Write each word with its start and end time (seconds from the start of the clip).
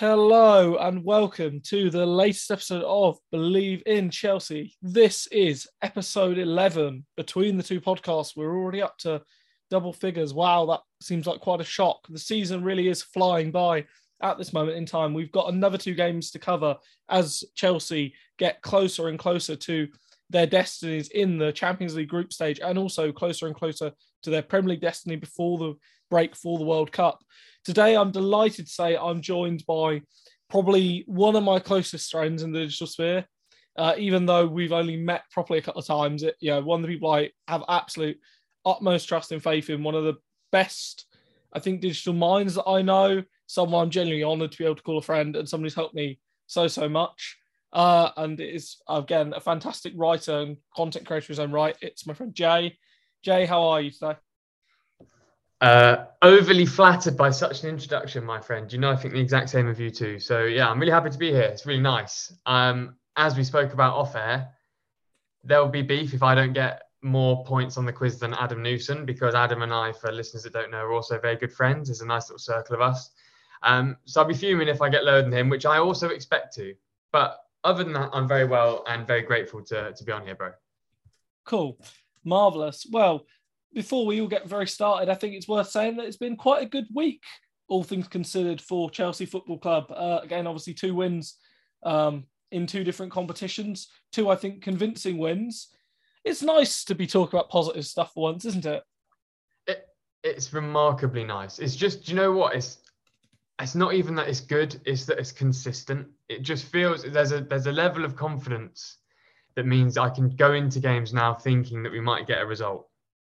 Hello 0.00 0.76
and 0.76 1.04
welcome 1.04 1.60
to 1.60 1.90
the 1.90 2.06
latest 2.06 2.50
episode 2.50 2.82
of 2.84 3.18
Bleav 3.34 3.82
in 3.82 4.08
Chelsea. 4.08 4.74
This 4.80 5.26
is 5.26 5.68
episode 5.82 6.38
11. 6.38 7.04
Between 7.18 7.58
the 7.58 7.62
two 7.62 7.82
podcasts, 7.82 8.34
we're 8.34 8.56
already 8.56 8.80
up 8.80 8.96
to 9.00 9.20
double 9.68 9.92
figures. 9.92 10.32
Wow, 10.32 10.64
that 10.64 10.80
seems 11.02 11.26
like 11.26 11.40
quite 11.40 11.60
a 11.60 11.64
shock. 11.64 11.98
The 12.08 12.18
season 12.18 12.64
really 12.64 12.88
is 12.88 13.02
flying 13.02 13.50
by 13.50 13.84
at 14.22 14.38
this 14.38 14.54
moment 14.54 14.78
in 14.78 14.86
time. 14.86 15.12
We've 15.12 15.30
got 15.32 15.52
another 15.52 15.76
two 15.76 15.92
games 15.92 16.30
to 16.30 16.38
cover 16.38 16.78
as 17.10 17.44
Chelsea 17.54 18.14
get 18.38 18.62
closer 18.62 19.08
and 19.08 19.18
closer 19.18 19.54
to 19.54 19.86
their 20.30 20.46
destinies 20.46 21.10
in 21.10 21.36
the 21.36 21.52
Champions 21.52 21.94
League 21.94 22.08
group 22.08 22.32
stage 22.32 22.58
and 22.64 22.78
also 22.78 23.12
closer 23.12 23.48
and 23.48 23.54
closer 23.54 23.92
to 24.22 24.30
their 24.30 24.40
Premier 24.40 24.70
League 24.70 24.80
destiny 24.80 25.16
before 25.16 25.58
the 25.58 25.74
break 26.10 26.34
for 26.34 26.58
the 26.58 26.64
World 26.64 26.90
Cup. 26.90 27.22
Today, 27.64 27.96
I'm 27.96 28.10
delighted 28.10 28.66
to 28.66 28.72
say 28.72 28.96
I'm 28.96 29.20
joined 29.20 29.64
by 29.66 30.02
probably 30.48 31.04
one 31.06 31.36
of 31.36 31.44
my 31.44 31.58
closest 31.58 32.10
friends 32.10 32.42
in 32.42 32.52
the 32.52 32.60
digital 32.60 32.86
sphere. 32.86 33.26
Uh, 33.76 33.94
even 33.98 34.26
though 34.26 34.46
we've 34.46 34.72
only 34.72 34.96
met 34.96 35.22
properly 35.30 35.58
a 35.58 35.62
couple 35.62 35.80
of 35.80 35.86
times, 35.86 36.22
it, 36.22 36.36
you 36.40 36.50
know, 36.50 36.60
one 36.60 36.80
of 36.80 36.86
the 36.86 36.92
people 36.92 37.10
I 37.10 37.30
have 37.48 37.62
absolute 37.68 38.18
utmost 38.64 39.08
trust 39.08 39.32
and 39.32 39.42
faith 39.42 39.70
in, 39.70 39.82
one 39.82 39.94
of 39.94 40.04
the 40.04 40.16
best, 40.52 41.06
I 41.52 41.60
think, 41.60 41.80
digital 41.80 42.14
minds 42.14 42.54
that 42.54 42.66
I 42.66 42.82
know, 42.82 43.22
someone 43.46 43.84
I'm 43.84 43.90
genuinely 43.90 44.24
honoured 44.24 44.52
to 44.52 44.58
be 44.58 44.64
able 44.64 44.76
to 44.76 44.82
call 44.82 44.98
a 44.98 45.02
friend, 45.02 45.36
and 45.36 45.48
somebody's 45.48 45.74
helped 45.74 45.94
me 45.94 46.18
so, 46.46 46.66
so 46.66 46.88
much. 46.88 47.36
Uh, 47.72 48.10
and 48.16 48.40
it 48.40 48.54
is, 48.54 48.78
again, 48.88 49.32
a 49.34 49.40
fantastic 49.40 49.92
writer 49.96 50.40
and 50.40 50.56
content 50.74 51.06
creator 51.06 51.26
in 51.26 51.32
his 51.34 51.38
own 51.38 51.52
right. 51.52 51.76
It's 51.80 52.06
my 52.06 52.14
friend 52.14 52.34
Jay. 52.34 52.76
Jay, 53.22 53.46
how 53.46 53.62
are 53.62 53.80
you 53.80 53.90
today? 53.90 54.16
Uh, 55.60 56.06
overly 56.22 56.64
flattered 56.64 57.16
by 57.16 57.30
such 57.30 57.62
an 57.62 57.68
introduction, 57.68 58.24
my 58.24 58.40
friend. 58.40 58.72
You 58.72 58.78
know, 58.78 58.90
I 58.90 58.96
think 58.96 59.12
the 59.12 59.20
exact 59.20 59.50
same 59.50 59.66
of 59.66 59.78
you 59.78 59.90
too. 59.90 60.18
So 60.18 60.44
yeah, 60.44 60.68
I'm 60.68 60.80
really 60.80 60.92
happy 60.92 61.10
to 61.10 61.18
be 61.18 61.30
here. 61.30 61.42
It's 61.42 61.66
really 61.66 61.82
nice. 61.82 62.32
Um, 62.46 62.96
as 63.16 63.36
we 63.36 63.44
spoke 63.44 63.72
about 63.72 63.94
off 63.94 64.16
air, 64.16 64.50
there 65.44 65.60
will 65.60 65.68
be 65.68 65.82
beef 65.82 66.14
if 66.14 66.22
I 66.22 66.34
don't 66.34 66.52
get 66.52 66.82
more 67.02 67.44
points 67.44 67.76
on 67.76 67.86
the 67.86 67.92
quiz 67.92 68.18
than 68.18 68.34
Adam 68.34 68.62
Newson 68.62 69.04
because 69.04 69.34
Adam 69.34 69.62
and 69.62 69.72
I, 69.72 69.92
for 69.92 70.12
listeners 70.12 70.42
that 70.44 70.52
don't 70.52 70.70
know, 70.70 70.78
are 70.78 70.92
also 70.92 71.18
very 71.18 71.36
good 71.36 71.52
friends. 71.52 71.88
There's 71.88 72.02
a 72.02 72.06
nice 72.06 72.28
little 72.28 72.38
circle 72.38 72.74
of 72.74 72.82
us. 72.82 73.10
Um, 73.62 73.96
so 74.04 74.20
I'll 74.20 74.28
be 74.28 74.34
fuming 74.34 74.68
if 74.68 74.80
I 74.80 74.88
get 74.88 75.04
lower 75.04 75.22
than 75.22 75.32
him, 75.32 75.48
which 75.48 75.66
I 75.66 75.78
also 75.78 76.08
expect 76.08 76.54
to. 76.56 76.74
But 77.12 77.38
other 77.64 77.84
than 77.84 77.92
that, 77.94 78.10
I'm 78.12 78.28
very 78.28 78.46
well 78.46 78.84
and 78.86 79.06
very 79.06 79.22
grateful 79.22 79.62
to, 79.64 79.92
to 79.92 80.04
be 80.04 80.12
on 80.12 80.24
here, 80.24 80.34
bro. 80.34 80.52
Cool. 81.44 81.78
Marvelous. 82.24 82.86
Well, 82.90 83.26
before 83.74 84.06
we 84.06 84.20
all 84.20 84.28
get 84.28 84.48
very 84.48 84.66
started, 84.66 85.08
I 85.08 85.14
think 85.14 85.34
it's 85.34 85.48
worth 85.48 85.70
saying 85.70 85.96
that 85.96 86.06
it's 86.06 86.16
been 86.16 86.36
quite 86.36 86.62
a 86.62 86.68
good 86.68 86.86
week, 86.92 87.22
all 87.68 87.84
things 87.84 88.08
considered, 88.08 88.60
for 88.60 88.90
Chelsea 88.90 89.26
Football 89.26 89.58
Club. 89.58 89.86
Uh, 89.90 90.20
again, 90.22 90.46
obviously, 90.46 90.74
two 90.74 90.94
wins 90.94 91.36
um, 91.84 92.24
in 92.50 92.66
two 92.66 92.84
different 92.84 93.12
competitions, 93.12 93.88
two, 94.12 94.28
I 94.28 94.36
think, 94.36 94.62
convincing 94.62 95.18
wins. 95.18 95.68
It's 96.24 96.42
nice 96.42 96.84
to 96.84 96.94
be 96.94 97.06
talking 97.06 97.38
about 97.38 97.48
positive 97.48 97.86
stuff 97.86 98.12
for 98.12 98.24
once, 98.24 98.44
isn't 98.44 98.66
it? 98.66 98.82
it 99.66 99.86
it's 100.22 100.52
remarkably 100.52 101.24
nice. 101.24 101.58
It's 101.58 101.76
just, 101.76 102.08
you 102.08 102.16
know 102.16 102.32
what? 102.32 102.54
It's 102.54 102.78
it's 103.62 103.74
not 103.74 103.94
even 103.94 104.14
that 104.16 104.28
it's 104.28 104.40
good; 104.40 104.80
it's 104.84 105.04
that 105.06 105.18
it's 105.18 105.32
consistent. 105.32 106.08
It 106.28 106.42
just 106.42 106.66
feels 106.66 107.04
there's 107.04 107.32
a 107.32 107.40
there's 107.40 107.66
a 107.66 107.72
level 107.72 108.04
of 108.04 108.16
confidence 108.16 108.96
that 109.54 109.66
means 109.66 109.96
I 109.96 110.08
can 110.10 110.30
go 110.30 110.54
into 110.54 110.80
games 110.80 111.12
now 111.12 111.34
thinking 111.34 111.82
that 111.82 111.92
we 111.92 112.00
might 112.00 112.26
get 112.26 112.40
a 112.40 112.46
result 112.46 112.89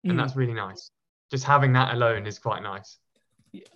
and 0.06 0.14
mm. 0.14 0.18
that's 0.18 0.36
really 0.36 0.54
nice. 0.54 0.92
Just 1.32 1.44
having 1.44 1.74
that 1.74 1.94
alone 1.94 2.26
is 2.28 2.40
quite 2.40 2.64
nice. 2.64 2.98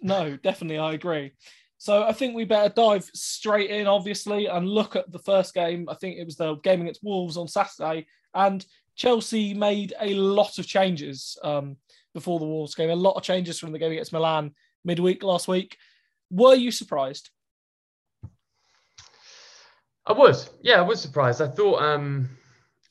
No, 0.02 0.38
definitely, 0.38 0.77
I 0.77 0.94
agree. 0.94 1.33
So 1.77 2.03
I 2.03 2.11
think 2.11 2.35
we 2.35 2.45
better 2.45 2.73
dive 2.73 3.09
straight 3.13 3.69
in, 3.69 3.88
obviously, 3.88 4.47
and 4.47 4.67
look 4.67 4.95
at 4.95 5.11
the 5.11 5.19
first 5.19 5.53
game. 5.53 5.88
I 5.89 5.95
think 5.95 6.17
it 6.17 6.25
was 6.25 6.35
the 6.35 6.55
game 6.55 6.81
against 6.81 7.03
Wolves 7.03 7.38
on 7.38 7.47
Saturday, 7.47 8.05
and 8.34 8.66
Chelsea 8.95 9.53
made 9.53 9.94
a 10.00 10.13
lot 10.13 10.59
of 10.59 10.67
changes 10.67 11.38
um, 11.44 11.78
before 12.13 12.40
the 12.40 12.46
Wolves 12.46 12.75
game. 12.75 12.90
A 12.90 12.96
lot 12.96 13.16
of 13.16 13.23
changes 13.23 13.57
from 13.57 13.72
the 13.72 13.79
game 13.79 13.94
against 13.94 14.13
Milan 14.13 14.51
midweek 14.84 15.23
last 15.23 15.47
week. 15.47 15.78
Were 16.29 16.56
you 16.56 16.72
surprised? 16.72 17.29
I 20.06 20.13
was, 20.13 20.50
yeah, 20.61 20.79
I 20.79 20.81
was 20.81 21.00
surprised. 21.00 21.41
I 21.41 21.47
thought 21.47 21.81
um, 21.81 22.29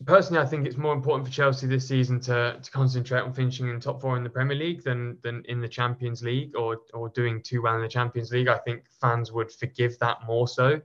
personally, 0.04 0.40
I 0.40 0.46
think 0.46 0.66
it's 0.66 0.76
more 0.76 0.92
important 0.92 1.26
for 1.26 1.32
Chelsea 1.32 1.66
this 1.66 1.88
season 1.88 2.20
to, 2.20 2.58
to 2.62 2.70
concentrate 2.70 3.20
on 3.20 3.32
finishing 3.32 3.68
in 3.68 3.80
top 3.80 4.00
four 4.00 4.16
in 4.16 4.24
the 4.24 4.30
Premier 4.30 4.56
League 4.56 4.84
than 4.84 5.18
than 5.22 5.42
in 5.48 5.60
the 5.60 5.68
Champions 5.68 6.22
League 6.22 6.56
or 6.56 6.78
or 6.94 7.08
doing 7.10 7.42
too 7.42 7.62
well 7.62 7.76
in 7.76 7.82
the 7.82 7.88
Champions 7.88 8.30
League. 8.30 8.48
I 8.48 8.58
think 8.58 8.84
fans 9.00 9.32
would 9.32 9.50
forgive 9.50 9.98
that 9.98 10.18
more 10.26 10.46
so. 10.46 10.80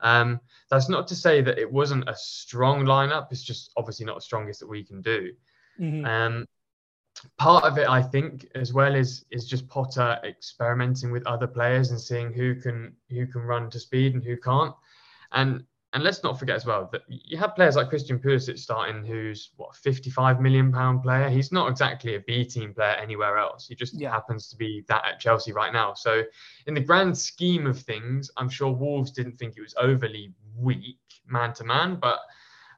Um, 0.00 0.40
that's 0.70 0.88
not 0.88 1.06
to 1.08 1.14
say 1.14 1.40
that 1.42 1.58
it 1.58 1.70
wasn't 1.70 2.08
a 2.08 2.14
strong 2.16 2.84
lineup. 2.84 3.28
It's 3.30 3.42
just 3.42 3.72
obviously 3.76 4.06
not 4.06 4.16
the 4.16 4.22
strongest 4.22 4.60
that 4.60 4.68
we 4.68 4.84
can 4.84 5.00
do. 5.00 5.32
Mm-hmm. 5.80 6.04
Um, 6.04 6.46
part 7.38 7.64
of 7.64 7.78
it, 7.78 7.88
I 7.88 8.02
think, 8.02 8.46
as 8.54 8.72
well 8.72 8.94
is 8.94 9.24
is 9.30 9.46
just 9.46 9.68
Potter 9.68 10.18
experimenting 10.24 11.10
with 11.10 11.26
other 11.26 11.46
players 11.46 11.90
and 11.90 12.00
seeing 12.00 12.32
who 12.32 12.54
can 12.54 12.94
who 13.10 13.26
can 13.26 13.42
run 13.42 13.70
to 13.70 13.80
speed 13.80 14.14
and 14.14 14.24
who 14.24 14.36
can't. 14.36 14.74
And 15.32 15.64
and 15.96 16.04
let's 16.04 16.22
not 16.22 16.38
forget 16.38 16.56
as 16.56 16.66
well 16.66 16.90
that 16.92 17.00
you 17.08 17.38
have 17.38 17.54
players 17.54 17.74
like 17.74 17.88
Christian 17.88 18.18
Pulisic 18.18 18.58
starting, 18.58 19.02
who's 19.02 19.52
what 19.56 19.74
55 19.76 20.42
million 20.42 20.70
pound 20.70 21.02
player. 21.02 21.30
He's 21.30 21.52
not 21.52 21.70
exactly 21.70 22.16
a 22.16 22.20
B 22.20 22.44
team 22.44 22.74
player 22.74 22.96
anywhere 23.00 23.38
else. 23.38 23.66
He 23.66 23.74
just 23.74 23.98
yeah. 23.98 24.10
happens 24.10 24.50
to 24.50 24.56
be 24.56 24.84
that 24.88 25.06
at 25.08 25.18
Chelsea 25.20 25.52
right 25.52 25.72
now. 25.72 25.94
So, 25.94 26.22
in 26.66 26.74
the 26.74 26.82
grand 26.82 27.16
scheme 27.16 27.66
of 27.66 27.80
things, 27.80 28.30
I'm 28.36 28.50
sure 28.50 28.70
Wolves 28.70 29.10
didn't 29.10 29.38
think 29.38 29.54
it 29.56 29.62
was 29.62 29.74
overly 29.78 30.34
weak 30.54 30.98
man 31.26 31.54
to 31.54 31.64
man, 31.64 31.96
but 31.98 32.18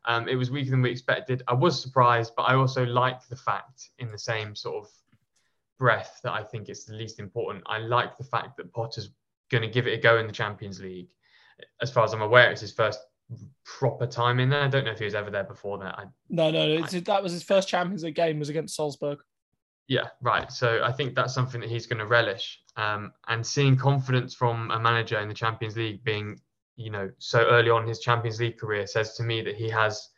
um, 0.04 0.28
it 0.28 0.36
was 0.36 0.52
weaker 0.52 0.70
than 0.70 0.82
we 0.82 0.92
expected. 0.92 1.42
I 1.48 1.54
was 1.54 1.82
surprised, 1.82 2.34
but 2.36 2.44
I 2.44 2.54
also 2.54 2.86
like 2.86 3.26
the 3.26 3.34
fact, 3.34 3.90
in 3.98 4.12
the 4.12 4.18
same 4.18 4.54
sort 4.54 4.84
of 4.84 4.90
breath, 5.76 6.20
that 6.22 6.34
I 6.34 6.44
think 6.44 6.68
it's 6.68 6.84
the 6.84 6.94
least 6.94 7.18
important. 7.18 7.64
I 7.66 7.78
like 7.78 8.16
the 8.16 8.22
fact 8.22 8.56
that 8.58 8.72
Potter's 8.72 9.10
going 9.50 9.62
to 9.62 9.68
give 9.68 9.88
it 9.88 9.98
a 9.98 10.00
go 10.00 10.18
in 10.18 10.28
the 10.28 10.32
Champions 10.32 10.80
League 10.80 11.08
as 11.80 11.90
far 11.90 12.04
as 12.04 12.12
I'm 12.12 12.22
aware, 12.22 12.50
it's 12.50 12.60
his 12.60 12.72
first 12.72 13.00
proper 13.64 14.06
time 14.06 14.40
in 14.40 14.50
there. 14.50 14.62
I 14.62 14.68
don't 14.68 14.84
know 14.84 14.92
if 14.92 14.98
he 14.98 15.04
was 15.04 15.14
ever 15.14 15.30
there 15.30 15.44
before 15.44 15.78
that. 15.78 15.98
I, 15.98 16.04
no, 16.28 16.50
no, 16.50 16.82
I, 16.82 17.00
that 17.00 17.22
was 17.22 17.32
his 17.32 17.42
first 17.42 17.68
Champions 17.68 18.02
League 18.04 18.14
game 18.14 18.38
was 18.38 18.48
against 18.48 18.76
Salzburg. 18.76 19.18
Yeah, 19.86 20.08
right. 20.20 20.50
So 20.52 20.82
I 20.84 20.92
think 20.92 21.14
that's 21.14 21.32
something 21.32 21.60
that 21.60 21.70
he's 21.70 21.86
going 21.86 21.98
to 21.98 22.06
relish. 22.06 22.60
Um, 22.76 23.12
and 23.26 23.44
seeing 23.44 23.76
confidence 23.76 24.34
from 24.34 24.70
a 24.70 24.78
manager 24.78 25.18
in 25.18 25.28
the 25.28 25.34
Champions 25.34 25.76
League 25.76 26.04
being, 26.04 26.40
you 26.76 26.90
know, 26.90 27.10
so 27.18 27.40
early 27.46 27.70
on 27.70 27.82
in 27.82 27.88
his 27.88 28.00
Champions 28.00 28.38
League 28.38 28.58
career 28.58 28.86
says 28.86 29.14
to 29.14 29.22
me 29.22 29.40
that 29.42 29.56
he 29.56 29.68
has 29.68 30.08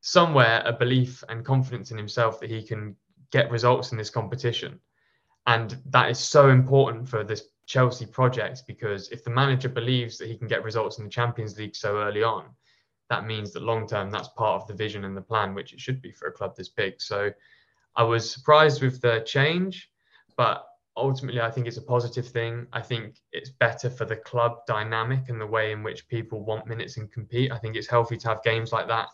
somewhere 0.00 0.62
a 0.64 0.72
belief 0.72 1.22
and 1.28 1.44
confidence 1.44 1.90
in 1.90 1.98
himself 1.98 2.40
that 2.40 2.50
he 2.50 2.62
can 2.62 2.96
get 3.30 3.50
results 3.50 3.92
in 3.92 3.98
this 3.98 4.10
competition. 4.10 4.78
And 5.46 5.76
that 5.86 6.10
is 6.10 6.18
so 6.18 6.50
important 6.50 7.08
for 7.08 7.24
this 7.24 7.48
Chelsea 7.66 8.06
project 8.06 8.62
because 8.66 9.08
if 9.10 9.24
the 9.24 9.30
manager 9.30 9.68
believes 9.68 10.18
that 10.18 10.28
he 10.28 10.36
can 10.36 10.48
get 10.48 10.64
results 10.64 10.98
in 10.98 11.04
the 11.04 11.10
Champions 11.10 11.58
League 11.58 11.76
so 11.76 11.98
early 11.98 12.22
on, 12.22 12.44
that 13.08 13.26
means 13.26 13.52
that 13.52 13.62
long 13.62 13.86
term 13.86 14.10
that's 14.10 14.28
part 14.28 14.60
of 14.60 14.68
the 14.68 14.74
vision 14.74 15.04
and 15.04 15.16
the 15.16 15.22
plan, 15.22 15.54
which 15.54 15.72
it 15.72 15.80
should 15.80 16.00
be 16.00 16.12
for 16.12 16.28
a 16.28 16.32
club 16.32 16.56
this 16.56 16.68
big. 16.68 17.00
So 17.00 17.30
I 17.96 18.02
was 18.02 18.30
surprised 18.30 18.82
with 18.82 19.00
the 19.00 19.22
change, 19.26 19.90
but 20.36 20.66
ultimately 20.96 21.40
I 21.40 21.50
think 21.50 21.66
it's 21.66 21.76
a 21.76 21.82
positive 21.82 22.28
thing. 22.28 22.66
I 22.72 22.80
think 22.80 23.16
it's 23.32 23.50
better 23.50 23.90
for 23.90 24.04
the 24.04 24.16
club 24.16 24.58
dynamic 24.66 25.28
and 25.28 25.40
the 25.40 25.46
way 25.46 25.72
in 25.72 25.82
which 25.82 26.08
people 26.08 26.44
want 26.44 26.66
minutes 26.66 26.96
and 26.96 27.10
compete. 27.10 27.52
I 27.52 27.58
think 27.58 27.76
it's 27.76 27.88
healthy 27.88 28.16
to 28.16 28.28
have 28.28 28.42
games 28.42 28.72
like 28.72 28.88
that. 28.88 29.08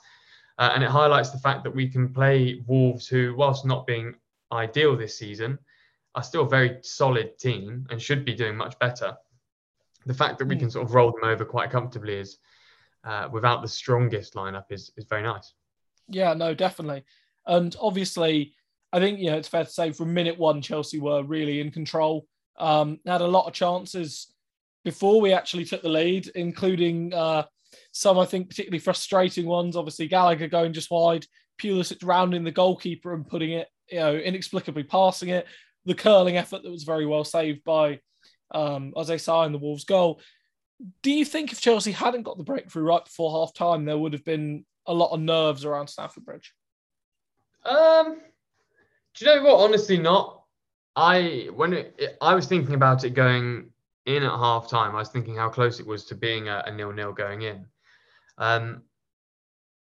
Uh, 0.59 0.71
and 0.75 0.83
it 0.83 0.91
highlights 0.91 1.31
the 1.31 1.39
fact 1.39 1.63
that 1.65 1.75
we 1.75 1.89
can 1.89 2.13
play 2.13 2.63
Wolves, 2.67 3.07
who, 3.07 3.35
whilst 3.37 3.65
not 3.65 3.87
being 3.87 4.15
ideal 4.53 4.97
this 4.97 5.17
season, 5.17 5.59
are 6.19 6.23
still 6.23 6.43
a 6.43 6.49
very 6.49 6.79
solid 6.83 7.39
team 7.39 7.87
and 7.91 8.03
should 8.03 8.25
be 8.25 8.35
doing 8.35 8.57
much 8.57 8.77
better. 8.81 9.17
The 10.05 10.15
fact 10.15 10.39
that 10.39 10.47
we 10.47 10.57
hmm. 10.57 10.63
can 10.63 10.71
sort 10.71 10.85
of 10.85 10.95
roll 10.95 11.13
them 11.13 11.31
over 11.31 11.45
quite 11.45 11.71
comfortably 11.71 12.17
is, 12.17 12.39
uh, 13.05 13.29
without 13.31 13.63
the 13.63 13.69
strongest 13.69 14.35
lineup, 14.35 14.65
is 14.71 14.91
is 14.97 15.05
very 15.05 15.23
nice. 15.23 15.55
Yeah, 16.09 16.35
no, 16.35 16.55
definitely. 16.55 17.05
And 17.47 17.75
obviously, 17.81 18.55
I 18.93 18.99
think 18.99 19.21
you 19.21 19.31
know 19.31 19.37
it's 19.37 19.49
fair 19.49 19.65
to 19.65 19.71
say 19.71 19.93
from 19.93 20.13
minute 20.13 20.37
one, 20.37 20.61
Chelsea 20.61 20.99
were 20.99 21.23
really 21.23 21.61
in 21.61 21.71
control. 21.71 22.27
Um, 22.59 22.99
had 23.07 23.21
a 23.21 23.27
lot 23.27 23.47
of 23.47 23.53
chances 23.53 24.35
before 24.85 25.21
we 25.21 25.33
actually 25.33 25.67
took 25.67 25.83
the 25.83 25.89
lead, 25.89 26.27
including 26.35 27.15
uh, 27.15 27.45
some 27.93 28.19
I 28.19 28.25
think 28.25 28.49
particularly 28.49 28.81
frustrating 28.81 29.47
ones. 29.47 29.77
Obviously, 29.77 30.09
Gallagher 30.09 30.49
going 30.49 30.73
just 30.73 30.91
wide, 30.91 31.27
Pulisic 31.63 31.99
rounding 32.03 32.43
the 32.43 32.51
goalkeeper 32.51 33.15
and 33.15 33.25
putting 33.25 33.53
it, 33.53 33.69
you 33.89 34.01
know, 34.01 34.17
inexplicably 34.17 34.83
passing 34.83 35.29
it 35.29 35.47
the 35.89 35.95
curling 35.95 36.37
effort 36.37 36.63
that 36.63 36.71
was 36.71 36.85
very 36.85 37.07
well 37.07 37.25
saved 37.25 37.65
by 37.65 38.01
um, 38.51 38.93
I 38.97 39.17
saw 39.17 39.45
in 39.45 39.53
the 39.53 39.59
Wolves 39.59 39.85
goal. 39.85 40.21
Do 41.03 41.11
you 41.11 41.25
think 41.25 41.51
if 41.51 41.61
Chelsea 41.61 41.93
hadn't 41.93 42.23
got 42.23 42.39
the 42.39 42.45
breakthrough 42.45 42.85
right 42.85 43.05
before 43.05 43.33
half 43.33 43.53
time, 43.53 43.85
there 43.85 43.99
would 43.99 44.13
have 44.13 44.25
been 44.25 44.65
a 44.87 44.95
lot 44.95 45.13
of 45.13 45.21
nerves 45.21 45.65
around 45.65 45.89
Stamford 45.89 46.25
Bridge? 46.25 46.55
Um, 47.65 48.21
do 49.15 49.25
you 49.25 49.35
know 49.35 49.43
what? 49.43 49.61
Honestly, 49.65 49.99
not. 49.99 50.43
I 50.95 51.49
when 51.55 51.73
it, 51.73 51.95
it, 51.99 52.19
I 52.21 52.35
was 52.35 52.47
thinking 52.47 52.75
about 52.75 53.05
it 53.05 53.11
going 53.11 53.71
in 54.07 54.23
at 54.23 54.31
half 54.31 54.69
time, 54.69 54.95
I 54.95 54.99
was 54.99 55.11
thinking 55.11 55.37
how 55.37 55.49
close 55.49 55.81
it 55.81 55.87
was 55.87 56.05
to 56.07 56.15
being 56.15 56.49
a, 56.49 56.63
a 56.67 56.73
nil-nil 56.73 57.13
going 57.13 57.43
in. 57.43 57.67
Um, 58.39 58.83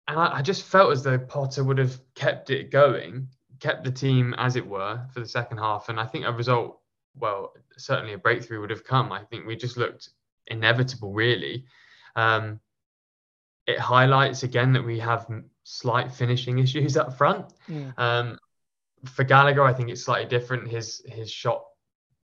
and 0.06 0.20
I, 0.20 0.38
I, 0.38 0.42
just 0.42 0.62
felt 0.62 0.92
as 0.92 1.02
though 1.02 1.18
Potter 1.18 1.64
would 1.64 1.78
have 1.78 1.98
kept 2.14 2.50
it 2.50 2.70
going, 2.70 3.26
kept 3.60 3.84
the 3.84 3.90
team 3.90 4.34
as 4.38 4.56
it 4.56 4.66
were 4.66 5.00
for 5.12 5.20
the 5.20 5.28
second 5.28 5.58
half. 5.58 5.88
And 5.88 5.98
I 5.98 6.06
think 6.06 6.24
a 6.24 6.32
result, 6.32 6.80
well, 7.16 7.52
certainly 7.76 8.14
a 8.14 8.18
breakthrough 8.18 8.60
would 8.60 8.70
have 8.70 8.84
come. 8.84 9.12
I 9.12 9.22
think 9.24 9.46
we 9.46 9.56
just 9.56 9.76
looked 9.76 10.10
inevitable, 10.46 11.12
really. 11.12 11.64
Um, 12.16 12.60
it 13.66 13.78
highlights 13.78 14.42
again 14.42 14.72
that 14.74 14.84
we 14.84 14.98
have 14.98 15.26
slight 15.64 16.12
finishing 16.12 16.58
issues 16.58 16.96
up 16.96 17.16
front. 17.16 17.46
Yeah. 17.68 17.92
Um, 17.96 18.38
for 19.04 19.24
Gallagher, 19.24 19.62
I 19.62 19.72
think 19.72 19.90
it's 19.90 20.02
slightly 20.02 20.28
different. 20.28 20.68
His 20.68 21.02
his 21.06 21.30
shot 21.30 21.64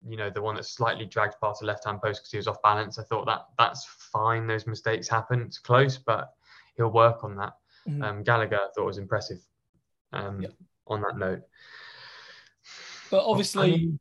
you 0.08 0.18
know, 0.18 0.30
the 0.30 0.42
one 0.42 0.56
that 0.56 0.66
slightly 0.66 1.06
dragged 1.06 1.36
past 1.42 1.60
the 1.60 1.66
left 1.66 1.86
hand 1.86 2.02
post 2.02 2.22
because 2.22 2.32
he 2.32 2.38
was 2.38 2.48
off 2.48 2.62
balance. 2.62 3.00
I 3.00 3.04
thought 3.04 3.26
that 3.26 3.46
that's 3.58 3.86
fine. 3.86 4.48
Those 4.48 4.68
mistakes 4.68 5.08
happen. 5.08 5.42
It's 5.42 5.60
close, 5.60 5.98
but 5.98 6.34
he'll 6.76 6.92
work 6.92 7.24
on 7.24 7.36
that. 7.38 7.54
Mm-hmm. 7.88 8.04
Um, 8.04 8.24
Gallagher 8.24 8.58
I 8.58 8.68
thought 8.76 8.86
was 8.86 8.98
impressive 8.98 9.40
um, 10.14 10.46
on 10.90 11.02
that 11.02 11.18
note. 11.18 11.42
But 13.10 13.26
obviously, 13.26 13.74
I 13.74 13.78
mean, 13.78 14.00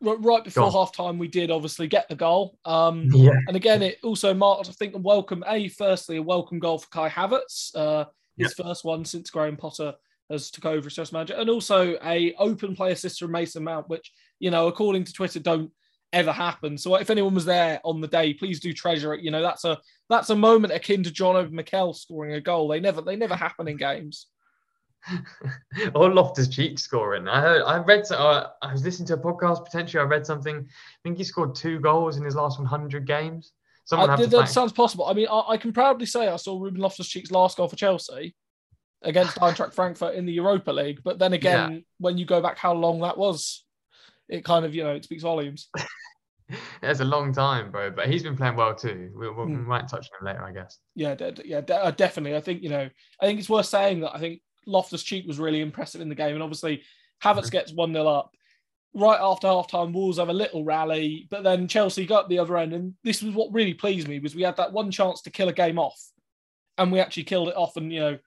right 0.00 0.44
before 0.44 0.70
half 0.70 0.92
time, 0.92 1.18
we 1.18 1.28
did 1.28 1.50
obviously 1.50 1.86
get 1.86 2.08
the 2.08 2.16
goal. 2.16 2.58
Um, 2.64 3.08
yeah. 3.12 3.30
And 3.46 3.56
again, 3.56 3.82
it 3.82 3.98
also 4.02 4.34
marked, 4.34 4.68
I 4.68 4.72
think, 4.72 4.94
a 4.94 4.98
welcome, 4.98 5.44
a 5.46 5.68
firstly, 5.68 6.16
a 6.16 6.22
welcome 6.22 6.58
goal 6.58 6.78
for 6.78 6.88
Kai 6.88 7.08
Havertz, 7.08 7.74
uh, 7.74 8.06
his 8.36 8.54
yep. 8.58 8.66
first 8.66 8.84
one 8.84 9.04
since 9.04 9.30
Graham 9.30 9.56
Potter 9.56 9.94
has 10.30 10.50
took 10.50 10.66
over 10.66 10.88
as 10.88 11.12
manager, 11.12 11.34
and 11.34 11.50
also 11.50 11.98
a 12.04 12.34
open 12.34 12.74
play 12.74 12.92
assist 12.92 13.20
from 13.20 13.32
Mason 13.32 13.64
Mount, 13.64 13.88
which 13.88 14.12
you 14.38 14.50
know, 14.50 14.68
according 14.68 15.04
to 15.04 15.12
Twitter, 15.12 15.38
don't 15.38 15.70
ever 16.12 16.32
happen. 16.32 16.76
So 16.78 16.94
if 16.96 17.10
anyone 17.10 17.34
was 17.34 17.44
there 17.44 17.80
on 17.84 18.00
the 18.00 18.08
day, 18.08 18.34
please 18.34 18.60
do 18.60 18.72
treasure 18.72 19.14
it. 19.14 19.22
You 19.22 19.30
know, 19.30 19.42
that's 19.42 19.64
a 19.64 19.78
that's 20.08 20.30
a 20.30 20.36
moment 20.36 20.72
akin 20.72 21.02
to 21.04 21.10
John 21.10 21.36
Obi 21.36 21.54
Mikel 21.54 21.92
scoring 21.92 22.34
a 22.34 22.40
goal. 22.40 22.68
They 22.68 22.80
never 22.80 23.02
they 23.02 23.16
never 23.16 23.36
happen 23.36 23.68
in 23.68 23.76
games. 23.76 24.26
Or 25.94 26.10
Loftus 26.10 26.48
Cheek 26.48 26.78
scoring. 26.78 27.28
I 27.28 27.40
heard 27.40 27.62
I 27.62 27.78
read 27.78 28.04
uh, 28.10 28.48
I 28.62 28.72
was 28.72 28.84
listening 28.84 29.06
to 29.08 29.14
a 29.14 29.18
podcast 29.18 29.64
potentially. 29.64 30.00
I 30.00 30.04
read 30.04 30.26
something. 30.26 30.56
I 30.56 30.98
think 31.02 31.18
he 31.18 31.24
scored 31.24 31.54
two 31.54 31.80
goals 31.80 32.16
in 32.16 32.24
his 32.24 32.34
last 32.34 32.58
100 32.58 33.06
games. 33.06 33.52
Someone 33.84 34.10
uh, 34.10 34.16
that 34.16 34.48
sounds 34.48 34.72
possible. 34.72 35.06
I 35.06 35.14
mean, 35.14 35.26
I, 35.30 35.42
I, 35.48 35.56
can 35.56 35.72
proudly 35.72 36.06
say 36.06 36.28
I 36.28 36.36
saw 36.36 36.60
Ruben 36.60 36.80
Loftus 36.80 37.08
Cheek's 37.08 37.32
last 37.32 37.56
goal 37.56 37.66
for 37.66 37.76
Chelsea 37.76 38.36
against 39.02 39.36
Eintracht 39.40 39.74
Frankfurt 39.74 40.14
in 40.14 40.26
the 40.26 40.32
Europa 40.32 40.70
League. 40.70 41.00
But 41.02 41.18
then 41.18 41.32
again, 41.32 41.72
yeah. 41.72 41.78
when 41.98 42.16
you 42.16 42.24
go 42.24 42.40
back 42.40 42.56
how 42.56 42.72
long 42.72 43.00
that 43.00 43.18
was, 43.18 43.64
it 44.28 44.44
kind 44.44 44.64
of, 44.64 44.74
you 44.74 44.84
know, 44.84 44.94
it 44.94 45.04
speaks 45.04 45.22
volumes. 45.22 45.68
It's 46.82 47.00
a 47.00 47.04
long 47.04 47.32
time, 47.32 47.70
bro. 47.70 47.90
But 47.90 48.08
he's 48.08 48.22
been 48.22 48.36
playing 48.36 48.56
well 48.56 48.74
too. 48.74 49.10
We, 49.14 49.28
we, 49.28 49.34
mm. 49.34 49.46
we 49.46 49.54
hmm. 49.54 49.68
might 49.68 49.88
touch 49.88 50.08
on 50.12 50.20
him 50.20 50.34
later, 50.34 50.44
I 50.44 50.52
guess. 50.52 50.78
Yeah, 50.94 51.14
yeah, 51.44 51.58
uh, 51.58 51.90
definitely. 51.92 52.36
I 52.36 52.40
think 52.40 52.62
you 52.62 52.70
know, 52.70 52.88
I 53.20 53.26
think 53.26 53.38
it's 53.38 53.48
worth 53.48 53.66
saying 53.66 54.00
that 54.00 54.14
I 54.14 54.18
think 54.18 54.40
Loftus 54.66 55.02
Cheek 55.02 55.26
was 55.26 55.38
really 55.38 55.60
impressive 55.60 56.00
in 56.00 56.08
the 56.08 56.14
game, 56.14 56.34
and 56.34 56.42
obviously 56.42 56.82
Havertz 57.22 57.46
mm-hmm. 57.46 57.48
gets 57.50 57.72
one 57.72 57.92
0 57.92 58.06
up. 58.06 58.34
Right 58.92 59.20
after 59.20 59.46
half 59.46 59.70
time, 59.70 59.92
Wolves 59.92 60.18
have 60.18 60.30
a 60.30 60.32
little 60.32 60.64
rally, 60.64 61.28
but 61.30 61.44
then 61.44 61.68
Chelsea 61.68 62.06
got 62.06 62.28
the 62.28 62.40
other 62.40 62.56
end, 62.56 62.72
and 62.72 62.94
this 63.04 63.22
was 63.22 63.34
what 63.34 63.52
really 63.52 63.74
pleased 63.74 64.08
me 64.08 64.18
was 64.18 64.34
we 64.34 64.42
had 64.42 64.56
that 64.56 64.72
one 64.72 64.90
chance 64.90 65.22
to 65.22 65.30
kill 65.30 65.48
a 65.48 65.52
game 65.52 65.78
off, 65.78 66.00
and 66.78 66.90
we 66.90 66.98
actually 66.98 67.24
killed 67.24 67.48
it 67.48 67.56
off, 67.56 67.76
and 67.76 67.92
you 67.92 68.00
know 68.00 68.18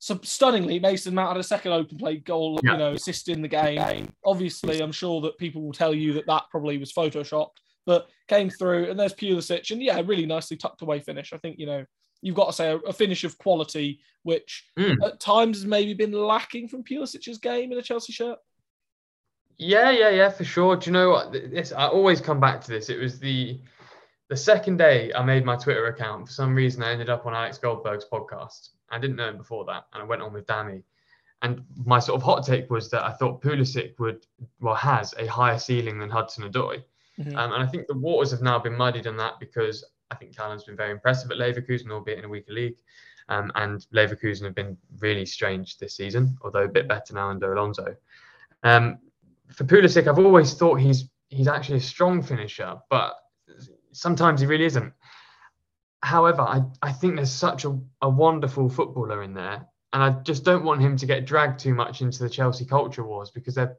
so 0.00 0.18
stunningly, 0.22 0.78
Mason 0.78 1.14
Mount 1.14 1.30
had 1.30 1.40
a 1.40 1.44
second 1.44 1.72
open 1.72 1.98
play 1.98 2.18
goal, 2.18 2.60
yeah. 2.62 2.72
you 2.72 2.78
know, 2.78 2.92
assist 2.92 3.28
in 3.28 3.42
the 3.42 3.48
game. 3.48 4.12
Obviously, 4.24 4.80
I'm 4.80 4.92
sure 4.92 5.20
that 5.22 5.38
people 5.38 5.62
will 5.62 5.72
tell 5.72 5.92
you 5.92 6.12
that 6.14 6.26
that 6.26 6.44
probably 6.50 6.78
was 6.78 6.92
photoshopped, 6.92 7.56
but 7.84 8.06
came 8.28 8.48
through. 8.48 8.90
And 8.90 8.98
there's 8.98 9.14
Pulisic, 9.14 9.70
and 9.72 9.82
yeah, 9.82 10.00
really 10.04 10.26
nicely 10.26 10.56
tucked 10.56 10.82
away 10.82 11.00
finish. 11.00 11.32
I 11.32 11.38
think 11.38 11.58
you 11.58 11.66
know 11.66 11.84
you've 12.22 12.36
got 12.36 12.46
to 12.46 12.52
say 12.52 12.70
a, 12.70 12.76
a 12.78 12.92
finish 12.92 13.24
of 13.24 13.38
quality, 13.38 14.00
which 14.22 14.66
mm. 14.78 14.96
at 15.04 15.20
times 15.20 15.58
has 15.58 15.66
maybe 15.66 15.94
been 15.94 16.12
lacking 16.12 16.68
from 16.68 16.84
Pulisic's 16.84 17.38
game 17.38 17.72
in 17.72 17.78
a 17.78 17.82
Chelsea 17.82 18.12
shirt. 18.12 18.38
Yeah, 19.56 19.90
yeah, 19.90 20.10
yeah, 20.10 20.30
for 20.30 20.44
sure. 20.44 20.76
Do 20.76 20.88
you 20.88 20.92
know 20.92 21.10
what? 21.10 21.32
This 21.32 21.72
I 21.72 21.88
always 21.88 22.20
come 22.20 22.38
back 22.38 22.60
to 22.62 22.68
this. 22.70 22.88
It 22.88 22.98
was 22.98 23.18
the 23.18 23.60
the 24.28 24.36
second 24.36 24.76
day 24.76 25.12
I 25.14 25.22
made 25.24 25.44
my 25.44 25.56
Twitter 25.56 25.86
account. 25.86 26.28
For 26.28 26.32
some 26.32 26.54
reason, 26.54 26.82
I 26.82 26.92
ended 26.92 27.10
up 27.10 27.26
on 27.26 27.34
Alex 27.34 27.58
Goldberg's 27.58 28.06
podcast 28.12 28.70
I 28.90 28.98
didn't 28.98 29.16
know 29.16 29.28
him 29.28 29.36
before 29.36 29.64
that, 29.66 29.86
and 29.92 30.02
I 30.02 30.06
went 30.06 30.22
on 30.22 30.32
with 30.32 30.46
Dammy. 30.46 30.82
And 31.42 31.62
my 31.84 31.98
sort 31.98 32.16
of 32.16 32.22
hot 32.22 32.44
take 32.44 32.68
was 32.70 32.90
that 32.90 33.04
I 33.04 33.12
thought 33.12 33.42
Pulisic 33.42 33.98
would, 33.98 34.26
well, 34.60 34.74
has 34.74 35.14
a 35.18 35.26
higher 35.26 35.58
ceiling 35.58 35.98
than 35.98 36.10
Hudson 36.10 36.50
Odoi. 36.50 36.82
Mm-hmm. 37.18 37.36
Um, 37.36 37.52
and 37.52 37.62
I 37.62 37.66
think 37.66 37.86
the 37.86 37.96
waters 37.96 38.30
have 38.32 38.42
now 38.42 38.58
been 38.58 38.76
muddied 38.76 39.06
on 39.06 39.16
that 39.18 39.38
because 39.38 39.84
I 40.10 40.14
think 40.14 40.36
Callum's 40.36 40.64
been 40.64 40.76
very 40.76 40.90
impressive 40.90 41.30
at 41.30 41.38
Leverkusen, 41.38 41.90
albeit 41.90 42.18
in 42.18 42.24
a 42.24 42.28
weaker 42.28 42.52
league. 42.52 42.76
Um, 43.28 43.52
and 43.56 43.86
Leverkusen 43.92 44.44
have 44.44 44.54
been 44.54 44.76
really 45.00 45.26
strange 45.26 45.76
this 45.76 45.94
season, 45.94 46.38
although 46.42 46.64
a 46.64 46.68
bit 46.68 46.88
better 46.88 47.12
now 47.12 47.28
under 47.28 47.52
Alonso. 47.52 47.94
Um, 48.62 48.98
for 49.48 49.64
Pulisic, 49.64 50.06
I've 50.06 50.18
always 50.18 50.54
thought 50.54 50.80
he's 50.80 51.08
he's 51.28 51.48
actually 51.48 51.78
a 51.78 51.80
strong 51.80 52.22
finisher, 52.22 52.76
but 52.88 53.14
sometimes 53.92 54.40
he 54.40 54.46
really 54.46 54.64
isn't. 54.64 54.92
However, 56.02 56.42
I, 56.42 56.62
I 56.80 56.92
think 56.92 57.16
there's 57.16 57.32
such 57.32 57.64
a, 57.64 57.78
a 58.00 58.08
wonderful 58.08 58.68
footballer 58.68 59.22
in 59.22 59.34
there. 59.34 59.66
And 59.92 60.02
I 60.02 60.10
just 60.22 60.44
don't 60.44 60.64
want 60.64 60.82
him 60.82 60.96
to 60.98 61.06
get 61.06 61.26
dragged 61.26 61.60
too 61.60 61.74
much 61.74 62.02
into 62.02 62.22
the 62.22 62.28
Chelsea 62.28 62.64
culture 62.64 63.04
wars 63.04 63.30
because 63.30 63.54
they're 63.54 63.76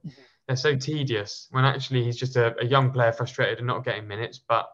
they're 0.47 0.55
so 0.55 0.75
tedious 0.75 1.47
when 1.51 1.63
actually 1.63 2.03
he's 2.03 2.17
just 2.17 2.35
a, 2.35 2.55
a 2.59 2.65
young 2.65 2.91
player 2.91 3.11
frustrated 3.11 3.59
and 3.59 3.67
not 3.67 3.85
getting 3.85 4.07
minutes. 4.07 4.39
But 4.39 4.67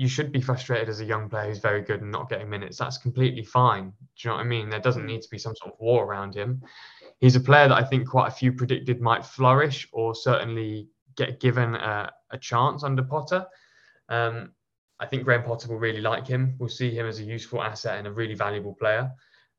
you 0.00 0.08
should 0.08 0.32
be 0.32 0.40
frustrated 0.40 0.88
as 0.88 1.00
a 1.00 1.04
young 1.04 1.28
player 1.28 1.48
who's 1.48 1.58
very 1.58 1.82
good 1.82 2.00
and 2.00 2.10
not 2.10 2.30
getting 2.30 2.48
minutes. 2.48 2.78
That's 2.78 2.96
completely 2.96 3.44
fine. 3.44 3.90
Do 3.90 3.94
you 4.16 4.30
know 4.30 4.36
what 4.36 4.46
I 4.46 4.48
mean? 4.48 4.70
There 4.70 4.80
doesn't 4.80 5.04
need 5.04 5.20
to 5.20 5.28
be 5.28 5.36
some 5.36 5.54
sort 5.54 5.74
of 5.74 5.78
war 5.78 6.06
around 6.06 6.34
him. 6.34 6.62
He's 7.18 7.36
a 7.36 7.40
player 7.40 7.68
that 7.68 7.76
I 7.76 7.84
think 7.84 8.08
quite 8.08 8.28
a 8.28 8.30
few 8.30 8.50
predicted 8.50 9.02
might 9.02 9.26
flourish 9.26 9.86
or 9.92 10.14
certainly 10.14 10.88
get 11.18 11.38
given 11.38 11.74
a, 11.74 12.10
a 12.30 12.38
chance 12.38 12.82
under 12.82 13.02
Potter. 13.02 13.44
Um, 14.08 14.52
I 15.00 15.04
think 15.04 15.24
Graham 15.24 15.42
Potter 15.42 15.68
will 15.68 15.78
really 15.78 16.00
like 16.00 16.26
him. 16.26 16.54
We'll 16.58 16.70
see 16.70 16.94
him 16.94 17.04
as 17.04 17.20
a 17.20 17.24
useful 17.24 17.62
asset 17.62 17.98
and 17.98 18.06
a 18.06 18.12
really 18.12 18.34
valuable 18.34 18.74
player 18.76 19.10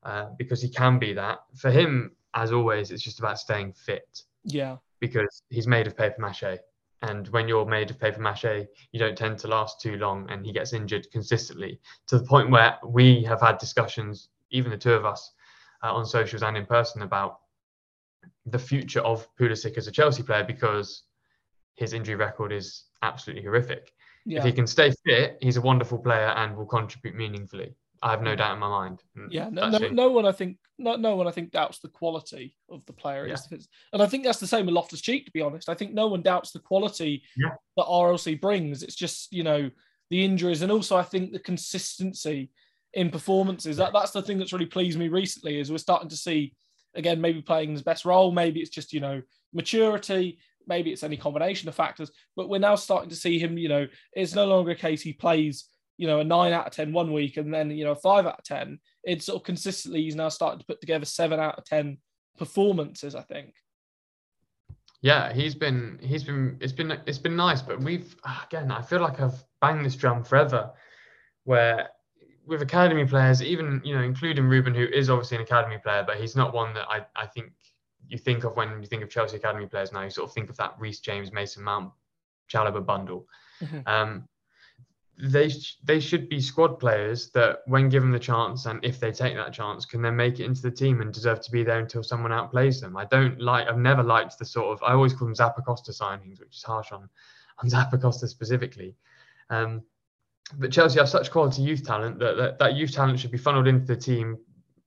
uh, 0.02 0.30
because 0.38 0.60
he 0.60 0.68
can 0.68 0.98
be 0.98 1.12
that. 1.12 1.38
For 1.54 1.70
him, 1.70 2.16
as 2.34 2.50
always, 2.50 2.90
it's 2.90 3.04
just 3.04 3.20
about 3.20 3.38
staying 3.38 3.74
fit. 3.74 4.22
Yeah. 4.42 4.78
Because 4.98 5.44
he's 5.50 5.68
made 5.68 5.86
of 5.86 5.96
paper 5.96 6.20
mache. 6.20 6.58
And 7.02 7.26
when 7.28 7.48
you're 7.48 7.66
made 7.66 7.90
of 7.90 7.98
paper 7.98 8.20
mache, 8.20 8.66
you 8.92 8.98
don't 8.98 9.18
tend 9.18 9.38
to 9.38 9.48
last 9.48 9.80
too 9.80 9.96
long. 9.96 10.30
And 10.30 10.46
he 10.46 10.52
gets 10.52 10.72
injured 10.72 11.10
consistently 11.10 11.80
to 12.06 12.18
the 12.18 12.24
point 12.24 12.50
where 12.50 12.78
we 12.84 13.22
have 13.24 13.40
had 13.40 13.58
discussions, 13.58 14.28
even 14.50 14.70
the 14.70 14.78
two 14.78 14.92
of 14.92 15.04
us, 15.04 15.32
uh, 15.82 15.92
on 15.92 16.06
socials 16.06 16.42
and 16.42 16.56
in 16.56 16.64
person 16.64 17.02
about 17.02 17.40
the 18.46 18.58
future 18.58 19.00
of 19.00 19.26
Pulisic 19.36 19.76
as 19.76 19.88
a 19.88 19.92
Chelsea 19.92 20.22
player 20.22 20.44
because 20.44 21.02
his 21.74 21.92
injury 21.92 22.14
record 22.14 22.52
is 22.52 22.84
absolutely 23.02 23.44
horrific. 23.44 23.92
Yeah. 24.24 24.38
If 24.38 24.44
he 24.44 24.52
can 24.52 24.66
stay 24.66 24.92
fit, 25.04 25.38
he's 25.40 25.56
a 25.56 25.60
wonderful 25.60 25.98
player 25.98 26.28
and 26.28 26.56
will 26.56 26.66
contribute 26.66 27.16
meaningfully. 27.16 27.74
I 28.02 28.10
have 28.10 28.22
no 28.22 28.34
doubt 28.34 28.54
in 28.54 28.58
my 28.58 28.68
mind. 28.68 29.00
Mm, 29.16 29.28
yeah, 29.30 29.48
no, 29.50 29.68
no, 29.68 29.78
no, 29.78 30.10
one 30.10 30.26
I 30.26 30.32
think 30.32 30.58
no, 30.78 30.96
no 30.96 31.14
one 31.14 31.28
I 31.28 31.30
think 31.30 31.52
doubts 31.52 31.78
the 31.78 31.88
quality 31.88 32.56
of 32.68 32.84
the 32.86 32.92
player. 32.92 33.28
Yeah. 33.28 33.36
And 33.92 34.02
I 34.02 34.06
think 34.06 34.24
that's 34.24 34.40
the 34.40 34.46
same 34.46 34.66
with 34.66 34.74
Loftus 34.74 35.00
Cheek. 35.00 35.24
To 35.26 35.30
be 35.30 35.40
honest, 35.40 35.68
I 35.68 35.74
think 35.74 35.94
no 35.94 36.08
one 36.08 36.22
doubts 36.22 36.50
the 36.50 36.58
quality 36.58 37.22
yeah. 37.36 37.50
that 37.76 37.86
RLC 37.86 38.40
brings. 38.40 38.82
It's 38.82 38.96
just 38.96 39.32
you 39.32 39.44
know 39.44 39.70
the 40.10 40.24
injuries 40.24 40.62
and 40.62 40.72
also 40.72 40.96
I 40.96 41.04
think 41.04 41.32
the 41.32 41.38
consistency 41.38 42.50
in 42.94 43.10
performances. 43.10 43.76
That 43.76 43.92
that's 43.92 44.10
the 44.10 44.22
thing 44.22 44.38
that's 44.38 44.52
really 44.52 44.66
pleased 44.66 44.98
me 44.98 45.08
recently 45.08 45.60
is 45.60 45.70
we're 45.70 45.78
starting 45.78 46.08
to 46.08 46.16
see 46.16 46.54
again 46.94 47.20
maybe 47.20 47.40
playing 47.40 47.70
his 47.70 47.82
best 47.82 48.04
role. 48.04 48.32
Maybe 48.32 48.60
it's 48.60 48.70
just 48.70 48.92
you 48.92 49.00
know 49.00 49.22
maturity 49.52 50.38
maybe 50.66 50.92
it's 50.92 51.02
any 51.02 51.16
combination 51.16 51.68
of 51.68 51.74
factors, 51.74 52.10
but 52.36 52.48
we're 52.48 52.58
now 52.58 52.74
starting 52.74 53.10
to 53.10 53.16
see 53.16 53.38
him, 53.38 53.58
you 53.58 53.68
know, 53.68 53.86
it's 54.12 54.34
no 54.34 54.46
longer 54.46 54.70
a 54.72 54.76
case 54.76 55.02
he 55.02 55.12
plays, 55.12 55.64
you 55.96 56.06
know, 56.06 56.20
a 56.20 56.24
nine 56.24 56.52
out 56.52 56.66
of 56.66 56.72
10 56.72 56.92
one 56.92 57.12
week 57.12 57.36
and 57.36 57.52
then, 57.52 57.70
you 57.70 57.84
know, 57.84 57.92
a 57.92 57.96
five 57.96 58.26
out 58.26 58.38
of 58.38 58.44
10. 58.44 58.78
It's 59.04 59.26
sort 59.26 59.36
of 59.36 59.44
consistently, 59.44 60.02
he's 60.02 60.16
now 60.16 60.28
starting 60.28 60.60
to 60.60 60.66
put 60.66 60.80
together 60.80 61.04
seven 61.04 61.40
out 61.40 61.58
of 61.58 61.64
10 61.64 61.98
performances, 62.38 63.14
I 63.14 63.22
think. 63.22 63.54
Yeah, 65.00 65.32
he's 65.32 65.54
been, 65.54 65.98
he's 66.00 66.22
been, 66.22 66.56
it's 66.60 66.72
been, 66.72 66.92
it's 67.06 67.18
been 67.18 67.36
nice, 67.36 67.60
but 67.60 67.80
we've, 67.80 68.14
again, 68.44 68.70
I 68.70 68.82
feel 68.82 69.00
like 69.00 69.20
I've 69.20 69.44
banged 69.60 69.84
this 69.84 69.96
drum 69.96 70.22
forever 70.22 70.70
where 71.44 71.88
with 72.46 72.62
academy 72.62 73.04
players, 73.04 73.42
even, 73.42 73.80
you 73.84 73.94
know, 73.94 74.02
including 74.02 74.44
Ruben, 74.44 74.74
who 74.74 74.84
is 74.84 75.10
obviously 75.10 75.38
an 75.38 75.42
academy 75.42 75.78
player, 75.78 76.04
but 76.06 76.18
he's 76.18 76.36
not 76.36 76.54
one 76.54 76.72
that 76.74 76.86
I, 76.88 77.04
I 77.16 77.26
think 77.26 77.52
you 78.08 78.18
think 78.18 78.44
of 78.44 78.56
when 78.56 78.80
you 78.80 78.86
think 78.86 79.02
of 79.02 79.10
Chelsea 79.10 79.36
academy 79.36 79.66
players 79.66 79.92
now. 79.92 80.02
You 80.02 80.10
sort 80.10 80.28
of 80.28 80.34
think 80.34 80.50
of 80.50 80.56
that 80.56 80.74
Reece 80.78 81.00
James, 81.00 81.32
Mason 81.32 81.62
Mount, 81.62 81.92
Chalobah 82.52 82.84
bundle. 82.84 83.26
Mm-hmm. 83.60 83.80
Um, 83.86 84.28
they 85.22 85.48
sh- 85.48 85.78
they 85.84 86.00
should 86.00 86.28
be 86.28 86.40
squad 86.40 86.80
players 86.80 87.30
that, 87.30 87.60
when 87.66 87.88
given 87.88 88.10
the 88.10 88.18
chance 88.18 88.66
and 88.66 88.84
if 88.84 88.98
they 88.98 89.12
take 89.12 89.36
that 89.36 89.52
chance, 89.52 89.86
can 89.86 90.02
then 90.02 90.16
make 90.16 90.40
it 90.40 90.46
into 90.46 90.62
the 90.62 90.70
team 90.70 91.00
and 91.00 91.14
deserve 91.14 91.40
to 91.42 91.50
be 91.52 91.62
there 91.62 91.78
until 91.78 92.02
someone 92.02 92.32
outplays 92.32 92.80
them. 92.80 92.96
I 92.96 93.04
don't 93.04 93.40
like. 93.40 93.68
I've 93.68 93.78
never 93.78 94.02
liked 94.02 94.36
the 94.38 94.44
sort 94.44 94.72
of. 94.72 94.82
I 94.82 94.94
always 94.94 95.12
call 95.12 95.28
them 95.28 95.36
Zappacosta 95.36 95.90
signings, 95.90 96.40
which 96.40 96.56
is 96.56 96.64
harsh 96.64 96.90
on 96.90 97.08
on 97.62 97.70
Zappacosta 97.70 98.26
specifically. 98.26 98.96
Um, 99.48 99.82
but 100.58 100.72
Chelsea 100.72 100.98
have 100.98 101.08
such 101.08 101.30
quality 101.30 101.62
youth 101.62 101.86
talent 101.86 102.18
that, 102.18 102.36
that 102.36 102.58
that 102.58 102.74
youth 102.74 102.92
talent 102.92 103.20
should 103.20 103.30
be 103.30 103.38
funneled 103.38 103.68
into 103.68 103.86
the 103.86 103.96
team 103.96 104.38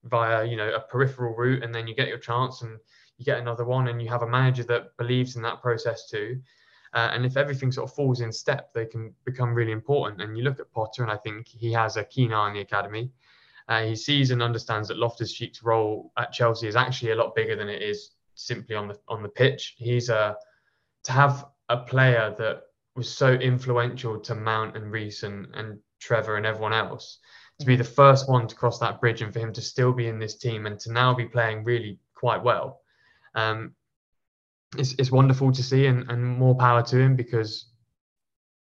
via 0.04 0.44
you 0.44 0.56
know 0.56 0.70
a 0.74 0.80
peripheral 0.80 1.34
route, 1.34 1.62
and 1.62 1.74
then 1.74 1.86
you 1.86 1.94
get 1.94 2.08
your 2.08 2.18
chance 2.18 2.60
and 2.60 2.78
you 3.16 3.24
get 3.24 3.38
another 3.38 3.64
one, 3.64 3.88
and 3.88 4.02
you 4.02 4.10
have 4.10 4.22
a 4.22 4.28
manager 4.28 4.64
that 4.64 4.94
believes 4.98 5.36
in 5.36 5.42
that 5.42 5.62
process 5.62 6.10
too. 6.10 6.42
Uh, 6.94 7.10
and 7.12 7.26
if 7.26 7.36
everything 7.36 7.72
sort 7.72 7.88
of 7.88 7.94
falls 7.94 8.20
in 8.20 8.32
step, 8.32 8.72
they 8.72 8.86
can 8.86 9.12
become 9.24 9.54
really 9.54 9.72
important. 9.72 10.22
And 10.22 10.36
you 10.36 10.44
look 10.44 10.60
at 10.60 10.70
Potter, 10.72 11.02
and 11.02 11.10
I 11.10 11.16
think 11.16 11.46
he 11.46 11.72
has 11.72 11.96
a 11.96 12.04
keen 12.04 12.32
eye 12.32 12.48
on 12.48 12.54
the 12.54 12.60
academy. 12.60 13.10
Uh, 13.68 13.82
he 13.82 13.96
sees 13.96 14.30
and 14.30 14.42
understands 14.42 14.88
that 14.88 14.96
Loftus 14.96 15.32
Cheek's 15.32 15.62
role 15.62 16.12
at 16.16 16.32
Chelsea 16.32 16.68
is 16.68 16.76
actually 16.76 17.10
a 17.10 17.16
lot 17.16 17.34
bigger 17.34 17.56
than 17.56 17.68
it 17.68 17.82
is 17.82 18.12
simply 18.34 18.76
on 18.76 18.88
the 18.88 18.98
on 19.08 19.22
the 19.22 19.28
pitch. 19.28 19.74
He's 19.76 20.08
a 20.08 20.16
uh, 20.16 20.34
to 21.04 21.12
have 21.12 21.46
a 21.68 21.78
player 21.78 22.34
that 22.38 22.62
was 22.94 23.12
so 23.14 23.32
influential 23.32 24.18
to 24.20 24.34
Mount 24.34 24.76
and 24.76 24.90
Reece 24.90 25.22
and, 25.22 25.46
and 25.54 25.78
Trevor 26.00 26.36
and 26.36 26.46
everyone 26.46 26.72
else 26.72 27.18
to 27.58 27.66
be 27.66 27.76
the 27.76 27.84
first 27.84 28.28
one 28.28 28.46
to 28.46 28.54
cross 28.54 28.78
that 28.78 29.00
bridge 29.00 29.22
and 29.22 29.32
for 29.32 29.38
him 29.38 29.52
to 29.52 29.62
still 29.62 29.92
be 29.92 30.08
in 30.08 30.18
this 30.18 30.36
team 30.36 30.66
and 30.66 30.78
to 30.80 30.92
now 30.92 31.14
be 31.14 31.24
playing 31.24 31.64
really 31.64 31.98
quite 32.14 32.42
well. 32.42 32.80
Um, 33.34 33.74
it's, 34.78 34.94
it's 34.98 35.10
wonderful 35.10 35.52
to 35.52 35.62
see 35.62 35.86
and, 35.86 36.10
and 36.10 36.24
more 36.24 36.54
power 36.54 36.82
to 36.82 36.98
him 36.98 37.16
because 37.16 37.66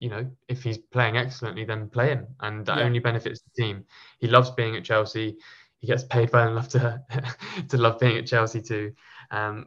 you 0.01 0.09
know 0.09 0.31
if 0.49 0.63
he's 0.63 0.79
playing 0.79 1.17
excellently 1.17 1.65
then 1.65 1.89
play 1.89 2.09
him. 2.09 2.27
And 2.41 2.65
that 2.67 2.79
yeah. 2.79 2.85
only 2.85 2.99
benefits 2.99 3.41
the 3.41 3.63
team. 3.63 3.85
He 4.21 4.29
loves 4.29 4.51
being 4.51 4.77
at 4.77 4.85
chelsea. 4.85 5.37
He 5.81 5.87
gets 5.87 6.05
paid 6.05 6.33
well 6.33 6.51
enough 6.51 6.69
to 6.71 7.03
to 7.69 7.77
love 7.77 7.99
being 7.99 8.17
at 8.17 8.27
chelsea 8.27 8.63
too. 8.63 8.93
Um, 9.31 9.67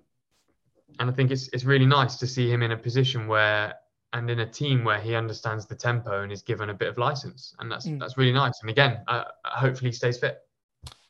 and 1.00 1.10
i 1.10 1.14
think 1.14 1.32
it's 1.32 1.48
it's 1.54 1.64
really 1.64 1.86
nice 1.86 2.18
to 2.18 2.28
see 2.28 2.52
him 2.52 2.62
in 2.62 2.74
a 2.74 2.78
position 2.78 3.26
where 3.26 3.76
and 4.14 4.30
in 4.30 4.42
a 4.42 4.46
team 4.46 4.84
where 4.84 5.00
he 5.00 5.16
understands 5.16 5.66
the 5.66 5.76
tempo 5.76 6.24
and 6.24 6.34
is 6.34 6.42
given 6.42 6.70
a 6.70 6.74
bit 6.74 6.90
of 6.90 6.98
license. 6.98 7.56
And 7.60 7.72
that's 7.72 7.88
mm. 7.88 8.00
that's 8.00 8.18
really 8.18 8.34
nice. 8.34 8.60
And 8.62 8.70
again 8.70 9.02
uh, 9.08 9.24
hopefully 9.46 9.92
he 9.92 9.96
stays 9.96 10.18
fit. 10.18 10.40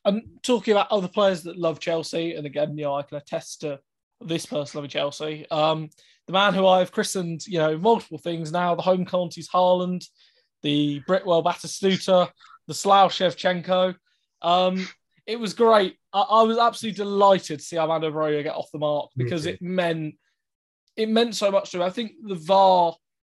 I'm 0.06 0.40
talking 0.42 0.74
about 0.74 0.92
other 0.92 1.08
players 1.08 1.44
that 1.44 1.58
love 1.58 1.80
chelsea 1.80 2.34
and 2.34 2.46
again 2.46 2.78
you 2.78 2.86
know 2.86 2.96
i 2.96 3.04
can 3.04 3.18
attest 3.18 3.62
to 3.62 3.80
this 4.26 4.46
person 4.46 4.78
loving 4.78 4.90
chelsea 4.90 5.46
um, 5.52 5.90
the 6.28 6.34
man 6.34 6.54
who 6.54 6.66
I've 6.66 6.92
christened, 6.92 7.46
you 7.48 7.58
know, 7.58 7.78
multiple 7.78 8.18
things 8.18 8.52
now, 8.52 8.76
the 8.76 8.82
home 8.82 9.06
counties 9.06 9.50
Haaland, 9.50 10.06
the 10.62 11.02
Britwell 11.08 11.44
Batistuta, 11.44 12.30
the 12.68 12.74
Slough 12.74 13.12
Shevchenko. 13.12 13.96
Um, 14.42 14.88
it 15.28 15.40
was 15.40 15.54
great. 15.54 15.98
I, 16.14 16.22
I, 16.22 16.44
was 16.44 16.58
absolutely 16.58 17.04
delighted 17.04 17.60
to 17.60 17.66
see 17.66 17.78
Armando 17.78 18.12
Broja 18.12 18.44
get 18.44 18.56
off 18.56 18.72
the 18.72 18.80
mark 18.80 19.10
because 19.16 19.46
it 19.46 19.62
meant 19.62 20.16
it 20.96 21.10
meant 21.10 21.36
so 21.36 21.52
much 21.52 21.72
to 21.72 21.80
me. 21.80 21.84
I 21.84 21.90
think 21.90 22.14
the 22.24 22.36
VAR 22.36 22.96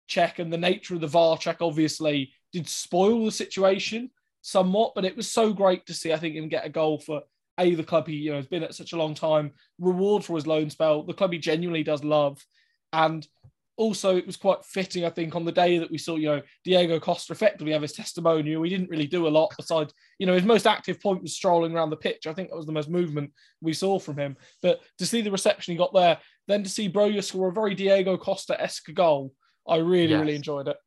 check 0.07 0.39
and 0.39 0.51
the 0.51 0.57
nature 0.57 0.95
of 0.95 1.01
the 1.01 1.07
VAR 1.07 1.37
check 1.37 1.57
obviously 1.61 2.31
did 2.51 2.67
spoil 2.67 3.25
the 3.25 3.31
situation 3.31 4.11
somewhat, 4.41 4.93
but 4.95 5.05
it 5.05 5.17
was 5.17 5.29
so 5.29 5.51
great 5.51 5.85
to 5.87 5.93
see. 5.93 6.13
I 6.13 6.17
think 6.17 6.35
him 6.35 6.47
get 6.47 6.65
a 6.65 6.69
goal 6.69 6.99
for 6.99 7.21
a 7.59 7.75
the 7.75 7.83
club 7.83 8.07
he 8.07 8.15
you 8.15 8.31
know 8.31 8.37
has 8.37 8.47
been 8.47 8.63
at 8.63 8.75
such 8.75 8.93
a 8.93 8.97
long 8.97 9.13
time, 9.13 9.51
reward 9.79 10.23
for 10.23 10.35
his 10.35 10.47
loan 10.47 10.69
spell, 10.69 11.03
the 11.03 11.13
club 11.13 11.31
he 11.31 11.39
genuinely 11.39 11.83
does 11.83 12.03
love, 12.03 12.43
and 12.91 13.27
also, 13.75 14.15
it 14.15 14.27
was 14.27 14.37
quite 14.37 14.63
fitting, 14.63 15.03
I 15.03 15.09
think, 15.09 15.35
on 15.35 15.45
the 15.45 15.51
day 15.51 15.79
that 15.79 15.89
we 15.89 15.97
saw, 15.97 16.15
you 16.15 16.27
know, 16.27 16.41
Diego 16.63 16.99
Costa 16.99 17.33
effectively 17.33 17.71
have 17.71 17.81
his 17.81 17.93
testimonial. 17.93 18.61
We 18.61 18.69
didn't 18.69 18.89
really 18.89 19.07
do 19.07 19.27
a 19.27 19.29
lot 19.29 19.53
besides, 19.57 19.93
you 20.19 20.27
know, 20.27 20.33
his 20.33 20.43
most 20.43 20.67
active 20.67 21.01
point 21.01 21.23
was 21.23 21.35
strolling 21.35 21.73
around 21.73 21.89
the 21.89 21.97
pitch. 21.97 22.27
I 22.27 22.33
think 22.33 22.49
that 22.49 22.55
was 22.55 22.67
the 22.67 22.71
most 22.71 22.89
movement 22.89 23.31
we 23.61 23.73
saw 23.73 23.97
from 23.97 24.17
him. 24.17 24.37
But 24.61 24.81
to 24.99 25.07
see 25.07 25.21
the 25.21 25.31
reception 25.31 25.71
he 25.71 25.77
got 25.77 25.93
there, 25.93 26.19
then 26.47 26.63
to 26.63 26.69
see 26.69 26.87
Broja 26.87 27.23
score 27.23 27.49
a 27.49 27.53
very 27.53 27.73
Diego 27.73 28.15
Costa 28.15 28.61
esque 28.61 28.93
goal, 28.93 29.33
I 29.67 29.77
really, 29.77 30.11
yes. 30.11 30.19
really 30.19 30.35
enjoyed 30.35 30.67
it. 30.67 30.77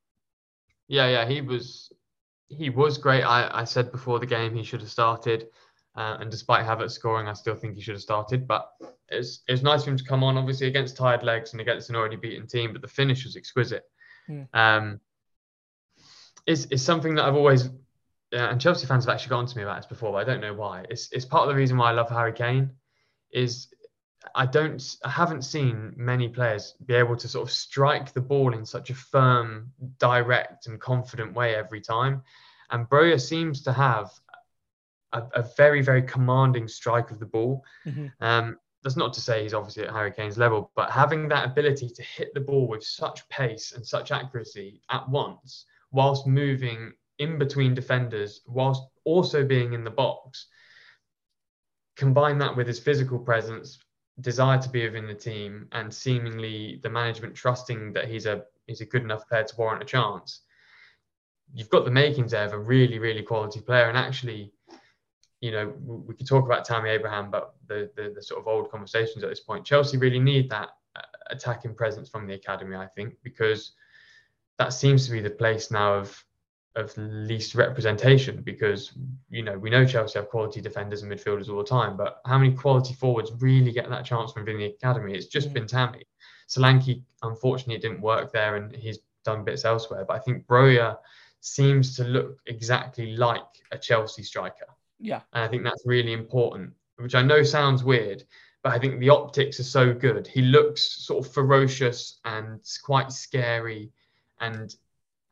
Yeah, 0.87 1.09
yeah, 1.09 1.27
he 1.27 1.41
was 1.41 1.91
he 2.49 2.69
was 2.69 2.97
great. 2.97 3.23
I, 3.23 3.49
I 3.51 3.63
said 3.65 3.91
before 3.91 4.19
the 4.19 4.25
game 4.25 4.55
he 4.55 4.63
should 4.63 4.79
have 4.79 4.89
started. 4.89 5.47
Uh, 5.97 6.17
and 6.19 6.29
despite 6.29 6.63
Havertz 6.63 6.91
scoring, 6.91 7.27
I 7.27 7.33
still 7.33 7.55
think 7.55 7.73
he 7.75 7.81
should 7.81 7.95
have 7.95 8.01
started. 8.01 8.47
But 8.47 8.69
it's 9.09 9.41
it's 9.47 9.63
nice 9.63 9.83
for 9.83 9.89
him 9.89 9.97
to 9.97 10.03
come 10.03 10.23
on, 10.23 10.37
obviously 10.37 10.67
against 10.67 10.95
tired 10.95 11.23
legs 11.23 11.51
and 11.51 11.61
against 11.61 11.89
an 11.89 11.95
already 11.95 12.15
beaten 12.15 12.47
team. 12.47 12.71
But 12.71 12.83
the 12.83 12.87
finish 12.87 13.25
was 13.25 13.35
exquisite. 13.35 13.83
Mm. 14.29 14.47
Um, 14.53 14.99
is 16.45 16.67
is 16.67 16.83
something 16.83 17.15
that 17.15 17.25
I've 17.25 17.35
always 17.35 17.65
uh, 18.33 18.37
and 18.37 18.61
Chelsea 18.61 18.85
fans 18.85 19.05
have 19.05 19.13
actually 19.13 19.29
gone 19.29 19.47
to 19.47 19.57
me 19.57 19.63
about 19.63 19.77
this 19.77 19.85
before, 19.87 20.11
but 20.11 20.19
I 20.19 20.23
don't 20.23 20.41
know 20.41 20.53
why. 20.53 20.85
It's 20.89 21.11
it's 21.11 21.25
part 21.25 21.43
of 21.43 21.49
the 21.49 21.55
reason 21.55 21.77
why 21.77 21.89
I 21.89 21.93
love 21.93 22.09
Harry 22.09 22.33
Kane. 22.33 22.71
Is 23.31 23.67
I 24.35 24.45
don't 24.45 24.83
I 25.03 25.09
haven't 25.09 25.43
seen 25.43 25.93
many 25.97 26.27
players 26.27 26.75
be 26.85 26.93
able 26.93 27.15
to 27.17 27.27
sort 27.27 27.47
of 27.47 27.53
strike 27.53 28.13
the 28.13 28.21
ball 28.21 28.53
in 28.53 28.65
such 28.65 28.91
a 28.91 28.95
firm, 28.95 29.71
direct, 29.97 30.67
and 30.67 30.79
confident 30.79 31.33
way 31.33 31.55
every 31.55 31.81
time. 31.81 32.21
And 32.69 32.87
Broja 32.87 33.19
seems 33.19 33.63
to 33.63 33.71
have 33.71 34.11
a, 35.13 35.23
a 35.33 35.45
very, 35.55 35.81
very 35.81 36.01
commanding 36.01 36.67
strike 36.67 37.11
of 37.11 37.19
the 37.19 37.25
ball. 37.25 37.63
Mm-hmm. 37.85 38.07
Um, 38.21 38.57
that's 38.83 38.97
not 38.97 39.13
to 39.13 39.21
say 39.21 39.43
he's 39.43 39.53
obviously 39.53 39.83
at 39.83 39.93
Harry 39.93 40.11
Kane's 40.11 40.37
level, 40.37 40.71
but 40.75 40.91
having 40.91 41.27
that 41.29 41.45
ability 41.45 41.89
to 41.89 42.03
hit 42.03 42.33
the 42.33 42.39
ball 42.39 42.67
with 42.67 42.83
such 42.83 43.27
pace 43.29 43.73
and 43.73 43.85
such 43.85 44.11
accuracy 44.11 44.81
at 44.89 45.07
once, 45.09 45.65
whilst 45.91 46.27
moving 46.27 46.93
in 47.19 47.37
between 47.37 47.73
defenders, 47.73 48.41
whilst 48.47 48.83
also 49.03 49.43
being 49.43 49.73
in 49.73 49.83
the 49.83 49.89
box, 49.89 50.47
combine 51.95 52.37
that 52.37 52.55
with 52.55 52.67
his 52.67 52.79
physical 52.79 53.17
presence, 53.17 53.79
desire 54.21 54.59
to 54.59 54.69
be 54.69 54.85
within 54.85 55.07
the 55.07 55.13
team, 55.13 55.67
and 55.71 55.93
seemingly 55.93 56.79
the 56.83 56.89
management 56.89 57.35
trusting 57.35 57.93
that 57.93 58.07
he's 58.07 58.25
a 58.25 58.43
he's 58.67 58.81
a 58.81 58.85
good 58.85 59.03
enough 59.03 59.27
player 59.27 59.43
to 59.43 59.55
warrant 59.57 59.81
a 59.81 59.85
chance. 59.85 60.41
You've 61.53 61.69
got 61.69 61.85
the 61.85 61.91
makings 61.91 62.31
there 62.31 62.45
of 62.45 62.53
a 62.53 62.59
really, 62.59 62.99
really 62.99 63.23
quality 63.23 63.61
player, 63.61 63.89
and 63.89 63.97
actually 63.97 64.53
you 65.41 65.51
know, 65.51 65.73
we 65.85 66.15
could 66.15 66.27
talk 66.27 66.45
about 66.45 66.65
Tammy 66.65 66.89
Abraham, 66.89 67.29
but 67.29 67.55
the, 67.67 67.91
the, 67.95 68.11
the 68.15 68.21
sort 68.21 68.39
of 68.39 68.47
old 68.47 68.71
conversations 68.71 69.23
at 69.23 69.29
this 69.29 69.39
point, 69.39 69.65
Chelsea 69.65 69.97
really 69.97 70.19
need 70.19 70.49
that 70.49 70.69
uh, 70.95 71.01
attacking 71.29 71.75
presence 71.75 72.09
from 72.09 72.25
the 72.25 72.33
academy, 72.33 72.75
I 72.75 72.87
think, 72.87 73.15
because 73.23 73.73
that 74.57 74.73
seems 74.73 75.05
to 75.05 75.11
be 75.11 75.21
the 75.21 75.29
place 75.29 75.71
now 75.71 75.93
of 75.93 76.23
of 76.75 76.95
least 76.95 77.55
representation. 77.55 78.41
Because 78.41 78.91
you 79.29 79.43
know 79.43 79.57
we 79.57 79.69
know 79.69 79.85
Chelsea 79.85 80.19
have 80.19 80.29
quality 80.29 80.61
defenders 80.61 81.03
and 81.03 81.11
midfielders 81.11 81.49
all 81.49 81.57
the 81.57 81.63
time, 81.63 81.97
but 81.97 82.21
how 82.25 82.37
many 82.37 82.53
quality 82.53 82.93
forwards 82.93 83.31
really 83.39 83.71
get 83.71 83.89
that 83.89 84.05
chance 84.05 84.31
from 84.31 84.43
within 84.43 84.59
the 84.59 84.65
academy? 84.65 85.13
It's 85.13 85.27
just 85.27 85.53
been 85.53 85.67
Tammy. 85.67 86.03
Solanke, 86.47 87.03
unfortunately, 87.23 87.75
it 87.75 87.81
didn't 87.81 88.01
work 88.01 88.31
there, 88.31 88.55
and 88.55 88.75
he's 88.75 88.99
done 89.25 89.43
bits 89.43 89.65
elsewhere. 89.65 90.05
But 90.07 90.15
I 90.15 90.19
think 90.19 90.47
Broja 90.47 90.97
seems 91.41 91.95
to 91.97 92.03
look 92.03 92.39
exactly 92.47 93.15
like 93.15 93.45
a 93.71 93.77
Chelsea 93.77 94.23
striker. 94.23 94.65
Yeah. 94.99 95.21
And 95.33 95.43
I 95.43 95.47
think 95.47 95.63
that's 95.63 95.83
really 95.85 96.13
important, 96.13 96.73
which 96.97 97.15
I 97.15 97.21
know 97.21 97.43
sounds 97.43 97.83
weird, 97.83 98.23
but 98.63 98.73
I 98.73 98.79
think 98.79 98.99
the 98.99 99.09
optics 99.09 99.59
are 99.59 99.63
so 99.63 99.93
good. 99.93 100.27
He 100.27 100.41
looks 100.41 101.05
sort 101.05 101.25
of 101.25 101.33
ferocious 101.33 102.19
and 102.25 102.59
quite 102.83 103.11
scary 103.11 103.91
and 104.39 104.75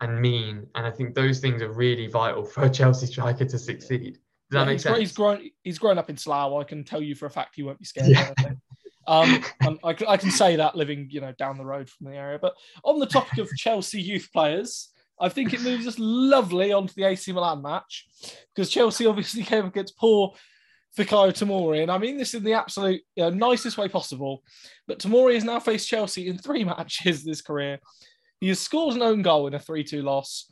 and 0.02 0.22
mean. 0.22 0.68
And 0.76 0.86
I 0.86 0.92
think 0.92 1.16
those 1.16 1.40
things 1.40 1.62
are 1.62 1.72
really 1.72 2.08
vital 2.08 2.44
for 2.44 2.64
a 2.64 2.70
Chelsea 2.80 3.08
striker 3.08 3.46
to 3.46 3.58
succeed. 3.58 4.20
Does 4.50 4.52
that 4.52 4.60
yeah, 4.60 4.66
make 4.66 4.74
he's 4.74 4.84
sense? 4.84 5.00
he's 5.00 5.12
grown 5.14 5.50
he's 5.64 5.80
grown 5.80 5.98
up 5.98 6.10
in 6.10 6.18
Slough. 6.18 6.54
I 6.60 6.64
can 6.64 6.84
tell 6.84 7.02
you 7.02 7.16
for 7.16 7.26
a 7.26 7.30
fact 7.30 7.56
he 7.56 7.64
won't 7.64 7.80
be 7.80 7.86
scared. 7.86 8.10
Yeah. 8.10 8.34
Um, 9.08 9.44
I, 9.62 9.96
I, 10.08 10.18
can 10.18 10.32
say 10.32 10.56
that 10.56 10.76
living, 10.76 11.10
you 11.12 11.22
know, 11.22 11.32
down 11.34 11.60
the 11.60 11.66
road 11.66 11.88
from 11.88 12.08
the 12.08 12.16
area. 12.16 12.40
But 12.42 12.56
on 12.84 12.98
the 12.98 13.06
topic 13.06 13.38
of 13.38 13.48
Chelsea 13.56 14.02
youth 14.02 14.30
players, 14.34 14.90
I 15.20 15.30
think 15.30 15.54
it 15.54 15.62
moves 15.62 15.88
us 15.88 15.98
lovely 15.98 16.74
onto 16.74 16.94
the 16.94 17.06
AC 17.06 17.32
Milan 17.32 17.62
match 17.62 18.08
because 18.54 18.70
Chelsea 18.70 19.06
obviously 19.06 19.44
came 19.44 19.66
against 19.66 19.98
poor 19.98 20.34
Fikayo 20.98 21.32
Tomori. 21.32 21.82
And 21.82 21.92
I 21.92 21.98
mean 21.98 22.18
this 22.18 22.34
in 22.34 22.44
the 22.44 22.54
absolute 22.54 23.02
you 23.16 23.24
know, 23.24 23.30
nicest 23.30 23.78
way 23.78 23.88
possible. 23.88 24.44
But 24.88 25.00
Tomori 25.00 25.36
has 25.36 25.44
now 25.44 25.60
faced 25.60 25.88
Chelsea 25.90 26.28
in 26.28 26.38
three 26.38 26.64
matches 26.66 27.24
this 27.24 27.42
career. 27.42 27.80
He 28.40 28.50
has 28.50 28.60
scored 28.60 28.96
an 28.96 29.02
own 29.02 29.22
goal 29.22 29.48
in 29.48 29.54
a 29.54 29.60
3 29.60 29.84
2 29.84 30.02
loss. 30.02 30.52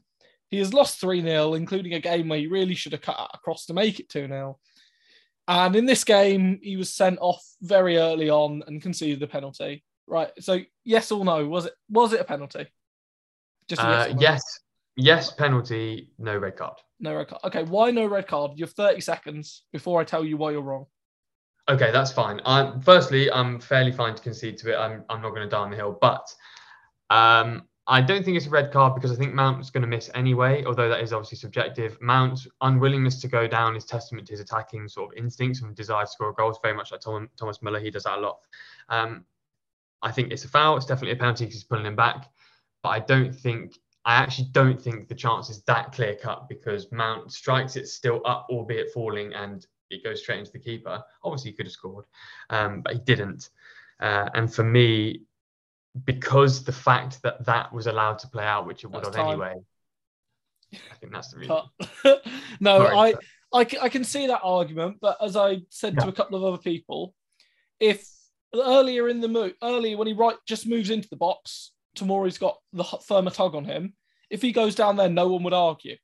He 0.50 0.60
has 0.60 0.74
lost 0.74 1.02
3 1.02 1.22
0, 1.22 1.56
including 1.56 1.94
a 1.94 2.00
game 2.00 2.30
where 2.30 2.40
he 2.40 2.48
really 2.48 2.76
should 2.76 2.92
have 2.94 3.02
cut 3.02 3.32
across 3.34 3.66
to 3.66 3.74
make 3.74 4.00
it 4.00 4.10
2 4.10 4.28
0. 4.28 4.60
And 5.48 5.76
in 5.76 5.86
this 5.86 6.04
game, 6.04 6.60
he 6.62 6.78
was 6.78 6.94
sent 6.94 7.20
off 7.20 7.44
very 7.62 7.98
early 7.98 8.30
on 8.30 8.64
and 8.66 8.82
conceded 8.82 9.20
the 9.20 9.28
penalty. 9.28 9.84
Right. 10.08 10.32
So, 10.40 10.60
yes 10.84 11.12
or 11.12 11.26
no? 11.26 11.48
Was 11.48 11.66
it 11.66 11.74
was 11.90 12.14
it 12.14 12.22
a 12.22 12.26
penalty? 12.26 12.68
Just 13.68 13.82
uh, 13.82 14.14
yes, 14.20 14.44
yes, 14.96 15.32
penalty, 15.32 16.10
no 16.18 16.38
red 16.38 16.56
card. 16.58 16.78
No 17.00 17.16
red 17.16 17.28
card. 17.28 17.42
Okay, 17.46 17.64
why 17.64 17.92
no 17.92 18.06
red 18.06 18.28
card? 18.28 18.52
You 18.56 18.66
have 18.66 18.74
30 18.74 19.02
seconds 19.02 19.64
before 19.72 20.00
I 20.00 20.04
tell 20.04 20.24
you 20.24 20.38
why 20.38 20.52
you're 20.52 20.62
wrong. 20.62 20.86
Okay, 21.70 21.92
that's 21.92 22.12
fine. 22.12 22.42
I'm, 22.46 22.82
firstly, 22.82 23.32
I'm 23.32 23.60
fairly 23.60 23.92
fine 23.92 24.16
to 24.16 24.22
concede 24.22 24.58
to 24.60 24.74
it. 24.74 24.76
I'm, 24.76 25.04
I'm 25.10 25.22
not 25.22 25.30
going 25.30 25.44
to 25.44 25.50
die 25.50 25.60
on 25.60 25.70
the 25.70 25.78
hill, 25.78 25.98
but 26.02 26.28
um, 27.10 27.64
I 27.88 28.02
don't 28.02 28.24
think 28.24 28.36
it's 28.36 28.48
a 28.48 28.50
red 28.50 28.72
card 28.72 28.96
because 28.96 29.12
I 29.12 29.16
think 29.16 29.34
Mount's 29.34 29.70
going 29.70 29.82
to 29.82 29.88
miss 29.88 30.10
anyway, 30.14 30.64
although 30.66 30.90
that 30.90 31.02
is 31.02 31.14
obviously 31.14 31.38
subjective. 31.38 31.98
Mount's 32.02 32.48
unwillingness 32.62 33.22
to 33.22 33.28
go 33.28 33.48
down 33.48 33.76
is 33.76 33.86
testament 33.86 34.28
to 34.28 34.34
his 34.34 34.42
attacking 34.42 34.88
sort 34.90 35.14
of 35.14 35.18
instincts 35.18 35.62
and 35.62 35.76
desire 35.76 36.06
to 36.06 36.12
score 36.12 36.34
goals, 36.34 36.60
very 36.62 36.76
much 36.76 36.92
like 36.92 37.02
Tom, 37.02 37.30
Thomas 37.38 37.62
Muller. 37.62 37.80
He 37.80 37.92
does 37.92 38.04
that 38.04 38.18
a 38.18 38.22
lot. 38.22 38.40
Um, 38.90 39.26
I 40.02 40.12
think 40.12 40.32
it's 40.32 40.46
a 40.46 40.50
foul. 40.50 40.76
It's 40.76 40.86
definitely 40.86 41.14
a 41.14 41.18
penalty 41.18 41.46
because 41.46 41.56
he's 41.56 41.64
pulling 41.64 41.86
him 41.86 41.96
back. 41.96 42.30
But 42.84 42.90
I 42.90 43.00
don't 43.00 43.34
think 43.34 43.80
I 44.06 44.16
actually 44.16 44.50
don't 44.52 44.82
think 44.82 45.08
the 45.08 45.16
chance 45.16 45.50
is 45.50 45.64
that 45.64 45.94
clear 45.94 46.16
cut 46.16 46.50
because 46.50 46.92
Mount 46.92 47.32
strikes 47.32 47.78
it 47.78 47.88
still 47.88 48.22
up, 48.26 48.48
albeit 48.50 48.92
falling, 48.92 49.34
and 49.34 49.66
it 49.90 50.04
goes 50.04 50.22
straight 50.22 50.40
into 50.40 50.52
the 50.52 50.60
keeper. 50.60 51.02
Obviously, 51.24 51.52
he 51.52 51.58
could 51.58 51.68
have 51.68 51.74
scored, 51.74 52.06
um, 52.50 52.82
but 52.82 52.94
he 52.94 53.00
didn't. 53.00 53.50
Uh, 54.02 54.30
and 54.34 54.54
for 54.54 54.64
me, 54.64 55.22
because 56.04 56.66
the 56.66 56.72
fact 56.74 57.22
that 57.24 57.46
that 57.46 57.72
was 57.72 57.88
allowed 57.88 58.20
to 58.20 58.28
play 58.28 58.44
out, 58.44 58.68
which 58.68 58.84
it 58.84 58.88
would 58.88 59.06
have 59.06 59.16
anyway, 59.16 59.56
I 60.74 60.96
think 61.00 61.14
that's 61.14 61.30
the 61.30 61.38
reason. 61.38 61.58
No, 62.60 62.80
Sorry, 62.80 62.96
I. 62.98 63.14
I, 63.56 63.68
I 63.84 63.90
can 63.90 64.04
see 64.04 64.26
that 64.26 64.42
argument, 64.42 64.98
but 65.00 65.18
as 65.22 65.36
I 65.36 65.62
said 65.70 66.00
to 66.00 66.08
a 66.08 66.12
couple 66.12 66.40
of 66.40 66.44
other 66.44 66.58
people, 66.58 67.14
if 67.80 68.04
earlier 68.56 69.08
in 69.10 69.22
the 69.22 69.28
move, 69.28 69.54
earlier 69.62 69.96
when 69.96 70.08
he 70.08 70.14
right 70.14 70.38
just 70.48 70.66
moves 70.66 70.90
into 70.90 71.08
the 71.08 71.16
box, 71.16 71.73
Tomori's 71.96 72.38
got 72.38 72.58
the 72.72 72.84
firmer 72.84 73.32
tug 73.32 73.56
on 73.56 73.66
him. 73.66 73.94
If 74.30 74.42
he 74.42 74.52
goes 74.52 74.76
down 74.76 74.96
there, 74.96 75.10
no 75.10 75.28
one 75.28 75.44
would 75.44 75.54
argue. 75.54 75.96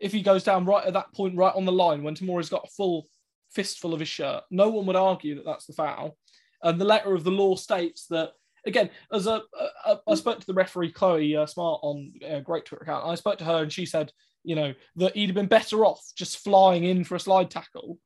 If 0.00 0.12
he 0.12 0.22
goes 0.22 0.44
down 0.44 0.64
right 0.64 0.84
at 0.84 0.92
that 0.94 1.12
point, 1.14 1.36
right 1.36 1.54
on 1.54 1.64
the 1.64 1.72
line, 1.72 2.02
when 2.02 2.14
Tomori's 2.14 2.48
got 2.48 2.64
a 2.64 2.70
full 2.76 3.08
fistful 3.52 3.94
of 3.94 4.00
his 4.00 4.08
shirt, 4.08 4.42
no 4.50 4.68
one 4.68 4.86
would 4.86 4.96
argue 4.96 5.36
that 5.36 5.44
that's 5.44 5.66
the 5.66 5.72
foul. 5.72 6.16
And 6.62 6.80
the 6.80 6.84
letter 6.84 7.14
of 7.14 7.24
the 7.24 7.30
law 7.30 7.54
states 7.54 8.06
that 8.08 8.32
again, 8.66 8.90
as 9.12 9.26
a, 9.26 9.42
a, 9.86 9.98
I 10.06 10.14
spoke 10.16 10.40
to 10.40 10.46
the 10.46 10.54
referee 10.54 10.92
Chloe 10.92 11.36
uh, 11.36 11.46
Smart 11.46 11.80
on 11.82 12.12
a 12.22 12.40
great 12.40 12.64
Twitter 12.64 12.82
account. 12.82 13.06
I 13.06 13.14
spoke 13.14 13.38
to 13.38 13.44
her 13.44 13.62
and 13.62 13.72
she 13.72 13.86
said, 13.86 14.10
you 14.44 14.56
know, 14.56 14.74
that 14.96 15.16
he'd 15.16 15.28
have 15.28 15.34
been 15.34 15.46
better 15.46 15.84
off 15.84 16.02
just 16.16 16.38
flying 16.38 16.84
in 16.84 17.04
for 17.04 17.14
a 17.14 17.20
slide 17.20 17.50
tackle 17.50 17.98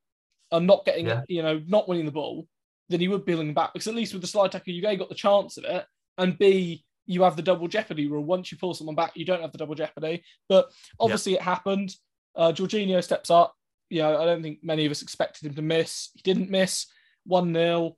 and 0.52 0.66
not 0.66 0.84
getting, 0.84 1.06
Yeah. 1.06 1.22
you 1.28 1.42
know, 1.42 1.60
not 1.66 1.88
winning 1.88 2.06
the 2.06 2.12
ball 2.12 2.46
than 2.88 3.00
he 3.00 3.08
would 3.08 3.24
billing 3.24 3.54
back. 3.54 3.72
Because 3.72 3.88
at 3.88 3.94
least 3.94 4.12
with 4.12 4.22
the 4.22 4.28
slide 4.28 4.52
tackle, 4.52 4.72
you 4.72 4.86
A 4.86 4.96
got 4.96 5.08
the 5.08 5.14
chance 5.14 5.56
of 5.56 5.64
it, 5.64 5.86
and 6.18 6.38
B 6.38 6.84
you 7.10 7.22
have 7.24 7.34
the 7.34 7.42
double 7.42 7.66
jeopardy 7.66 8.06
rule. 8.06 8.22
Once 8.22 8.52
you 8.52 8.58
pull 8.58 8.72
someone 8.72 8.94
back, 8.94 9.10
you 9.16 9.24
don't 9.24 9.42
have 9.42 9.50
the 9.50 9.58
double 9.58 9.74
jeopardy. 9.74 10.22
But 10.48 10.70
obviously, 11.00 11.34
it 11.34 11.42
happened. 11.42 11.92
Uh, 12.36 12.52
Jorginho 12.52 13.02
steps 13.02 13.30
up. 13.30 13.52
You 13.88 14.02
know, 14.02 14.22
I 14.22 14.24
don't 14.24 14.42
think 14.42 14.60
many 14.62 14.86
of 14.86 14.92
us 14.92 15.02
expected 15.02 15.44
him 15.44 15.54
to 15.54 15.62
miss. 15.62 16.10
He 16.14 16.20
didn't 16.22 16.50
miss. 16.50 16.86
One 17.24 17.52
0 17.52 17.96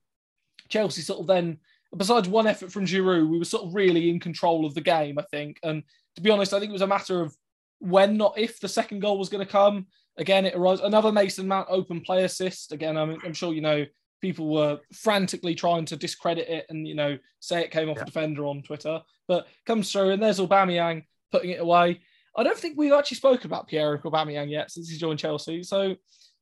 Chelsea 0.70 1.02
sort 1.02 1.20
of 1.20 1.26
then, 1.26 1.58
besides 1.94 2.26
one 2.26 2.46
effort 2.46 2.72
from 2.72 2.86
Giroud, 2.86 3.28
we 3.28 3.38
were 3.38 3.44
sort 3.44 3.64
of 3.64 3.74
really 3.74 4.08
in 4.08 4.18
control 4.18 4.64
of 4.64 4.74
the 4.74 4.80
game, 4.80 5.18
I 5.18 5.24
think. 5.30 5.58
And 5.62 5.82
to 6.16 6.22
be 6.22 6.30
honest, 6.30 6.54
I 6.54 6.58
think 6.58 6.70
it 6.70 6.72
was 6.72 6.80
a 6.80 6.86
matter 6.86 7.20
of 7.20 7.36
when, 7.80 8.16
not 8.16 8.38
if, 8.38 8.60
the 8.60 8.68
second 8.68 9.00
goal 9.00 9.18
was 9.18 9.28
going 9.28 9.44
to 9.44 9.52
come. 9.52 9.88
Again, 10.16 10.46
it 10.46 10.54
arose 10.54 10.80
another 10.80 11.12
Mason 11.12 11.46
Mount 11.46 11.68
open 11.70 12.00
play 12.00 12.24
assist. 12.24 12.72
Again, 12.72 12.96
I'm, 12.96 13.18
I'm 13.22 13.34
sure 13.34 13.52
you 13.52 13.60
know 13.60 13.84
people 14.22 14.48
were 14.48 14.78
frantically 14.94 15.54
trying 15.54 15.84
to 15.84 15.96
discredit 15.96 16.48
it 16.48 16.64
and 16.70 16.88
you 16.88 16.94
know 16.94 17.18
say 17.40 17.60
it 17.60 17.70
came 17.70 17.90
off 17.90 17.96
Yeah. 17.98 18.04
a 18.04 18.06
defender 18.06 18.46
on 18.46 18.62
Twitter, 18.62 19.02
but 19.28 19.46
comes 19.66 19.92
through 19.92 20.10
and 20.10 20.22
there's 20.22 20.38
Aubameyang 20.38 21.04
putting 21.30 21.50
it 21.50 21.60
away. 21.60 22.00
I 22.34 22.42
don't 22.44 22.56
think 22.56 22.78
we've 22.78 22.92
actually 22.92 23.18
spoken 23.18 23.46
about 23.46 23.66
Pierre-Emerick 23.68 24.04
Aubameyang 24.04 24.48
yet 24.50 24.70
since 24.70 24.88
he's 24.88 24.98
joined 25.00 25.18
Chelsea. 25.18 25.62
So, 25.64 25.96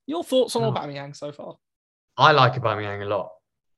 your 0.06 0.22
thoughts 0.22 0.54
on 0.54 0.62
No. 0.62 0.70
Aubameyang 0.72 1.16
so 1.16 1.32
far? 1.32 1.56
I 2.16 2.30
like 2.32 2.52
Aubameyang 2.54 3.02
a 3.02 3.06
lot, 3.08 3.30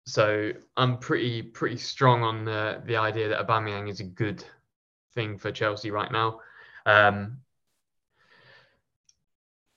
so 0.04 0.52
I'm 0.76 0.98
pretty 0.98 1.40
pretty 1.42 1.76
strong 1.78 2.22
on 2.22 2.44
the 2.44 2.82
the 2.84 2.96
idea 2.96 3.28
that 3.28 3.46
Aubameyang 3.46 3.88
is 3.88 4.00
a 4.00 4.04
good 4.04 4.44
thing 5.14 5.38
for 5.38 5.52
Chelsea 5.52 5.90
right 5.90 6.10
now. 6.10 6.40
Um, 6.86 7.38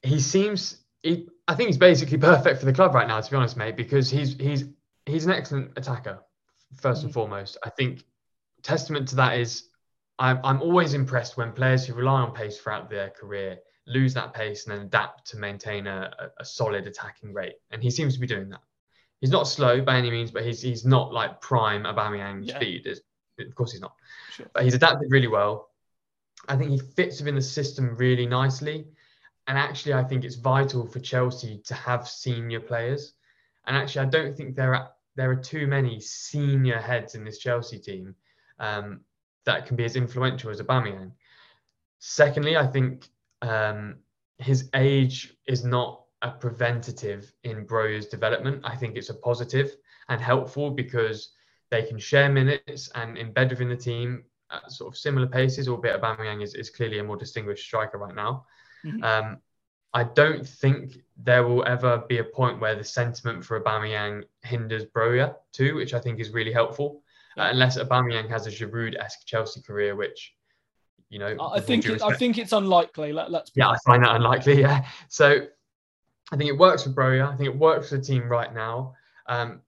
he 0.01 0.19
seems, 0.19 0.77
he, 1.03 1.27
I 1.47 1.55
think 1.55 1.67
he's 1.67 1.77
basically 1.77 2.17
perfect 2.17 2.59
for 2.59 2.65
the 2.65 2.73
club 2.73 2.95
right 2.95 3.07
now, 3.07 3.21
to 3.21 3.31
be 3.31 3.37
honest, 3.37 3.57
mate, 3.57 3.75
because 3.75 4.09
he's 4.09 4.35
he's 4.35 4.65
he's 5.05 5.25
an 5.25 5.31
excellent 5.31 5.71
attacker 5.77 6.19
first 6.75 7.03
and 7.03 7.11
Mhm. 7.11 7.13
foremost. 7.13 7.57
I 7.63 7.69
think 7.69 8.03
testament 8.63 9.07
to 9.09 9.15
that 9.17 9.37
is 9.39 9.69
I'm 10.17 10.39
I'm 10.43 10.61
always 10.61 10.93
impressed 10.93 11.37
when 11.37 11.51
players 11.51 11.85
who 11.85 11.93
rely 11.93 12.21
on 12.21 12.33
pace 12.33 12.57
throughout 12.57 12.89
their 12.89 13.09
career 13.11 13.59
lose 13.85 14.15
that 14.15 14.33
pace 14.33 14.65
and 14.65 14.75
then 14.75 14.85
adapt 14.87 15.27
to 15.29 15.37
maintain 15.37 15.85
a, 15.85 16.31
a, 16.39 16.45
solid 16.45 16.87
attacking 16.87 17.31
rate, 17.33 17.53
and 17.69 17.83
he 17.83 17.91
seems 17.91 18.15
to 18.15 18.19
be 18.19 18.25
doing 18.25 18.49
that. 18.49 18.61
He's 19.21 19.29
not 19.29 19.47
slow 19.47 19.81
by 19.81 19.97
any 19.97 20.09
means, 20.09 20.31
but 20.31 20.43
he's 20.43 20.61
he's 20.61 20.85
not 20.85 21.13
like 21.13 21.39
prime 21.41 21.83
Aubameyang 21.83 22.47
Yeah. 22.47 22.55
speed. 22.55 22.87
Is 22.87 23.01
of 23.39 23.53
course 23.53 23.73
he's 23.73 23.81
not, 23.81 23.95
Sure. 24.31 24.47
but 24.53 24.63
he's 24.63 24.73
adapted 24.73 25.11
really 25.11 25.27
well. 25.27 25.69
I 26.47 26.55
think 26.55 26.71
he 26.71 26.79
fits 26.79 27.19
within 27.19 27.35
the 27.35 27.41
system 27.41 27.95
really 27.97 28.25
nicely, 28.25 28.87
and 29.47 29.57
actually 29.57 29.93
I 29.93 30.03
think 30.03 30.23
it's 30.23 30.35
vital 30.35 30.85
for 30.87 30.99
Chelsea 30.99 31.61
to 31.65 31.73
have 31.73 32.07
senior 32.07 32.59
players. 32.59 33.13
And 33.67 33.75
actually, 33.75 34.05
I 34.07 34.09
don't 34.09 34.35
think 34.35 34.55
there 34.55 34.75
are 34.75 34.91
there 35.15 35.31
are 35.31 35.35
too 35.35 35.65
many 35.67 35.99
senior 35.99 36.79
heads 36.79 37.15
in 37.15 37.23
this 37.23 37.37
Chelsea 37.37 37.79
team 37.79 38.15
um, 38.59 39.01
that 39.45 39.65
can 39.65 39.75
be 39.75 39.85
as 39.85 39.95
influential 39.95 40.49
as 40.49 40.61
Aubameyang. 40.61 41.11
Secondly, 41.99 42.57
I 42.57 42.67
think 42.67 43.07
um, 43.41 43.95
his 44.37 44.69
age 44.73 45.37
is 45.47 45.63
not 45.63 46.03
a 46.21 46.31
preventative 46.31 47.31
in 47.43 47.65
Broja's 47.65 48.07
development. 48.07 48.61
I 48.63 48.75
think 48.75 48.97
it's 48.97 49.09
a 49.09 49.13
positive 49.13 49.75
and 50.09 50.19
helpful 50.19 50.71
because 50.71 51.31
they 51.71 51.83
can 51.83 51.97
share 51.97 52.29
minutes 52.29 52.89
and 52.95 53.17
embed 53.17 53.49
within 53.49 53.69
the 53.69 53.77
team 53.77 54.23
at 54.51 54.71
sort 54.71 54.93
of 54.93 54.97
similar 54.97 55.27
paces, 55.27 55.67
albeit 55.67 56.01
Aubameyang 56.01 56.43
is, 56.43 56.53
is 56.55 56.69
clearly 56.69 56.99
a 56.99 57.03
more 57.03 57.17
distinguished 57.17 57.65
striker 57.65 57.97
right 57.97 58.15
now. 58.15 58.45
Mhm. 58.85 59.03
Um, 59.03 59.41
I 59.93 60.03
don't 60.03 60.45
think 60.47 60.97
there 61.17 61.47
will 61.47 61.63
ever 61.65 61.99
be 62.09 62.17
a 62.17 62.23
point 62.23 62.59
where 62.59 62.75
the 62.75 62.83
sentiment 62.83 63.43
for 63.45 63.59
Aubameyang 63.59 64.23
hinders 64.43 64.85
Broja 64.85 65.35
too, 65.53 65.75
which 65.75 65.93
I 65.93 65.99
think 65.99 66.19
is 66.19 66.31
really 66.31 66.51
helpful. 66.51 67.01
Uh, 67.37 67.49
unless 67.51 67.77
Aubameyang 67.77 68.29
has 68.29 68.47
a 68.47 68.51
Giroud-esque 68.51 69.25
Chelsea 69.25 69.61
career, 69.61 69.95
which 69.95 70.33
you 71.09 71.19
know, 71.19 71.27
I- 71.27 71.29
I 71.29 71.33
with 71.33 71.41
all 71.43 71.59
think 71.61 71.85
it, 71.85 72.01
I 72.01 72.13
think 72.15 72.37
it's 72.37 72.51
unlikely. 72.51 73.13
Let, 73.13 73.29
let's 73.31 73.51
be 73.51 73.59
yeah, 73.61 73.69
I 73.69 73.77
find 73.85 74.03
that 74.03 74.15
unlikely. 74.15 74.59
Yeah. 74.61 74.85
So 75.07 75.47
I 76.31 76.35
think 76.37 76.49
it 76.49 76.57
works 76.57 76.83
for 76.83 76.89
Broja. 76.89 77.31
I 77.31 77.35
think 77.35 77.47
it 77.47 77.57
works 77.57 77.89
for 77.89 77.97
the 77.97 78.03
team 78.03 78.27
right 78.27 78.53
now. 78.53 78.95
Um, 79.27 79.61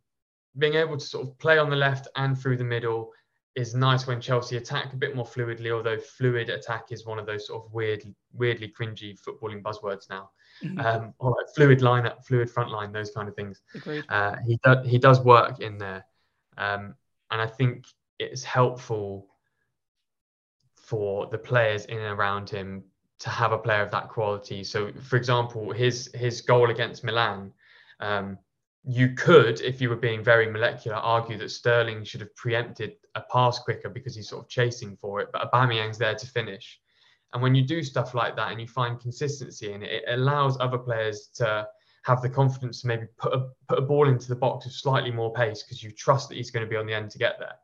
being 0.57 0.73
able 0.73 0.97
to 0.97 1.05
sort 1.05 1.27
of 1.27 1.37
play 1.37 1.59
on 1.59 1.69
the 1.69 1.75
left 1.75 2.07
and 2.15 2.37
through 2.37 2.57
the 2.57 2.63
middle 2.63 3.11
is 3.57 3.73
nice 3.73 4.05
when 4.05 4.21
Chelsea 4.21 4.55
attack 4.55 4.93
a 4.93 4.95
bit 4.95 5.15
more 5.15 5.25
fluidly, 5.25 5.71
although 5.71 5.97
fluid 5.97 6.49
attack 6.49 6.91
is 6.91 7.07
one 7.07 7.17
of 7.17 7.25
those 7.25 7.47
sort 7.47 7.65
of 7.65 7.73
weird, 7.73 8.03
weirdly 8.31 8.71
cringy 8.79 9.19
footballing 9.19 9.63
buzzwords 9.63 10.07
now. 10.11 10.29
Mhm. 10.63 10.85
Um, 10.85 11.13
or 11.17 11.31
like 11.31 11.47
fluid 11.55 11.79
lineup, 11.79 12.23
fluid 12.23 12.51
front 12.51 12.69
line, 12.69 12.91
those 12.91 13.09
kind 13.09 13.27
of 13.27 13.35
things. 13.35 13.61
Agreed. 13.73 14.05
Uh, 14.09 14.35
he 14.45 14.59
does 14.63 14.85
he 14.85 14.99
does 14.99 15.19
work 15.21 15.59
in 15.59 15.79
there, 15.79 16.05
um, 16.57 16.95
and 17.31 17.41
I 17.41 17.47
think 17.47 17.87
it's 18.19 18.43
helpful 18.43 19.27
for 20.75 21.25
the 21.27 21.37
players 21.37 21.85
in 21.85 21.97
and 21.97 22.19
around 22.19 22.49
him 22.49 22.83
to 23.19 23.29
have 23.29 23.51
a 23.51 23.57
player 23.57 23.81
of 23.81 23.89
that 23.89 24.09
quality. 24.09 24.63
So, 24.63 24.91
for 25.01 25.15
example, 25.15 25.71
his 25.71 26.11
his 26.13 26.41
goal 26.41 26.69
against 26.69 27.03
Milan, 27.03 27.53
um, 27.99 28.37
you 28.87 29.13
could, 29.15 29.59
if 29.59 29.81
you 29.81 29.89
were 29.89 29.97
being 29.97 30.23
very 30.23 30.49
molecular, 30.49 30.95
argue 30.95 31.37
that 31.37 31.51
Sterling 31.51 32.05
should 32.05 32.21
have 32.21 32.33
preempted 32.35 32.93
a 33.15 33.21
pass 33.31 33.59
quicker 33.59 33.89
because 33.89 34.15
he's 34.15 34.29
sort 34.29 34.45
of 34.45 34.49
chasing 34.49 34.95
for 34.95 35.19
it, 35.19 35.27
but 35.33 35.51
Aubameyang's 35.51 35.97
there 35.97 36.15
to 36.15 36.27
finish. 36.27 36.79
And 37.33 37.43
when 37.43 37.53
you 37.53 37.63
do 37.63 37.83
stuff 37.83 38.13
like 38.13 38.37
that 38.37 38.51
and 38.51 38.61
you 38.61 38.67
find 38.67 38.97
consistency 38.97 39.73
in 39.73 39.83
it, 39.83 39.91
it 39.91 40.03
allows 40.07 40.57
other 40.61 40.77
players 40.77 41.29
to 41.35 41.67
have 42.03 42.21
the 42.21 42.29
confidence 42.29 42.81
to 42.81 42.87
maybe 42.87 43.07
put 43.17 43.33
a, 43.33 43.49
put 43.67 43.77
a 43.77 43.81
ball 43.81 44.07
into 44.07 44.29
the 44.29 44.35
box 44.35 44.65
with 44.65 44.73
slightly 44.73 45.11
more 45.11 45.33
pace 45.33 45.63
because 45.63 45.83
you 45.83 45.91
trust 45.91 46.29
that 46.29 46.35
he's 46.35 46.51
going 46.51 46.65
to 46.65 46.69
be 46.69 46.77
on 46.77 46.85
the 46.85 46.93
end 46.93 47.11
to 47.11 47.17
get 47.17 47.37
there. 47.39 47.55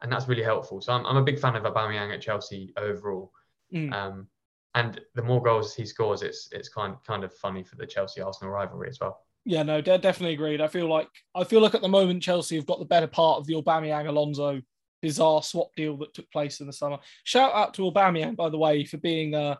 And 0.00 0.10
that's 0.10 0.28
really 0.28 0.42
helpful. 0.42 0.80
So 0.80 0.94
I'm, 0.94 1.04
I'm 1.04 1.18
a 1.18 1.22
big 1.22 1.38
fan 1.38 1.56
of 1.56 1.64
Aubameyang 1.64 2.14
at 2.14 2.22
Chelsea 2.22 2.72
overall. 2.78 3.32
Mm. 3.70 3.92
Um, 3.92 4.28
and 4.74 4.98
the 5.14 5.22
more 5.22 5.42
goals 5.42 5.74
he 5.74 5.84
scores, 5.84 6.22
it's 6.22 6.48
it's 6.50 6.68
kind 6.68 6.96
kind 7.06 7.22
of 7.22 7.32
funny 7.34 7.62
for 7.62 7.76
the 7.76 7.86
Chelsea 7.86 8.20
Arsenal 8.20 8.52
rivalry 8.52 8.88
as 8.88 8.98
well. 8.98 9.23
Yeah, 9.44 9.62
no, 9.62 9.80
de- 9.80 9.98
definitely 9.98 10.34
agreed. 10.34 10.60
I 10.60 10.68
feel 10.68 10.88
like 10.88 11.08
I 11.34 11.44
feel 11.44 11.60
like 11.60 11.74
at 11.74 11.82
the 11.82 11.88
moment 11.88 12.22
Chelsea 12.22 12.56
have 12.56 12.66
got 12.66 12.78
the 12.78 12.84
better 12.84 13.06
part 13.06 13.38
of 13.38 13.46
the 13.46 13.54
Aubameyang 13.54 14.08
Alonso 14.08 14.60
bizarre 15.02 15.42
swap 15.42 15.68
deal 15.76 15.98
that 15.98 16.14
took 16.14 16.30
place 16.30 16.60
in 16.60 16.66
the 16.66 16.72
summer. 16.72 16.98
Shout 17.24 17.52
out 17.52 17.74
to 17.74 17.82
Aubameyang, 17.82 18.36
by 18.36 18.48
the 18.48 18.56
way, 18.56 18.84
for 18.84 18.96
being 18.96 19.34
uh, 19.34 19.56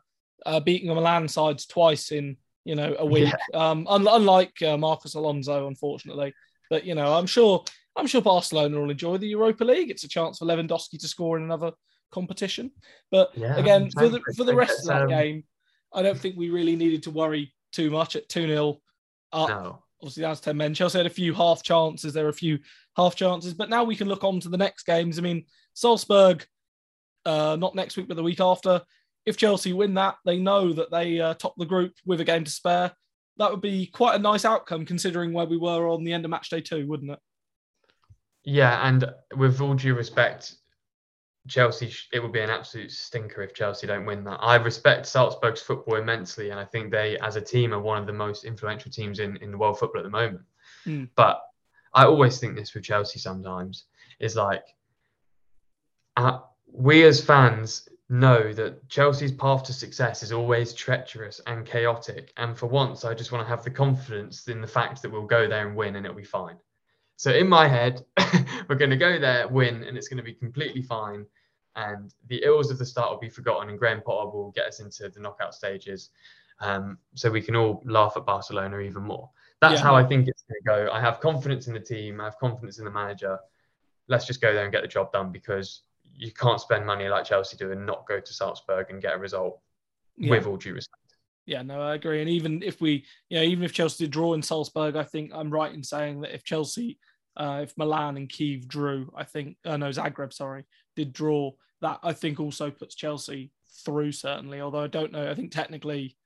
uh 0.47 0.61
beating 0.61 0.89
the 0.89 0.95
Milan 0.95 1.29
sides 1.29 1.67
twice 1.67 2.13
in 2.13 2.37
you 2.65 2.75
know 2.75 2.97
a 2.99 3.07
week. 3.07 3.33
Um, 3.53 3.87
un- 3.89 4.09
unlike 4.11 4.61
uh, 4.63 4.77
Marcos 4.77 5.15
Alonso, 5.15 5.69
unfortunately. 5.69 6.35
But 6.71 6.85
you 6.85 6.95
know, 6.95 7.15
I'm 7.15 7.27
sure 7.27 7.63
I'm 7.97 8.07
sure 8.07 8.23
Barcelona 8.23 8.81
will 8.81 8.91
enjoy 8.91 9.19
the 9.19 9.29
Europa 9.29 9.65
League. 9.65 9.91
It's 9.91 10.05
a 10.05 10.09
chance 10.09 10.39
for 10.39 10.47
Lewandowski 10.47 10.99
to 10.99 11.09
score 11.09 11.37
in 11.37 11.45
another 11.45 11.73
competition. 12.11 12.71
But 13.11 13.37
Yeah, 13.37 13.57
again, 13.57 13.91
for 13.91 14.09
the 14.09 14.21
for 14.37 14.45
the 14.45 14.55
rest 14.55 14.81
of 14.81 14.87
that 14.87 15.03
Um, 15.03 15.09
game, 15.09 15.45
I 15.93 16.03
don't 16.03 16.19
think 16.19 16.37
we 16.37 16.49
really 16.49 16.75
needed 16.75 17.03
to 17.05 17.11
worry 17.11 17.55
too 17.73 17.91
much 17.91 18.17
at 18.17 18.29
2 18.29 18.47
0 18.47 18.81
up. 19.35 19.49
No, 19.49 19.83
Obviously, 20.01 20.23
that's 20.23 20.41
10 20.41 20.57
men. 20.57 20.75
Chelsea 20.75 20.99
had 20.99 21.07
a 21.07 21.11
few 21.11 21.33
half 21.33 21.63
chances. 21.63 22.13
There 22.13 22.25
were 22.25 22.31
a 22.31 22.35
few 22.35 22.59
half 22.97 23.15
chances, 23.15 23.55
but 23.55 23.71
now 23.71 23.85
we 23.85 23.97
can 23.97 24.09
look 24.09 24.23
on 24.23 24.39
to 24.41 24.51
the 24.51 24.59
next 24.59 24.85
games. 24.85 25.19
I 25.19 25.23
mean, 25.23 25.47
Salzburg, 25.73 26.45
uh, 27.25 27.57
not 27.59 27.75
next 27.75 27.97
week, 27.97 28.09
but 28.09 28.17
the 28.17 28.23
week 28.23 28.41
after. 28.41 28.83
If 29.25 29.39
Chelsea 29.39 29.73
win 29.73 29.95
that, 29.95 30.17
they 30.27 30.39
know 30.39 30.75
that 30.75 30.91
they 30.91 31.21
uh, 31.21 31.33
top 31.35 31.55
the 31.57 31.65
group 31.65 31.95
with 32.05 32.21
a 32.21 32.25
game 32.25 32.45
to 32.45 32.51
spare. 32.51 32.93
That 33.39 33.51
would 33.51 33.63
be 33.63 33.87
quite 33.87 34.15
a 34.15 34.23
nice 34.23 34.45
outcome 34.45 34.85
considering 34.85 35.33
where 35.33 35.47
we 35.47 35.57
were 35.57 35.89
on 35.89 36.05
the 36.05 36.13
end 36.13 36.27
of 36.27 36.31
match 36.31 36.51
day 36.51 36.61
two, 36.61 36.87
wouldn't 36.87 37.13
it? 37.13 37.19
Yeah, 38.45 38.87
and 38.87 39.11
with 39.37 39.63
all 39.63 39.73
due 39.73 39.95
respect, 39.95 40.57
Chelsea, 41.49 41.93
it 42.13 42.21
would 42.21 42.33
be 42.33 42.41
an 42.41 42.51
absolute 42.51 42.91
stinker 42.91 43.43
if 43.43 43.53
Chelsea 43.53 43.87
don't 43.87 44.07
win 44.07 44.25
that. 44.25 44.39
I 44.41 44.57
respect 44.57 45.07
Salzburg's 45.07 45.61
football 45.61 45.97
immensely, 45.97 46.51
and 46.51 46.59
I 46.59 46.65
think 46.65 46.91
they, 46.91 47.19
as 47.19 47.37
a 47.37 47.41
team, 47.41 47.75
are 47.75 47.81
one 47.81 47.99
of 47.99 48.07
the 48.07 48.13
most 48.13 48.45
influential 48.45 48.91
teams 48.91 49.19
in, 49.19 49.37
in 49.39 49.51
the 49.51 49.59
world 49.59 49.79
football 49.79 50.01
at 50.01 50.05
the 50.05 50.11
moment. 50.11 50.45
Mm. 50.87 51.11
But 51.15 51.43
I 51.93 52.07
always 52.07 52.39
think 52.39 52.57
this 52.57 52.75
with 52.75 52.85
Chelsea 52.85 53.19
sometimes 53.19 53.85
is 54.21 54.37
like, 54.37 54.65
uh, 56.17 56.39
we 56.73 57.05
as 57.05 57.25
fans 57.25 57.89
know 58.09 58.53
that 58.53 58.89
Chelsea's 58.89 59.33
path 59.33 59.65
to 59.65 59.73
success 59.73 60.23
is 60.23 60.33
always 60.33 60.73
treacherous 60.73 61.41
and 61.47 61.67
chaotic. 61.67 62.33
And 62.37 62.57
for 62.57 62.67
once, 62.67 63.05
I 63.05 63.15
just 63.15 63.33
want 63.33 63.45
to 63.45 63.49
have 63.49 63.65
the 63.65 63.71
confidence 63.71 64.49
in 64.49 64.61
the 64.61 64.67
fact 64.67 65.03
that 65.03 65.11
we'll 65.11 65.27
go 65.27 65.49
there 65.49 65.67
and 65.67 65.77
win 65.77 65.97
and 65.97 66.05
it'll 66.05 66.17
be 66.17 66.25
fine. 66.25 66.57
So 67.17 67.33
in 67.33 67.49
my 67.49 67.69
head, 67.69 68.05
we're 68.69 68.77
going 68.77 68.91
to 68.91 68.97
go 68.97 69.19
there, 69.19 69.47
win, 69.49 69.85
and 69.85 69.97
it's 69.97 70.09
going 70.09 70.19
to 70.19 70.25
be 70.25 70.35
completely 70.35 70.83
fine. 70.83 71.27
And 71.77 72.15
the 72.29 72.43
ills 72.45 72.71
of 72.71 72.79
the 72.79 72.87
start 72.87 73.11
will 73.11 73.19
be 73.19 73.29
forgotten, 73.29 73.69
and 73.69 73.79
Graham 73.79 74.01
Potter 74.05 74.31
will 74.31 74.53
get 74.53 74.67
us 74.67 74.81
into 74.81 75.09
the 75.09 75.21
knockout 75.21 75.55
stages. 75.55 76.11
Um, 76.61 76.99
so 77.15 77.31
we 77.31 77.43
can 77.43 77.57
all 77.57 77.83
laugh 77.85 78.15
at 78.17 78.25
Barcelona 78.25 78.79
even 78.79 79.03
more. 79.03 79.29
That's 79.61 79.81
Yeah. 79.81 79.87
how 79.87 79.95
I 79.97 80.05
think 80.05 80.29
it's 80.29 80.43
going 80.43 80.61
to 80.61 80.87
go. 80.87 80.93
I 80.93 81.01
have 81.01 81.21
confidence 81.21 81.67
in 81.67 81.75
the 81.75 81.81
team. 81.81 82.21
I 82.21 82.25
have 82.25 82.39
confidence 82.39 82.79
in 82.79 82.85
the 82.85 82.91
manager. 82.91 83.39
Let's 84.07 84.27
just 84.27 84.41
go 84.41 84.53
there 84.53 84.63
and 84.65 84.73
get 84.73 84.83
the 84.83 84.89
job 84.89 85.11
done 85.13 85.33
because 85.33 85.83
you 86.15 86.31
can't 86.31 86.61
spend 86.61 86.87
money 86.87 87.09
like 87.09 87.25
Chelsea 87.25 87.57
do 87.57 87.73
and 87.73 87.85
not 87.85 88.07
go 88.07 88.21
to 88.21 88.33
Salzburg 88.33 88.91
and 88.91 89.03
get 89.03 89.15
a 89.15 89.19
result. 89.19 89.61
Yeah. 90.17 90.31
With 90.31 90.47
all 90.47 90.57
due 90.57 90.75
respect. 90.75 91.04
Yeah, 91.47 91.63
no, 91.63 91.81
I 91.83 91.95
agree. 91.95 92.21
And 92.21 92.31
even 92.31 92.63
if 92.63 92.81
we, 92.81 93.05
you 93.29 93.39
know, 93.39 93.45
even 93.45 93.65
if 93.65 93.73
Chelsea 93.73 94.05
did 94.05 94.13
draw 94.13 94.35
in 94.35 94.43
Salzburg, 94.43 94.97
I 94.97 95.03
think 95.03 95.31
I'm 95.35 95.51
right 95.51 95.73
in 95.73 95.83
saying 95.83 96.23
that 96.23 96.35
if 96.35 96.43
Chelsea, 96.43 96.99
uh, 97.37 97.61
if 97.63 97.77
Milan 97.77 98.17
and 98.17 98.29
Kiev 98.29 98.67
drew, 98.67 99.13
I 99.17 99.25
think, 99.25 99.57
uh, 99.65 99.77
no, 99.77 99.91
Zagreb, 99.91 100.33
sorry, 100.33 100.65
did 100.97 101.13
draw, 101.13 101.53
that 101.83 101.99
I 102.03 102.13
think 102.15 102.41
also 102.41 102.71
puts 102.71 102.95
Chelsea 102.95 103.53
through, 103.85 104.13
certainly. 104.13 104.61
Although 104.61 104.85
I 104.85 104.87
don't 104.87 105.13
know, 105.13 105.31
I 105.31 105.35
think 105.35 105.53
technically, 105.53 106.17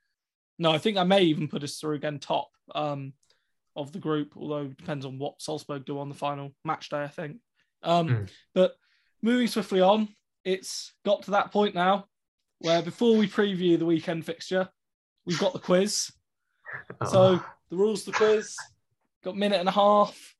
no, 0.58 0.70
I 0.70 0.78
think 0.78 0.96
I 0.96 1.04
may 1.04 1.22
even 1.22 1.48
put 1.48 1.64
us 1.64 1.78
through 1.78 1.96
again 1.96 2.18
top 2.18 2.50
um, 2.74 3.12
of 3.74 3.92
the 3.92 3.98
group, 3.98 4.34
although 4.36 4.66
it 4.66 4.76
depends 4.76 5.04
on 5.04 5.18
what 5.18 5.42
Salzburg 5.42 5.84
do 5.84 5.98
on 5.98 6.08
the 6.08 6.14
final 6.14 6.52
match 6.64 6.90
day, 6.90 7.02
I 7.02 7.08
think. 7.08 7.38
Um, 7.82 8.08
Mm. 8.08 8.28
But 8.54 8.76
moving 9.22 9.46
swiftly 9.48 9.80
on, 9.80 10.08
it's 10.44 10.92
got 11.04 11.22
to 11.22 11.32
that 11.32 11.50
point 11.50 11.74
now 11.74 12.06
where 12.58 12.82
before 12.82 13.16
we 13.16 13.28
preview 13.28 13.78
the 13.78 13.86
weekend 13.86 14.26
fixture, 14.26 14.68
we've 15.28 15.38
got 15.38 15.52
the 15.52 15.58
quiz. 15.60 16.10
So 17.06 17.20
Oh, 17.40 17.44
the 17.70 17.76
rules 17.76 18.00
of 18.06 18.12
the 18.14 18.18
quiz 18.18 18.56
got 19.24 19.34
a 19.34 19.38
minute 19.38 19.60
and 19.60 19.68
a 19.68 19.72
half. 19.72 20.34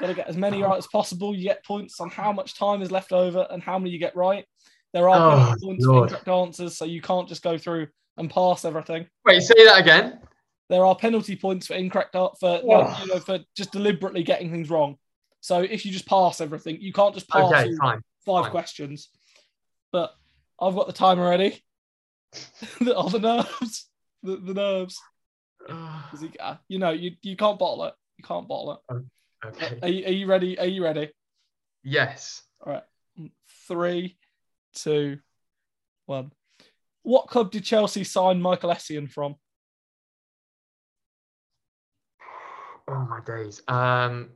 Got 0.00 0.08
to 0.08 0.14
get 0.14 0.26
as 0.28 0.36
many 0.36 0.62
right 0.62 0.76
as 0.76 0.86
possible. 0.88 1.34
You 1.34 1.44
get 1.44 1.64
points 1.64 2.00
on 2.00 2.10
how 2.10 2.32
much 2.32 2.56
time 2.58 2.82
is 2.82 2.90
left 2.90 3.12
over 3.12 3.46
and 3.50 3.62
how 3.62 3.78
many 3.78 3.90
you 3.90 3.98
get 3.98 4.14
right. 4.16 4.44
There 4.92 5.08
are 5.08 5.32
Oh, 5.32 5.36
penalty 5.36 5.66
points 5.66 5.84
for 5.86 6.02
incorrect 6.02 6.28
answers, 6.28 6.76
so 6.76 6.84
you 6.84 7.00
can't 7.00 7.28
just 7.28 7.42
go 7.42 7.56
through 7.58 7.86
and 8.16 8.28
pass 8.30 8.64
everything. 8.64 9.06
wait, 9.24 9.40
say 9.40 9.64
that 9.64 9.78
again. 9.80 10.20
There 10.68 10.84
are 10.84 10.94
penalty 10.96 11.36
points 11.36 11.66
for 11.68 11.74
incorrect 11.74 12.14
art 12.16 12.36
for 12.40 12.60
Oh. 12.64 12.98
you 13.02 13.06
know 13.12 13.20
for 13.20 13.38
just 13.56 13.70
deliberately 13.72 14.22
getting 14.24 14.50
things 14.50 14.68
wrong. 14.70 14.96
So 15.40 15.60
if 15.60 15.84
you 15.86 15.92
just 15.92 16.06
pass 16.06 16.40
everything, 16.40 16.80
you 16.80 16.92
can't 16.92 17.14
just 17.14 17.28
pass 17.28 17.52
Okay, 17.52 17.70
fine. 17.80 18.00
five 18.26 18.44
fine. 18.44 18.50
questions. 18.50 19.08
But 19.92 20.12
I've 20.60 20.74
got 20.74 20.86
the 20.86 20.92
timer 20.92 21.28
ready. 21.28 21.62
the, 22.80 22.94
oh, 22.96 23.08
the 23.08 23.18
nerves, 23.20 23.86
the, 24.24 24.36
the 24.36 24.54
nerves. 24.54 25.00
'Cause 26.10 26.22
you, 26.22 26.30
uh, 26.40 26.56
you 26.68 26.78
know, 26.78 26.90
you, 26.90 27.12
you 27.22 27.36
can't 27.36 27.58
bottle 27.58 27.84
it. 27.84 27.94
You 28.18 28.24
can't 28.24 28.48
bottle 28.48 28.72
it. 28.90 29.04
Okay. 29.46 29.78
Are 29.82 29.88
you, 29.88 30.06
are 30.06 30.10
you 30.12 30.26
ready? 30.26 30.58
Are 30.58 30.66
you 30.66 30.82
ready? 30.82 31.10
Yes. 31.82 32.42
All 32.64 32.72
right. 32.72 32.82
Three, 33.68 34.18
two, 34.74 35.18
one. 36.06 36.32
What 37.02 37.28
club 37.28 37.50
did 37.50 37.64
Chelsea 37.64 38.04
sign 38.04 38.40
Michael 38.42 38.70
Essien 38.70 39.10
from? 39.10 39.36
Oh 42.88 43.06
my 43.08 43.20
days. 43.24 43.62
Um. 43.68 44.30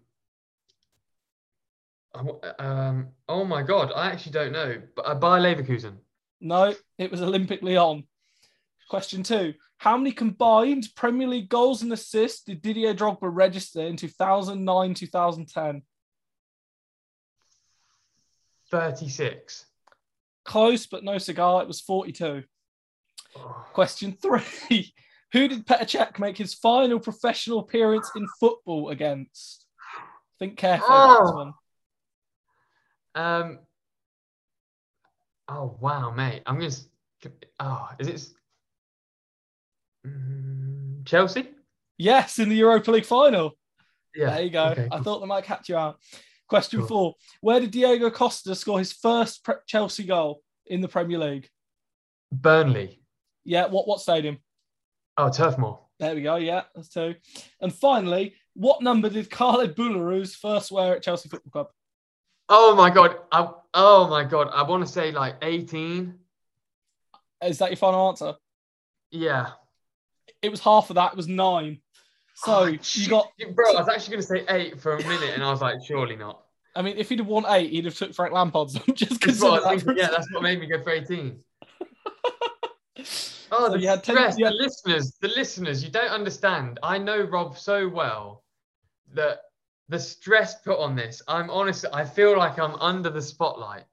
Um. 2.59 3.09
Oh 3.29 3.44
my 3.44 3.62
God. 3.62 3.92
I 3.94 4.11
actually 4.11 4.33
don't 4.33 4.53
know. 4.53 4.81
But 4.96 5.03
uh, 5.03 5.14
Bayer 5.14 5.40
Leverkusen. 5.40 5.96
No, 6.40 6.74
it 6.98 7.11
was 7.11 7.20
Olympique 7.20 7.62
Lyon. 7.62 8.05
Question 8.88 9.22
two. 9.22 9.55
How 9.77 9.96
many 9.96 10.12
combined 10.12 10.88
Premier 10.96 11.29
League 11.29 11.48
goals 11.48 11.83
and 11.83 11.92
assists 11.92 12.42
did 12.42 12.62
Didier 12.62 12.94
Drogba 12.94 13.29
register 13.31 13.83
in 13.83 13.96
2009 13.96 14.94
2010? 14.94 15.83
Thirty-six. 18.70 19.66
Close, 20.44 20.87
but 20.87 21.05
no 21.05 21.18
cigar. 21.18 21.62
It 21.62 21.68
was 21.68 21.81
42. 21.81 22.42
Oh, 23.37 23.66
Question 23.72 24.16
three. 24.20 24.94
Who 25.33 25.46
did 25.48 25.66
Petr 25.66 25.83
Cech 25.83 26.18
make 26.18 26.38
his 26.38 26.55
final 26.55 26.98
professional 26.98 27.59
appearance 27.59 28.11
in 28.16 28.27
football 28.40 28.88
against? 28.88 29.66
Think 30.38 30.57
carefully 30.57 30.88
about 30.88 31.20
Oh. 31.22 31.35
one. 31.35 31.53
Um. 33.14 33.59
Oh 35.48 35.77
wow, 35.81 36.11
mate. 36.11 36.42
I'm 36.46 36.59
gonna. 36.59 36.70
Oh, 37.61 37.88
is 37.98 38.09
it? 38.09 38.29
Mm, 40.09 41.07
Chelsea? 41.07 41.49
Yes, 41.97 42.38
in 42.38 42.49
the 42.49 42.57
Europa 42.57 42.90
League 42.90 43.05
final. 43.05 43.53
Yeah. 44.14 44.31
There 44.31 44.42
you 44.42 44.51
go. 44.51 44.64
okay, 44.68 44.87
I 44.90 44.97
cool. 44.97 45.03
thought 45.05 45.21
they 45.21 45.27
might 45.27 45.44
catch 45.44 45.68
you 45.68 45.77
out. 45.77 45.99
Question 46.49 46.81
Cool. 46.81 46.88
four. 46.88 47.14
Where 47.40 47.61
did 47.61 47.71
Diego 47.73 48.11
Costa 48.11 48.55
score 48.55 48.79
his 48.79 48.92
first 48.92 49.44
pre- 49.44 49.57
Chelsea 49.66 50.05
goal 50.05 50.40
in 50.66 50.81
the 50.81 50.88
Premier 50.88 51.18
League? 51.18 51.49
Burnley. 52.33 53.01
Yeah, 53.44 53.66
what, 53.66 53.87
what 53.87 54.01
stadium? 54.01 54.38
Oh, 55.16 55.31
Turf 55.31 55.59
Moor. 55.59 55.81
There 55.99 56.14
we 56.14 56.23
go. 56.23 56.37
Yeah, 56.37 56.62
that's 56.75 56.88
two. 56.88 57.14
And 57.61 57.73
finally, 57.75 58.35
what 58.55 58.83
number 58.83 59.09
did 59.11 59.31
Khalid 59.31 59.75
Boulahrouz 59.77 60.35
first 60.37 60.71
wear 60.71 60.94
at 60.97 61.03
Chelsea 61.03 61.29
Football 61.29 61.51
Club? 61.51 61.66
Oh 62.49 62.75
my 62.75 62.88
god. 62.88 63.16
I, 63.33 63.49
oh 63.75 64.09
my 64.09 64.25
god. 64.25 64.49
I 64.53 64.62
want 64.62 64.87
to 64.87 64.90
say 64.92 65.11
like 65.12 65.37
18. 65.42 66.14
Is 67.44 67.59
that 67.59 67.71
your 67.71 67.77
final 67.77 68.09
answer? 68.09 68.35
Yeah. 69.11 69.51
It 70.42 70.51
was 70.51 70.61
half 70.61 70.90
of 70.90 70.94
that. 70.96 71.12
It 71.12 71.16
was 71.16 71.29
nine. 71.29 71.81
So 72.35 72.53
Oh, 72.53 72.64
you 72.66 73.09
got. 73.09 73.31
Bro, 73.55 73.74
I 73.74 73.81
was 73.81 73.88
actually 73.88 74.12
going 74.12 74.22
to 74.22 74.27
say 74.29 74.44
eight 74.48 74.81
for 74.81 74.92
a 74.96 74.98
minute, 75.03 75.31
and 75.35 75.42
I 75.42 75.51
was 75.51 75.61
like, 75.61 75.77
surely 75.85 76.14
not. 76.16 76.42
I 76.77 76.83
mean, 76.83 76.96
if 76.96 77.09
he'd 77.09 77.18
have 77.18 77.27
won 77.27 77.44
eight, 77.48 77.70
he'd 77.72 77.87
have 77.87 77.96
took 77.96 78.14
Frank 78.14 78.33
Lampard's. 78.33 78.74
Just 78.94 79.20
That's 79.20 79.40
what 79.40 79.64
I 79.66 79.70
consider 79.72 79.72
was 79.72 79.85
that. 79.85 79.85
thinking. 79.85 79.85
for 79.85 79.92
a 79.92 79.96
Yeah, 79.96 80.09
that's 80.11 80.33
what 80.33 80.42
made 80.42 80.61
me 80.61 80.66
go 80.66 80.81
for 80.83 80.90
18. 80.90 81.40
Oh, 83.51 83.68
So 83.68 83.72
the 83.72 83.79
you 83.81 83.88
had 83.88 84.05
10 84.05 84.14
stress. 84.16 84.38
you 84.38 84.44
had- 84.44 84.53
The 84.55 84.59
listeners, 84.59 85.12
the 85.22 85.29
listeners, 85.29 85.83
you 85.83 85.90
don't 85.90 86.11
understand. 86.11 86.79
I 86.83 86.98
know 86.98 87.22
Rob 87.22 87.57
so 87.57 87.88
well 87.88 88.44
that 89.14 89.40
the 89.88 89.98
stress 89.98 90.61
put 90.61 90.79
on 90.79 90.94
this, 90.94 91.22
I'm 91.29 91.48
honest, 91.48 91.87
I 91.92 92.05
feel 92.05 92.37
like 92.37 92.59
I'm 92.59 92.74
under 92.77 93.09
the 93.09 93.22
spotlight. 93.22 93.85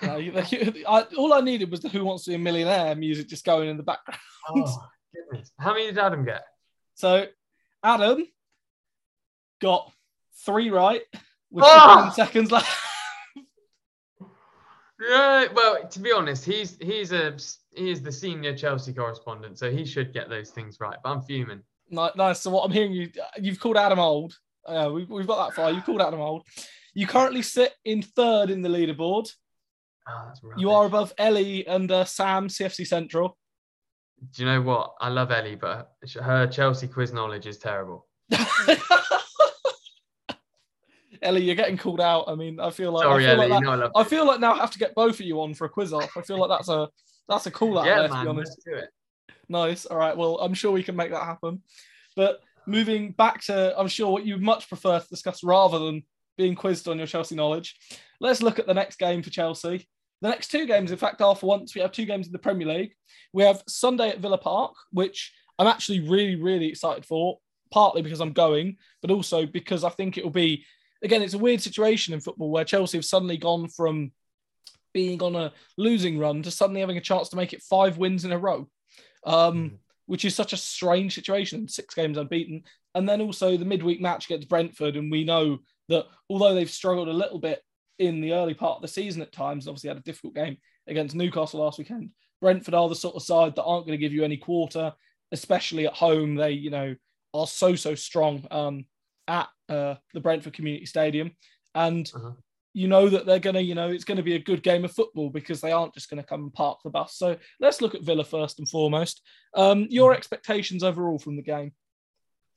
No, 0.00 0.14
I, 0.88 1.06
all 1.18 1.34
I 1.34 1.40
needed 1.40 1.70
was 1.70 1.80
the 1.80 1.88
"Who 1.90 2.04
Wants 2.04 2.24
to 2.24 2.30
Be 2.30 2.34
a 2.36 2.38
Millionaire" 2.38 2.94
music 2.94 3.28
just 3.28 3.44
going 3.44 3.68
in 3.68 3.76
the 3.76 3.82
background. 3.82 4.20
Oh, 4.48 4.88
goodness. 5.14 5.50
How 5.58 5.72
many 5.74 5.86
did 5.86 5.98
Adam 5.98 6.24
get? 6.24 6.44
So 6.94 7.26
Adam 7.82 8.26
got 9.60 9.90
three 10.44 10.70
right 10.70 11.02
with! 11.50 11.64
15 11.64 12.12
seconds 12.12 12.50
left. 12.52 12.68
Right. 15.10 15.52
Well, 15.52 15.88
to 15.88 15.98
be 15.98 16.12
honest, 16.12 16.44
he's 16.44 16.76
he's 16.80 17.10
a 17.10 17.36
he 17.74 17.90
is 17.90 18.02
the 18.02 18.12
senior 18.12 18.56
Chelsea 18.56 18.92
correspondent, 18.92 19.58
so 19.58 19.68
he 19.68 19.84
should 19.84 20.12
get 20.12 20.28
those 20.28 20.50
things 20.50 20.78
right. 20.78 20.96
But 21.02 21.10
I'm 21.10 21.22
fuming. 21.22 21.62
Nice. 21.90 22.40
So 22.40 22.50
what 22.50 22.64
I'm 22.64 22.70
hearing 22.70 22.92
you, 22.92 23.10
you've 23.36 23.58
called 23.58 23.76
Adam 23.76 23.98
old. 23.98 24.38
Uh, 24.64 24.90
we've, 24.92 25.10
we've 25.10 25.26
got 25.26 25.48
that 25.48 25.56
far. 25.56 25.72
You 25.72 25.82
called 25.82 26.00
Adam 26.00 26.20
old. 26.20 26.46
You 26.94 27.06
currently 27.06 27.42
sit 27.42 27.72
in 27.84 28.02
third 28.02 28.50
in 28.50 28.62
the 28.62 28.68
leaderboard. 28.68 29.28
Oh, 30.08 30.24
that's 30.26 30.40
You 30.56 30.70
are 30.70 30.86
above 30.86 31.12
Ellie 31.18 31.66
and 31.66 31.90
uh, 31.90 32.04
Sam, 32.04 32.48
CFC 32.48 32.86
Central. 32.86 33.36
Do 34.30 34.42
you 34.42 34.48
know 34.48 34.62
what? 34.62 34.94
I 35.00 35.08
love 35.08 35.32
Ellie, 35.32 35.56
but 35.56 35.92
her 36.20 36.46
Chelsea 36.46 36.86
quiz 36.86 37.12
knowledge 37.12 37.46
is 37.46 37.58
terrible. 37.58 38.06
Ellie, 41.22 41.42
you're 41.44 41.54
getting 41.54 41.76
called 41.76 42.00
out. 42.00 42.24
I 42.28 42.34
mean, 42.34 42.58
I 42.60 42.70
feel 42.70 42.92
like 42.92 43.04
Sorry, 43.04 43.26
I 43.26 43.30
feel 43.30 43.40
Ellie. 43.40 43.50
like 43.50 43.60
that, 43.60 43.66
no, 43.66 43.72
I 43.72 43.76
love. 43.76 43.92
I 43.94 44.04
feel 44.04 44.26
like 44.26 44.40
now 44.40 44.54
I 44.54 44.58
have 44.58 44.70
to 44.72 44.78
get 44.78 44.94
both 44.94 45.20
of 45.20 45.26
you 45.26 45.40
on 45.40 45.54
for 45.54 45.64
a 45.66 45.68
quiz 45.68 45.92
off. 45.92 46.16
I 46.16 46.22
feel 46.22 46.38
like 46.38 46.50
that's 46.50 46.68
a 46.68 46.88
that's 47.28 47.46
a 47.46 47.50
call 47.50 47.78
out 47.78 47.86
yeah, 47.86 48.00
there, 48.00 48.08
to 48.08 48.14
man. 48.14 48.24
be 48.24 48.30
honest. 48.30 48.50
Let's 48.50 48.64
do 48.64 48.84
it. 48.84 48.90
Nice. 49.48 49.86
All 49.86 49.96
right. 49.96 50.16
Well, 50.16 50.38
I'm 50.38 50.54
sure 50.54 50.72
we 50.72 50.82
can 50.82 50.96
make 50.96 51.10
that 51.10 51.24
happen. 51.24 51.62
But 52.16 52.40
moving 52.66 53.12
back 53.12 53.42
to, 53.42 53.78
I'm 53.78 53.88
sure 53.88 54.10
what 54.10 54.26
you'd 54.26 54.42
much 54.42 54.68
prefer 54.68 55.00
to 55.00 55.08
discuss 55.08 55.42
rather 55.42 55.78
than 55.78 56.02
being 56.36 56.54
quizzed 56.54 56.88
on 56.88 56.98
your 56.98 57.06
Chelsea 57.06 57.34
knowledge. 57.34 57.76
Let's 58.20 58.42
look 58.42 58.58
at 58.58 58.66
the 58.66 58.74
next 58.74 58.98
game 58.98 59.22
for 59.22 59.30
Chelsea. 59.30 59.88
The 60.22 60.28
next 60.28 60.52
two 60.52 60.66
games, 60.66 60.92
in 60.92 60.98
fact, 60.98 61.20
are 61.20 61.34
for 61.34 61.46
once. 61.46 61.74
We 61.74 61.80
have 61.80 61.90
two 61.90 62.06
games 62.06 62.26
in 62.26 62.32
the 62.32 62.38
Premier 62.38 62.68
League. 62.68 62.94
We 63.32 63.42
have 63.42 63.64
Sunday 63.66 64.08
at 64.08 64.20
Villa 64.20 64.38
Park, 64.38 64.74
which 64.92 65.32
I'm 65.58 65.66
actually 65.66 66.08
really, 66.08 66.36
really 66.36 66.68
excited 66.68 67.04
for, 67.04 67.40
partly 67.72 68.02
because 68.02 68.20
I'm 68.20 68.32
going, 68.32 68.76
but 69.00 69.10
also 69.10 69.46
because 69.46 69.82
I 69.82 69.90
think 69.90 70.16
it 70.16 70.22
will 70.22 70.30
be, 70.30 70.64
again, 71.02 71.22
it's 71.22 71.34
a 71.34 71.38
weird 71.38 71.60
situation 71.60 72.14
in 72.14 72.20
football 72.20 72.52
where 72.52 72.64
Chelsea 72.64 72.98
have 72.98 73.04
suddenly 73.04 73.36
gone 73.36 73.68
from 73.68 74.12
being 74.94 75.20
on 75.22 75.34
a 75.34 75.52
losing 75.76 76.18
run 76.18 76.42
to 76.42 76.52
suddenly 76.52 76.80
having 76.80 76.98
a 76.98 77.02
chance 77.02 77.28
to 77.30 77.36
make 77.36 77.52
it 77.52 77.62
five 77.62 77.98
wins 77.98 78.24
in 78.24 78.30
a 78.30 78.38
row, 78.38 78.68
um, 79.26 79.54
mm. 79.54 79.72
which 80.06 80.24
is 80.24 80.36
such 80.36 80.52
a 80.52 80.56
strange 80.56 81.16
situation. 81.16 81.66
Six 81.66 81.94
games 81.94 82.16
unbeaten, 82.16 82.62
and 82.94 83.08
then 83.08 83.20
also 83.20 83.56
the 83.56 83.64
midweek 83.64 84.00
match 84.00 84.26
against 84.26 84.48
Brentford, 84.48 84.94
and 84.94 85.10
we 85.10 85.24
know 85.24 85.58
that 85.88 86.06
although 86.30 86.54
they've 86.54 86.70
struggled 86.70 87.08
a 87.08 87.12
little 87.12 87.40
bit 87.40 87.60
in 87.98 88.20
the 88.20 88.32
early 88.32 88.54
part 88.54 88.76
of 88.76 88.82
the 88.82 88.88
season 88.88 89.22
at 89.22 89.32
times, 89.32 89.66
obviously 89.66 89.88
had 89.88 89.96
a 89.96 90.02
difficult 90.02 90.34
game 90.34 90.56
against 90.86 91.14
Newcastle 91.14 91.60
last 91.60 91.78
weekend. 91.78 92.10
Brentford 92.40 92.74
are 92.74 92.88
the 92.88 92.94
sort 92.94 93.14
of 93.14 93.22
side 93.22 93.54
that 93.56 93.64
aren't 93.64 93.86
going 93.86 93.98
to 93.98 94.02
give 94.02 94.12
you 94.12 94.24
any 94.24 94.36
quarter, 94.36 94.92
especially 95.30 95.86
at 95.86 95.94
home. 95.94 96.34
They, 96.34 96.52
you 96.52 96.70
know, 96.70 96.94
are 97.34 97.46
so 97.46 97.74
so 97.74 97.94
strong 97.94 98.46
um, 98.50 98.86
at 99.28 99.48
uh, 99.68 99.94
the 100.12 100.20
Brentford 100.20 100.54
Community 100.54 100.86
Stadium, 100.86 101.32
and 101.74 102.10
uh-huh 102.14 102.32
you 102.74 102.88
know 102.88 103.08
that 103.08 103.26
they're 103.26 103.38
going 103.38 103.54
to, 103.54 103.62
you 103.62 103.74
know, 103.74 103.90
it's 103.90 104.04
going 104.04 104.16
to 104.16 104.22
be 104.22 104.34
a 104.34 104.38
good 104.38 104.62
game 104.62 104.84
of 104.84 104.92
football 104.92 105.30
because 105.30 105.60
they 105.60 105.72
aren't 105.72 105.94
just 105.94 106.08
going 106.08 106.22
to 106.22 106.26
come 106.26 106.42
and 106.42 106.52
park 106.52 106.78
the 106.82 106.90
bus. 106.90 107.16
So 107.16 107.36
let's 107.60 107.82
look 107.82 107.94
at 107.94 108.02
Villa 108.02 108.24
first 108.24 108.58
and 108.58 108.68
foremost. 108.68 109.22
Um, 109.54 109.86
your 109.90 110.12
mm. 110.12 110.16
expectations 110.16 110.82
overall 110.82 111.18
from 111.18 111.36
the 111.36 111.42
game? 111.42 111.72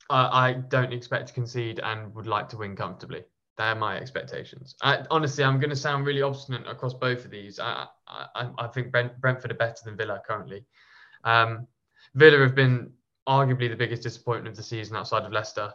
Uh, 0.08 0.28
I 0.32 0.52
don't 0.68 0.92
expect 0.92 1.28
to 1.28 1.34
concede 1.34 1.80
and 1.80 2.14
would 2.14 2.26
like 2.26 2.48
to 2.50 2.56
win 2.56 2.76
comfortably. 2.76 3.24
They're 3.56 3.74
my 3.74 3.96
expectations. 3.96 4.76
I, 4.82 5.04
honestly, 5.10 5.42
I'm 5.42 5.58
going 5.58 5.70
to 5.70 5.76
sound 5.76 6.06
really 6.06 6.22
obstinate 6.22 6.66
across 6.66 6.92
both 6.92 7.24
of 7.24 7.30
these. 7.30 7.58
I, 7.58 7.86
I, 8.06 8.50
I 8.58 8.66
think 8.66 8.92
Brent, 8.92 9.18
Brentford 9.20 9.50
are 9.50 9.54
better 9.54 9.80
than 9.84 9.96
Villa 9.96 10.20
currently. 10.26 10.64
Um, 11.24 11.66
Villa 12.14 12.38
have 12.40 12.54
been 12.54 12.92
arguably 13.26 13.68
the 13.68 13.76
biggest 13.76 14.02
disappointment 14.02 14.48
of 14.48 14.56
the 14.56 14.62
season 14.62 14.96
outside 14.96 15.24
of 15.24 15.32
Leicester. 15.32 15.72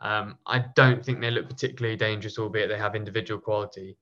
Um, 0.00 0.38
I 0.46 0.64
don't 0.74 1.04
think 1.04 1.20
they 1.20 1.30
look 1.30 1.48
particularly 1.48 1.96
dangerous, 1.96 2.38
albeit 2.38 2.68
they 2.68 2.78
have 2.78 2.96
individual 2.96 3.40
quality. 3.40 3.96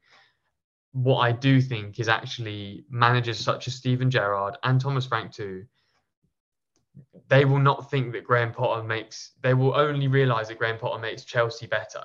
What 0.93 1.19
I 1.19 1.33
do 1.33 1.61
think 1.61 2.01
is 2.01 2.09
actually 2.09 2.85
managers 2.89 3.39
such 3.39 3.69
as 3.69 3.75
Steven 3.75 4.11
Gerrard 4.11 4.57
and 4.63 4.81
Thomas 4.81 5.07
Frank 5.07 5.33
too. 5.33 5.65
They 7.29 7.45
will 7.45 7.59
not 7.59 7.91
think 7.91 8.13
that 8.13 8.25
Graham 8.25 8.53
Potter 8.53 8.83
makes. 8.83 9.33
They 9.43 9.55
will 9.55 9.75
only 9.75 10.09
realise 10.09 10.49
that 10.49 10.59
Graham 10.59 10.79
Potter 10.79 11.01
makes 11.01 11.25
Chelsea 11.25 11.67
better. 11.67 12.03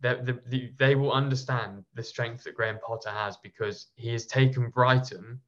They, 0.00 0.14
the, 0.14 0.72
they 0.78 0.94
will 0.94 1.12
understand 1.12 1.84
the 1.94 2.02
strength 2.02 2.44
that 2.44 2.54
Graham 2.54 2.78
Potter 2.86 3.10
has 3.10 3.36
because 3.38 3.88
he 3.96 4.12
has 4.12 4.26
taken 4.26 4.70
Brighton 4.70 5.40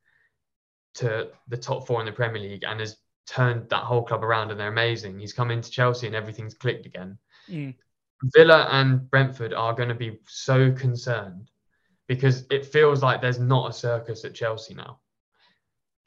to 0.94 1.28
the 1.48 1.56
top 1.56 1.86
four 1.86 2.00
in 2.00 2.06
the 2.06 2.12
Premier 2.12 2.42
League 2.42 2.64
and 2.66 2.80
has 2.80 2.96
turned 3.26 3.68
that 3.70 3.84
whole 3.84 4.02
club 4.02 4.24
around 4.24 4.50
and 4.50 4.58
they're 4.58 4.68
amazing. 4.68 5.18
He's 5.18 5.32
come 5.32 5.50
into 5.50 5.70
Chelsea 5.70 6.06
and 6.06 6.16
everything's 6.16 6.54
clicked 6.54 6.86
again. 6.86 7.16
Mm. 7.48 7.74
Villa 8.34 8.68
and 8.72 9.08
Brentford 9.08 9.54
are 9.54 9.72
going 9.72 9.88
to 9.88 9.94
be 9.94 10.18
so 10.26 10.72
concerned 10.72 11.50
because 12.08 12.44
it 12.50 12.66
feels 12.66 13.02
like 13.02 13.20
there's 13.20 13.38
not 13.38 13.70
a 13.70 13.72
circus 13.72 14.24
at 14.24 14.34
Chelsea 14.34 14.74
now. 14.74 14.98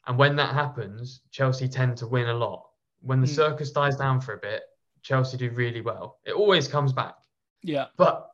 And 0.06 0.18
when 0.18 0.36
that 0.36 0.52
happens, 0.52 1.22
Chelsea 1.30 1.66
tend 1.66 1.96
to 1.98 2.06
win 2.06 2.28
a 2.28 2.34
lot. 2.34 2.66
When 3.00 3.20
the 3.20 3.26
mm. 3.26 3.34
circus 3.34 3.70
dies 3.70 3.96
down 3.96 4.20
for 4.20 4.34
a 4.34 4.38
bit, 4.38 4.62
Chelsea 5.02 5.38
do 5.38 5.50
really 5.50 5.80
well. 5.80 6.18
It 6.26 6.32
always 6.32 6.68
comes 6.68 6.92
back. 6.92 7.14
Yeah. 7.62 7.86
But 7.96 8.30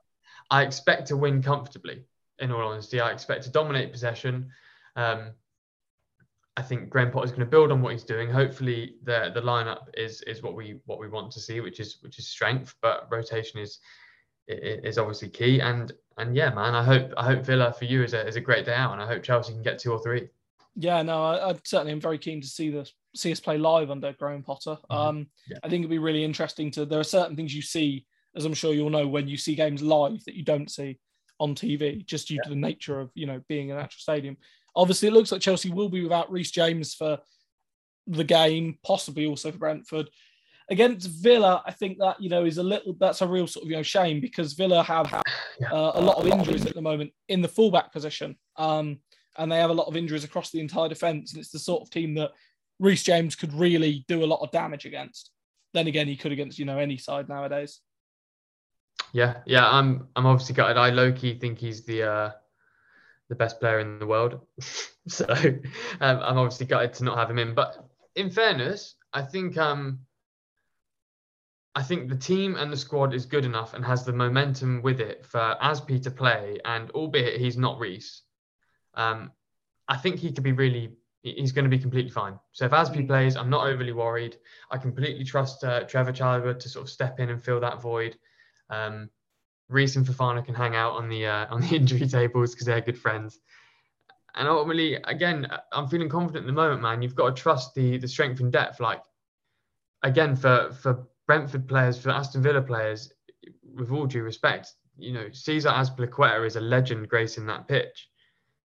I 0.50 0.62
expect 0.62 1.06
to 1.08 1.16
win 1.16 1.42
comfortably, 1.42 2.04
in 2.38 2.50
all 2.50 2.66
honesty. 2.66 3.00
I 3.00 3.10
expect 3.10 3.44
to 3.44 3.50
dominate 3.50 3.92
possession. 3.92 4.50
Um, 4.96 5.32
I 6.56 6.62
think 6.62 6.90
Graham 6.90 7.10
Potter 7.10 7.26
is 7.26 7.30
going 7.30 7.40
to 7.40 7.46
build 7.46 7.70
on 7.70 7.80
what 7.80 7.92
he's 7.92 8.04
doing. 8.04 8.30
Hopefully, 8.30 8.96
the 9.04 9.30
the 9.34 9.40
lineup 9.40 9.88
is 9.94 10.22
is 10.22 10.42
what 10.42 10.54
we 10.54 10.80
what 10.86 10.98
we 10.98 11.08
want 11.08 11.30
to 11.32 11.40
see, 11.40 11.60
which 11.60 11.80
is 11.80 11.98
which 12.02 12.18
is 12.18 12.28
strength, 12.28 12.74
but 12.82 13.06
rotation 13.10 13.60
is 13.60 13.78
is 14.48 14.98
obviously 14.98 15.28
key. 15.28 15.60
And 15.60 15.92
and 16.18 16.36
yeah, 16.36 16.50
man, 16.50 16.74
I 16.74 16.82
hope 16.82 17.12
I 17.16 17.24
hope 17.24 17.44
Villa 17.44 17.72
for 17.72 17.84
you 17.84 18.02
is 18.02 18.14
a 18.14 18.26
is 18.26 18.36
a 18.36 18.40
great 18.40 18.66
day 18.66 18.74
out, 18.74 18.92
and 18.92 19.00
I 19.00 19.06
hope 19.06 19.22
Chelsea 19.22 19.52
can 19.52 19.62
get 19.62 19.78
two 19.78 19.92
or 19.92 20.02
three. 20.02 20.28
Yeah, 20.76 21.02
no, 21.02 21.24
I, 21.24 21.50
I 21.50 21.54
certainly 21.64 21.92
am 21.92 22.00
very 22.00 22.18
keen 22.18 22.40
to 22.40 22.46
see 22.46 22.70
this 22.70 22.92
see 23.14 23.32
us 23.32 23.40
play 23.40 23.58
live 23.58 23.90
under 23.90 24.12
Graham 24.12 24.42
Potter. 24.42 24.76
Mm-hmm. 24.90 24.96
Um, 24.96 25.26
yeah. 25.48 25.58
I 25.62 25.68
think 25.68 25.80
it'd 25.80 25.90
be 25.90 25.98
really 25.98 26.24
interesting 26.24 26.70
to. 26.72 26.84
There 26.84 27.00
are 27.00 27.04
certain 27.04 27.36
things 27.36 27.54
you 27.54 27.62
see, 27.62 28.06
as 28.36 28.44
I'm 28.44 28.54
sure 28.54 28.72
you'll 28.72 28.90
know, 28.90 29.08
when 29.08 29.28
you 29.28 29.36
see 29.36 29.54
games 29.54 29.82
live 29.82 30.24
that 30.24 30.34
you 30.34 30.44
don't 30.44 30.70
see 30.70 30.98
on 31.38 31.54
TV, 31.54 32.04
just 32.04 32.28
due 32.28 32.34
yeah. 32.34 32.42
to 32.42 32.50
the 32.50 32.56
nature 32.56 33.00
of 33.00 33.10
you 33.14 33.26
know 33.26 33.40
being 33.48 33.70
an 33.70 33.78
actual 33.78 34.00
stadium. 34.00 34.36
Obviously, 34.76 35.08
it 35.08 35.14
looks 35.14 35.32
like 35.32 35.40
Chelsea 35.40 35.70
will 35.70 35.88
be 35.88 36.02
without 36.02 36.30
Reece 36.30 36.50
James 36.50 36.94
for 36.94 37.18
the 38.06 38.24
game, 38.24 38.78
possibly 38.84 39.26
also 39.26 39.50
for 39.50 39.58
Brentford. 39.58 40.08
Against 40.68 41.08
Villa, 41.08 41.62
I 41.66 41.72
think 41.72 41.98
that 41.98 42.20
you 42.20 42.28
know 42.28 42.44
is 42.44 42.58
a 42.58 42.62
little 42.62 42.94
that's 43.00 43.22
a 43.22 43.26
real 43.26 43.46
sort 43.46 43.64
of 43.64 43.70
you 43.70 43.76
know 43.76 43.82
shame 43.82 44.20
because 44.20 44.52
Villa 44.52 44.82
have 44.82 45.12
uh, 45.12 45.20
a 45.72 46.00
lot 46.00 46.18
of 46.18 46.26
injuries 46.26 46.66
at 46.66 46.74
the 46.74 46.82
moment 46.82 47.10
in 47.28 47.42
the 47.42 47.48
fullback 47.48 47.92
position, 47.92 48.36
um, 48.56 48.98
and 49.36 49.50
they 49.50 49.58
have 49.58 49.70
a 49.70 49.74
lot 49.74 49.88
of 49.88 49.96
injuries 49.96 50.24
across 50.24 50.50
the 50.50 50.60
entire 50.60 50.88
defence, 50.88 51.32
and 51.32 51.40
it's 51.40 51.50
the 51.50 51.58
sort 51.58 51.82
of 51.82 51.90
team 51.90 52.14
that 52.14 52.30
Reece 52.78 53.02
James 53.02 53.34
could 53.34 53.52
really 53.52 54.04
do 54.06 54.22
a 54.22 54.26
lot 54.26 54.40
of 54.42 54.52
damage 54.52 54.84
against. 54.84 55.30
Then 55.74 55.88
again, 55.88 56.06
he 56.06 56.16
could 56.16 56.32
against 56.32 56.58
you 56.58 56.66
know 56.66 56.78
any 56.78 56.98
side 56.98 57.28
nowadays. 57.28 57.80
Yeah, 59.12 59.38
yeah, 59.44 59.68
I'm 59.68 60.08
I'm 60.14 60.26
obviously 60.26 60.54
gutted. 60.54 60.76
I 60.76 60.90
low 60.90 61.12
key 61.12 61.34
think 61.38 61.58
he's 61.58 61.84
the 61.84 62.02
uh, 62.02 62.30
the 63.28 63.34
best 63.34 63.60
player 63.60 63.80
in 63.80 63.98
the 63.98 64.06
world. 64.06 64.40
so 65.08 65.26
um, 65.28 65.60
I'm 66.00 66.38
obviously 66.38 66.66
gutted 66.66 66.94
to 66.94 67.04
not 67.04 67.18
have 67.18 67.30
him 67.30 67.38
in. 67.38 67.54
But 67.54 67.88
in 68.14 68.30
fairness, 68.30 68.94
I 69.12 69.22
think 69.22 69.56
um, 69.56 70.00
I 71.74 71.82
think 71.82 72.08
the 72.08 72.16
team 72.16 72.56
and 72.56 72.72
the 72.72 72.76
squad 72.76 73.14
is 73.14 73.26
good 73.26 73.44
enough 73.44 73.74
and 73.74 73.84
has 73.84 74.04
the 74.04 74.12
momentum 74.12 74.82
with 74.82 75.00
it 75.00 75.24
for 75.24 75.56
Azpi 75.62 76.02
to 76.02 76.10
play. 76.10 76.58
And 76.64 76.90
albeit 76.90 77.40
he's 77.40 77.56
not 77.56 77.78
Reece, 77.78 78.22
um, 78.94 79.32
I 79.88 79.96
think 79.96 80.18
he 80.18 80.32
could 80.32 80.44
be 80.44 80.52
really. 80.52 80.96
He's 81.22 81.52
going 81.52 81.66
to 81.66 81.68
be 81.68 81.78
completely 81.78 82.10
fine. 82.10 82.40
So 82.52 82.64
if 82.64 82.70
Azpi 82.70 83.02
mm. 83.02 83.06
plays, 83.06 83.36
I'm 83.36 83.50
not 83.50 83.66
overly 83.66 83.92
worried. 83.92 84.38
I 84.70 84.78
completely 84.78 85.22
trust 85.22 85.62
uh, 85.62 85.84
Trevoh 85.84 86.16
Chalobah 86.16 86.58
to 86.58 86.68
sort 86.70 86.84
of 86.84 86.88
step 86.88 87.20
in 87.20 87.28
and 87.28 87.42
fill 87.42 87.60
that 87.60 87.82
void. 87.82 88.16
Um, 88.70 89.10
Reece 89.68 89.96
and 89.96 90.06
Fofana 90.06 90.44
can 90.44 90.54
hang 90.54 90.74
out 90.74 90.94
on 90.94 91.08
the 91.08 91.26
uh, 91.26 91.46
on 91.50 91.60
the 91.60 91.76
injury 91.76 92.06
tables 92.06 92.54
because 92.54 92.66
they're 92.66 92.80
good 92.80 92.98
friends. 92.98 93.40
And 94.34 94.46
ultimately, 94.46 94.94
again, 94.94 95.48
I'm 95.72 95.88
feeling 95.88 96.08
confident 96.08 96.44
at 96.44 96.46
the 96.46 96.52
moment, 96.52 96.82
man. 96.82 97.02
You've 97.02 97.16
got 97.16 97.34
to 97.34 97.42
trust 97.42 97.74
the 97.74 97.98
the 97.98 98.08
strength 98.08 98.40
and 98.40 98.52
depth. 98.52 98.80
Like 98.80 99.02
again, 100.02 100.36
for 100.36 100.72
for 100.72 101.06
Brentford 101.26 101.68
players, 101.68 101.98
for 101.98 102.10
Aston 102.10 102.42
Villa 102.42 102.62
players, 102.62 103.12
with 103.74 103.90
all 103.90 104.06
due 104.06 104.22
respect, 104.22 104.74
you 104.98 105.12
know, 105.12 105.28
Cesar 105.32 105.68
Azpilicueta 105.68 106.46
is 106.46 106.56
a 106.56 106.60
legend 106.60 107.08
gracing 107.08 107.46
that 107.46 107.68
pitch. 107.68 108.08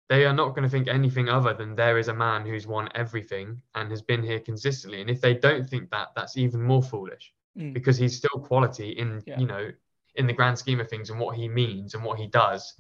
They 0.09 0.25
are 0.25 0.33
not 0.33 0.51
going 0.51 0.63
to 0.63 0.69
think 0.69 0.89
anything 0.89 1.29
other 1.29 1.53
than 1.53 1.75
there 1.75 1.99
is 1.99 2.09
a 2.09 2.15
man 2.15 2.47
who's 2.47 2.67
won 2.67 2.89
everything 2.95 3.61
and 3.75 3.91
has 3.91 4.01
been 4.01 4.23
here 4.23 4.41
consistently. 4.41 5.03
And 5.03 5.11
if 5.11 5.21
they 5.21 5.35
don't 5.35 5.69
think 5.69 5.91
that, 5.91 6.09
that's 6.17 6.39
even 6.39 6.63
more 6.63 6.83
foolish 6.83 7.33
mm. 7.57 7.75
because 7.75 7.99
he's 7.99 8.17
still 8.17 8.41
quality 8.41 8.91
in, 8.91 9.23
yeah. 9.27 9.39
you 9.39 9.47
know, 9.47 9.71
in 10.15 10.27
the 10.27 10.33
grand 10.33 10.59
scheme 10.59 10.81
of 10.81 10.89
things 10.89 11.11
and 11.11 11.21
what 11.21 11.37
he 11.37 11.49
means 11.49 11.95
and 11.95 12.05
what 12.05 12.19
he 12.19 12.27
does. 12.27 12.75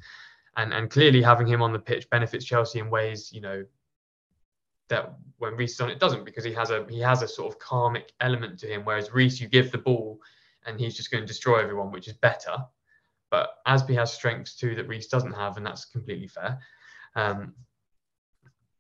And 0.57 0.73
and 0.73 0.91
clearly 0.91 1.23
having 1.23 1.47
him 1.47 1.63
on 1.63 1.73
the 1.73 1.79
pitch 1.79 2.09
benefits 2.11 2.45
Chelsea 2.45 2.81
in 2.81 2.91
ways, 2.91 3.31
you 3.33 3.41
know, 3.41 3.65
that 4.89 5.15
when 5.39 5.55
Reece 5.55 5.75
is 5.75 5.81
on 5.81 5.91
it 5.91 6.01
doesn't 6.01 6.25
because 6.25 6.45
he 6.45 6.53
has 6.53 6.71
a 6.71 6.87
he 6.89 7.01
has 7.01 7.23
a 7.23 7.29
sort 7.29 7.53
of 7.53 7.59
karmic 7.59 8.13
element 8.21 8.59
to 8.61 8.67
him. 8.67 8.85
Whereas 8.85 9.13
Reece, 9.13 9.41
you 9.41 9.49
give 9.49 9.71
the 9.71 9.79
ball 9.79 10.21
and 10.67 10.79
he's 10.79 10.97
just 10.97 11.11
going 11.11 11.23
to 11.23 11.27
destroy 11.27 11.61
everyone, 11.61 11.91
which 11.91 12.09
is 12.09 12.15
better. 12.15 12.57
But 13.31 13.51
Azpi 13.67 13.95
has 13.95 14.13
strengths 14.13 14.57
too 14.57 14.75
that 14.75 14.89
Reece 14.89 15.09
doesn't 15.09 15.33
have, 15.33 15.57
and 15.57 15.67
that's 15.67 15.85
completely 15.85 16.29
fair. 16.29 16.59
Um, 17.15 17.55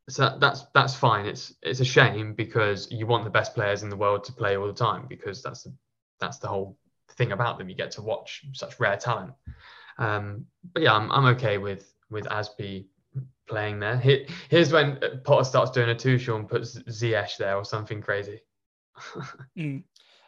so 0.09 0.39
that's 0.41 0.65
that's 0.75 0.95
fine. 0.95 1.27
It's 1.27 1.55
it's 1.63 1.81
a 1.81 1.85
shame 1.85 2.33
because 2.35 2.91
you 2.91 3.07
want 3.07 3.25
the 3.25 3.31
best 3.31 3.55
players 3.55 3.83
in 3.83 3.91
the 3.91 3.97
world 3.97 4.25
to 4.25 4.33
play 4.33 4.57
all 4.57 4.67
the 4.67 4.73
time 4.73 5.07
because 5.07 5.43
that's 5.43 5.65
the, 5.65 5.75
that's 6.19 6.39
the 6.39 6.49
whole 6.49 6.79
thing 7.13 7.33
about 7.33 7.59
them. 7.59 7.69
You 7.69 7.75
get 7.75 7.91
to 7.93 8.03
watch 8.03 8.45
such 8.53 8.79
rare 8.81 8.97
talent. 8.97 9.33
Um, 9.99 10.47
but 10.73 10.83
yeah, 10.83 10.95
I'm, 10.95 11.11
I'm 11.11 11.27
okay 11.37 11.59
with 11.59 11.93
with 12.11 12.25
Azpi 12.27 12.87
playing 13.49 13.81
there. 13.81 13.99
Here, 13.99 14.27
here's 14.49 14.73
when 14.73 14.99
Potter 15.25 15.45
starts 15.45 15.71
doing 15.71 15.91
a 15.91 15.95
Tuchel 15.95 16.37
and 16.37 16.49
puts 16.49 16.79
Ziyech 16.79 17.37
there 17.37 17.57
or 17.57 17.65
something 17.65 18.01
crazy. 18.01 18.41
mm. 19.59 19.83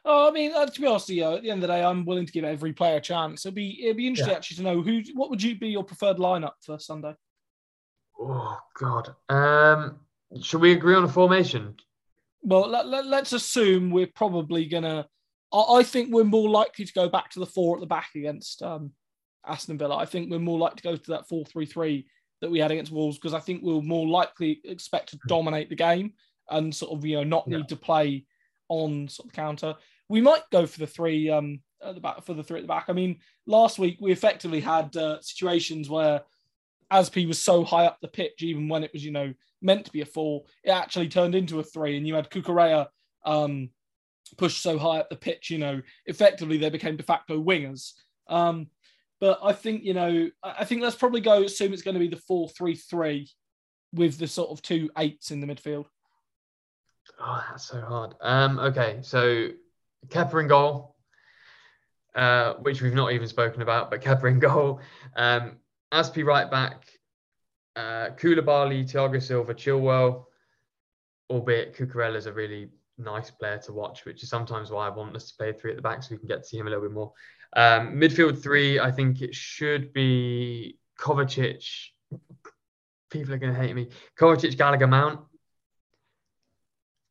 Oh, 0.04 0.28
I 0.28 0.30
mean, 0.30 0.52
uh, 0.54 0.64
to 0.64 0.80
be 0.80 0.86
honest, 0.86 1.10
you 1.10 1.20
know, 1.20 1.36
at 1.36 1.42
the 1.42 1.50
end 1.50 1.62
of 1.62 1.68
the 1.68 1.74
day, 1.74 1.84
I'm 1.84 2.06
willing 2.06 2.24
to 2.24 2.32
give 2.32 2.44
every 2.44 2.72
player 2.72 2.96
a 2.96 3.00
chance. 3.00 3.44
It'd 3.44 3.54
be 3.54 3.84
it'd 3.84 3.98
be 3.98 4.06
interesting 4.06 4.32
yeah. 4.32 4.36
actually 4.36 4.56
to 4.58 4.62
know 4.62 4.82
who. 4.82 5.02
What 5.14 5.30
would 5.30 5.42
you 5.42 5.58
be 5.58 5.68
your 5.68 5.84
preferred 5.84 6.16
lineup 6.16 6.54
for 6.64 6.78
Sunday? 6.78 7.14
Oh 8.18 8.58
God, 8.78 9.14
um, 9.28 10.00
should 10.42 10.62
we 10.62 10.72
agree 10.72 10.94
on 10.94 11.04
a 11.04 11.08
formation? 11.08 11.76
Well, 12.42 12.68
let, 12.68 12.86
let, 12.86 13.06
let's 13.06 13.34
assume 13.34 13.90
we're 13.90 14.06
probably 14.06 14.64
gonna 14.64 15.06
I, 15.52 15.82
think 15.82 16.12
we're 16.12 16.24
more 16.24 16.48
likely 16.48 16.84
to 16.84 16.92
go 16.92 17.08
back 17.08 17.30
to 17.30 17.40
the 17.40 17.46
four 17.46 17.76
at 17.76 17.80
the 17.80 17.86
back 17.86 18.10
against 18.14 18.62
um, 18.62 18.92
Aston 19.46 19.78
Villa. 19.78 19.96
I 19.96 20.04
think 20.04 20.30
we're 20.30 20.38
more 20.38 20.58
likely 20.58 20.76
to 20.76 20.82
go 20.82 20.96
to 20.96 21.10
that 21.10 21.28
4 21.28 21.44
3 21.44 21.66
3 21.66 22.06
that 22.40 22.50
we 22.50 22.58
had 22.58 22.70
against 22.70 22.92
Wolves 22.92 23.18
because 23.18 23.34
I 23.34 23.40
think 23.40 23.62
we'll 23.62 23.82
more 23.82 24.06
likely 24.06 24.60
expect 24.64 25.10
to 25.10 25.18
dominate 25.26 25.68
the 25.68 25.76
game 25.76 26.12
and 26.48 26.74
sort 26.74 26.92
of, 26.92 27.04
you 27.04 27.16
know, 27.16 27.24
not 27.24 27.48
need 27.48 27.68
to 27.68 27.76
play 27.76 28.24
on 28.68 29.08
sort 29.08 29.26
of 29.26 29.32
the 29.32 29.36
counter. 29.36 29.74
We 30.08 30.20
might 30.20 30.42
go 30.50 30.66
for 30.66 30.78
the 30.78 30.86
three 30.86 31.28
um, 31.28 31.60
at 31.84 31.94
the 31.94 32.00
back 32.00 32.24
for 32.24 32.34
the 32.34 32.42
three 32.42 32.58
at 32.58 32.62
the 32.62 32.68
back. 32.68 32.86
I 32.88 32.92
mean, 32.92 33.18
last 33.46 33.78
week 33.78 33.98
we 34.00 34.12
effectively 34.12 34.60
had 34.60 34.96
uh, 34.96 35.20
situations 35.20 35.88
where 35.88 36.22
Azpi 36.92 37.26
was 37.26 37.40
so 37.40 37.64
high 37.64 37.86
up 37.86 37.98
the 38.00 38.08
pitch, 38.08 38.42
even 38.42 38.68
when 38.68 38.82
it 38.82 38.92
was, 38.92 39.04
you 39.04 39.12
know, 39.12 39.32
meant 39.62 39.84
to 39.84 39.92
be 39.92 40.00
a 40.00 40.06
four, 40.06 40.44
it 40.64 40.70
actually 40.70 41.08
turned 41.08 41.34
into 41.34 41.60
a 41.60 41.62
three. 41.62 41.96
And 41.96 42.06
you 42.06 42.14
had 42.14 42.30
Cucurella 42.30 42.88
um, 43.24 43.70
pushed 44.36 44.62
so 44.62 44.78
high 44.78 44.98
up 44.98 45.10
the 45.10 45.16
pitch, 45.16 45.50
you 45.50 45.58
know, 45.58 45.80
effectively 46.06 46.58
they 46.58 46.70
became 46.70 46.96
de 46.96 47.02
facto 47.02 47.42
wingers. 47.42 47.92
Um, 48.28 48.68
but 49.20 49.38
I 49.42 49.52
think, 49.52 49.84
you 49.84 49.94
know, 49.94 50.30
I 50.42 50.64
think 50.64 50.82
let's 50.82 50.96
probably 50.96 51.20
go 51.20 51.42
assume 51.42 51.72
it's 51.72 51.82
going 51.82 51.94
to 51.94 52.00
be 52.00 52.08
the 52.08 52.16
4 52.16 52.48
3 52.48 52.74
3 52.74 53.28
with 53.92 54.18
the 54.18 54.26
sort 54.26 54.50
of 54.50 54.62
two 54.62 54.90
eights 54.96 55.30
in 55.30 55.40
the 55.40 55.46
midfield. 55.46 55.86
Oh, 57.18 57.44
that's 57.50 57.66
so 57.66 57.80
hard. 57.80 58.14
Um, 58.20 58.58
okay, 58.58 59.00
so 59.02 59.48
Kepa 60.08 60.40
in 60.40 60.48
goal, 60.48 60.96
uh, 62.14 62.54
which 62.54 62.80
we've 62.80 62.94
not 62.94 63.12
even 63.12 63.28
spoken 63.28 63.62
about, 63.62 63.90
but 63.90 64.00
Kepa 64.00 64.24
in 64.30 64.38
goal. 64.38 64.80
Um, 65.16 65.58
Azpi 65.92 66.24
right 66.24 66.50
back, 66.50 66.86
uh, 67.76 68.10
Koulibaly, 68.16 68.90
Thiago 68.90 69.22
Silva, 69.22 69.54
Chilwell, 69.54 70.26
albeit 71.28 71.76
Cucurella 71.76 72.16
is 72.16 72.26
a 72.26 72.32
really 72.32 72.68
nice 73.00 73.30
player 73.30 73.58
to 73.58 73.72
watch, 73.72 74.04
which 74.04 74.22
is 74.22 74.28
sometimes 74.28 74.70
why 74.70 74.86
I 74.86 74.90
want 74.90 75.16
us 75.16 75.30
to 75.30 75.36
play 75.36 75.52
three 75.52 75.70
at 75.70 75.76
the 75.76 75.82
back 75.82 76.02
so 76.02 76.08
we 76.12 76.18
can 76.18 76.28
get 76.28 76.42
to 76.42 76.48
see 76.48 76.58
him 76.58 76.66
a 76.66 76.70
little 76.70 76.84
bit 76.84 76.92
more. 76.92 77.12
Um, 77.56 77.94
midfield 77.96 78.42
three, 78.42 78.78
I 78.78 78.90
think 78.90 79.22
it 79.22 79.34
should 79.34 79.92
be 79.92 80.78
Kovacic. 80.98 81.64
People 83.10 83.34
are 83.34 83.38
going 83.38 83.52
to 83.52 83.60
hate 83.60 83.74
me. 83.74 83.88
Kovacic, 84.18 84.56
Gallagher, 84.56 84.86
Mount. 84.86 85.20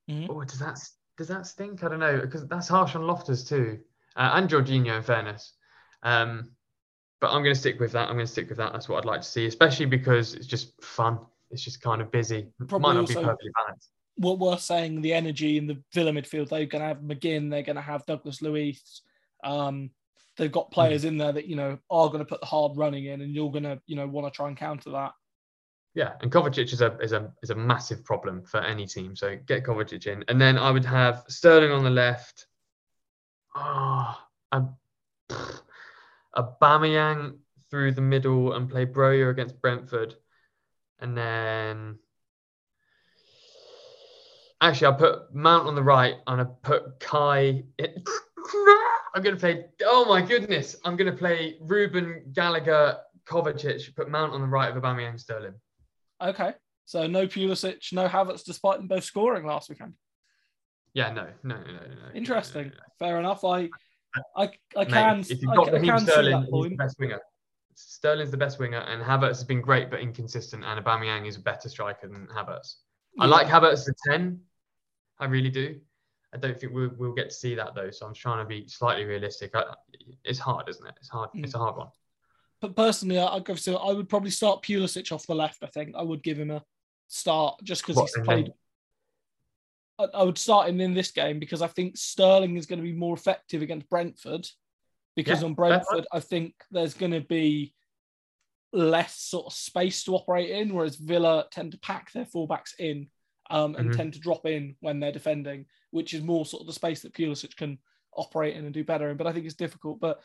Mm-hmm. 0.09 0.31
Oh, 0.31 0.43
does 0.43 0.59
that 0.59 0.79
does 1.17 1.27
that 1.27 1.45
stink? 1.45 1.83
I 1.83 1.89
don't 1.89 1.99
know 1.99 2.19
because 2.19 2.47
that's 2.47 2.67
harsh 2.67 2.95
on 2.95 3.03
Loftus 3.03 3.43
too, 3.43 3.79
uh, 4.15 4.31
and 4.33 4.49
Jorginho. 4.49 4.97
In 4.97 5.03
fairness, 5.03 5.53
um, 6.01 6.51
but 7.19 7.27
I'm 7.27 7.43
going 7.43 7.53
to 7.53 7.59
stick 7.59 7.79
with 7.79 7.91
that. 7.91 8.07
I'm 8.07 8.15
going 8.15 8.25
to 8.25 8.31
stick 8.31 8.49
with 8.49 8.57
that. 8.57 8.71
That's 8.71 8.89
what 8.89 8.99
I'd 8.99 9.05
like 9.05 9.21
to 9.21 9.27
see, 9.27 9.45
especially 9.45 9.85
because 9.85 10.33
it's 10.33 10.47
just 10.47 10.81
fun. 10.81 11.19
It's 11.51 11.63
just 11.63 11.81
kind 11.81 12.01
of 12.01 12.11
busy. 12.11 12.47
Probably 12.67 12.79
Might 12.79 12.93
not 12.93 13.07
be 13.07 13.13
perfectly 13.15 13.51
balanced. 13.53 13.89
What 14.19 14.39
we're 14.39 14.57
saying, 14.57 15.01
the 15.01 15.13
energy 15.13 15.57
in 15.57 15.65
the 15.65 15.81
Villa 15.93 16.11
midfield, 16.11 16.49
they're 16.49 16.65
going 16.65 16.81
to 16.81 16.87
have 16.87 16.99
McGinn, 16.99 17.49
they're 17.49 17.63
going 17.63 17.77
to 17.77 17.81
have 17.81 18.05
Douglas 18.05 18.41
Luiz. 18.41 19.01
Um, 19.43 19.91
they've 20.37 20.51
got 20.51 20.71
players 20.71 21.05
in 21.05 21.17
there 21.17 21.31
that 21.31 21.47
you 21.47 21.55
know 21.55 21.77
are 21.89 22.07
going 22.07 22.19
to 22.19 22.25
put 22.25 22.39
the 22.39 22.47
hard 22.47 22.77
running 22.77 23.05
in, 23.05 23.21
and 23.21 23.35
you're 23.35 23.51
going 23.51 23.63
to 23.63 23.79
you 23.85 23.95
know 23.95 24.07
want 24.07 24.31
to 24.31 24.35
try 24.35 24.47
and 24.47 24.57
counter 24.57 24.91
that. 24.91 25.11
Yeah, 25.95 26.13
and 26.21 26.31
Kovacic 26.31 26.71
is 26.71 26.81
a 26.81 26.97
is 26.99 27.11
a 27.11 27.31
is 27.43 27.49
a 27.49 27.55
massive 27.55 28.03
problem 28.05 28.43
for 28.43 28.61
any 28.61 28.85
team. 28.85 29.15
So 29.15 29.37
get 29.45 29.63
Kovacic 29.63 30.07
in, 30.07 30.23
and 30.27 30.39
then 30.39 30.57
I 30.57 30.71
would 30.71 30.85
have 30.85 31.23
Sterling 31.27 31.71
on 31.71 31.83
the 31.83 31.89
left. 31.89 32.47
Ah, 33.55 34.27
a 34.51 34.63
Aubameyang 36.35 37.37
through 37.69 37.91
the 37.91 38.01
middle 38.01 38.53
and 38.53 38.69
play 38.69 38.85
Broja 38.85 39.29
against 39.29 39.61
Brentford, 39.61 40.15
and 40.99 41.17
then 41.17 41.99
actually 44.61 44.87
I'll 44.87 44.95
put 44.95 45.33
Mount 45.33 45.67
on 45.67 45.75
the 45.75 45.83
right 45.83 46.15
and 46.27 46.41
I 46.41 46.45
put 46.63 46.99
Kai. 46.99 47.63
In... 47.77 48.03
I'm 49.15 49.23
going 49.23 49.35
to 49.35 49.39
play. 49.39 49.65
Oh 49.85 50.05
my 50.05 50.21
goodness! 50.21 50.75
I'm 50.85 50.95
going 50.95 51.11
to 51.11 51.17
play 51.17 51.57
Ruben 51.61 52.23
Gallagher 52.33 52.97
Kovacic. 53.27 53.95
Put 53.95 54.09
Mount 54.09 54.33
on 54.33 54.41
the 54.41 54.47
right 54.47 54.75
of 54.75 54.81
Aubameyang 54.81 55.19
Sterling. 55.19 55.53
Okay. 56.21 56.53
So 56.85 57.05
no 57.05 57.27
Pulisic, 57.27 57.93
no 57.93 58.07
Havertz, 58.07 58.43
despite 58.43 58.77
them 58.77 58.87
both 58.87 59.03
scoring 59.03 59.45
last 59.45 59.69
weekend. 59.69 59.93
Yeah, 60.95 61.11
no, 61.11 61.27
no, 61.43 61.55
no, 61.55 61.61
no. 61.63 61.71
no 61.71 62.15
Interesting. 62.15 62.63
No, 62.63 62.69
no, 62.69 62.79
Fair 62.97 63.19
enough. 63.19 63.45
I, 63.45 63.69
I, 64.35 64.49
I 64.75 64.85
can. 64.85 65.17
Mate, 65.17 65.29
if 65.29 65.41
you've 65.41 65.55
got 65.55 65.69
I, 65.69 65.73
Raheem 65.73 65.99
Sterling, 65.99 66.47
he's 66.51 66.69
the 66.69 66.75
best 66.75 66.99
winger. 66.99 67.19
Sterling's 67.75 68.31
the 68.31 68.37
best 68.37 68.57
winger, 68.59 68.79
and 68.79 69.03
Havertz 69.03 69.27
has 69.27 69.43
been 69.43 69.61
great 69.61 69.91
but 69.91 69.99
inconsistent. 69.99 70.65
And 70.65 70.83
Aubameyang 70.83 71.27
is 71.27 71.37
a 71.37 71.41
better 71.41 71.69
striker 71.69 72.07
than 72.07 72.27
Havertz. 72.35 72.77
I 73.19 73.27
like 73.27 73.47
Havertz 73.47 73.73
as 73.73 73.89
a 73.89 73.93
ten. 74.09 74.39
I 75.19 75.25
really 75.25 75.49
do. 75.49 75.79
I 76.33 76.37
don't 76.37 76.59
think 76.59 76.73
we'll, 76.73 76.91
we'll 76.97 77.13
get 77.13 77.29
to 77.29 77.35
see 77.35 77.55
that 77.55 77.75
though. 77.75 77.91
So 77.91 78.05
I'm 78.05 78.13
trying 78.13 78.43
to 78.43 78.47
be 78.47 78.67
slightly 78.67 79.05
realistic. 79.05 79.51
I, 79.55 79.63
it's 80.23 80.39
hard, 80.39 80.69
isn't 80.69 80.85
it? 80.85 80.93
It's 80.99 81.09
hard. 81.09 81.29
Mm. 81.35 81.43
It's 81.43 81.55
a 81.55 81.57
hard 81.57 81.75
one 81.75 81.87
but 82.61 82.75
personally, 82.75 83.19
I, 83.19 83.37
I, 83.37 83.55
so 83.55 83.77
I 83.77 83.93
would 83.93 84.09
probably 84.09 84.31
start 84.31 84.63
Pulisic 84.63 85.11
off 85.11 85.27
the 85.27 85.35
left. 85.35 85.63
I 85.63 85.67
think 85.67 85.95
I 85.95 86.01
would 86.01 86.23
give 86.23 86.37
him 86.37 86.51
a 86.51 86.63
start 87.07 87.59
just 87.63 87.85
because 87.85 87.99
he's 88.01 88.25
played. 88.25 88.51
I, 89.97 90.05
I, 90.13 90.23
would 90.23 90.37
start 90.37 90.69
him 90.69 90.81
in 90.81 90.93
this 90.93 91.11
game 91.11 91.39
because 91.39 91.61
I 91.61 91.67
think 91.67 91.97
Sterling 91.97 92.57
is 92.57 92.65
going 92.65 92.79
to 92.79 92.83
be 92.83 92.93
more 92.93 93.15
effective 93.15 93.61
against 93.61 93.89
Brentford. 93.89 94.47
Because 95.15 95.41
yeah, 95.41 95.47
on 95.47 95.53
Brentford, 95.53 96.05
I 96.13 96.19
think 96.19 96.53
there's 96.71 96.93
going 96.93 97.11
to 97.11 97.21
be 97.21 97.73
less 98.71 99.15
sort 99.15 99.47
of 99.47 99.53
space 99.53 100.03
to 100.03 100.15
operate 100.15 100.49
in, 100.49 100.73
whereas 100.73 100.95
Villa 100.95 101.45
tend 101.51 101.71
to 101.71 101.79
pack 101.79 102.11
their 102.11 102.25
fullbacks 102.25 102.73
in 102.77 103.07
um, 103.49 103.75
and 103.75 103.89
mm-hmm. 103.89 103.97
tend 103.97 104.13
to 104.13 104.19
drop 104.19 104.45
in 104.45 104.75
when 104.79 104.99
they're 104.99 105.11
defending, 105.11 105.65
which 105.91 106.13
is 106.13 106.21
more 106.21 106.45
sort 106.45 106.61
of 106.61 106.67
the 106.67 106.73
space 106.73 107.01
that 107.01 107.13
Pulisic 107.13 107.55
can 107.55 107.79
operate 108.15 108.55
in 108.55 108.65
and 108.65 108.73
do 108.73 108.83
better 108.83 109.09
in. 109.09 109.17
But 109.17 109.27
I 109.27 109.33
think 109.33 109.45
it's 109.45 109.55
difficult. 109.55 109.99
But 109.99 110.21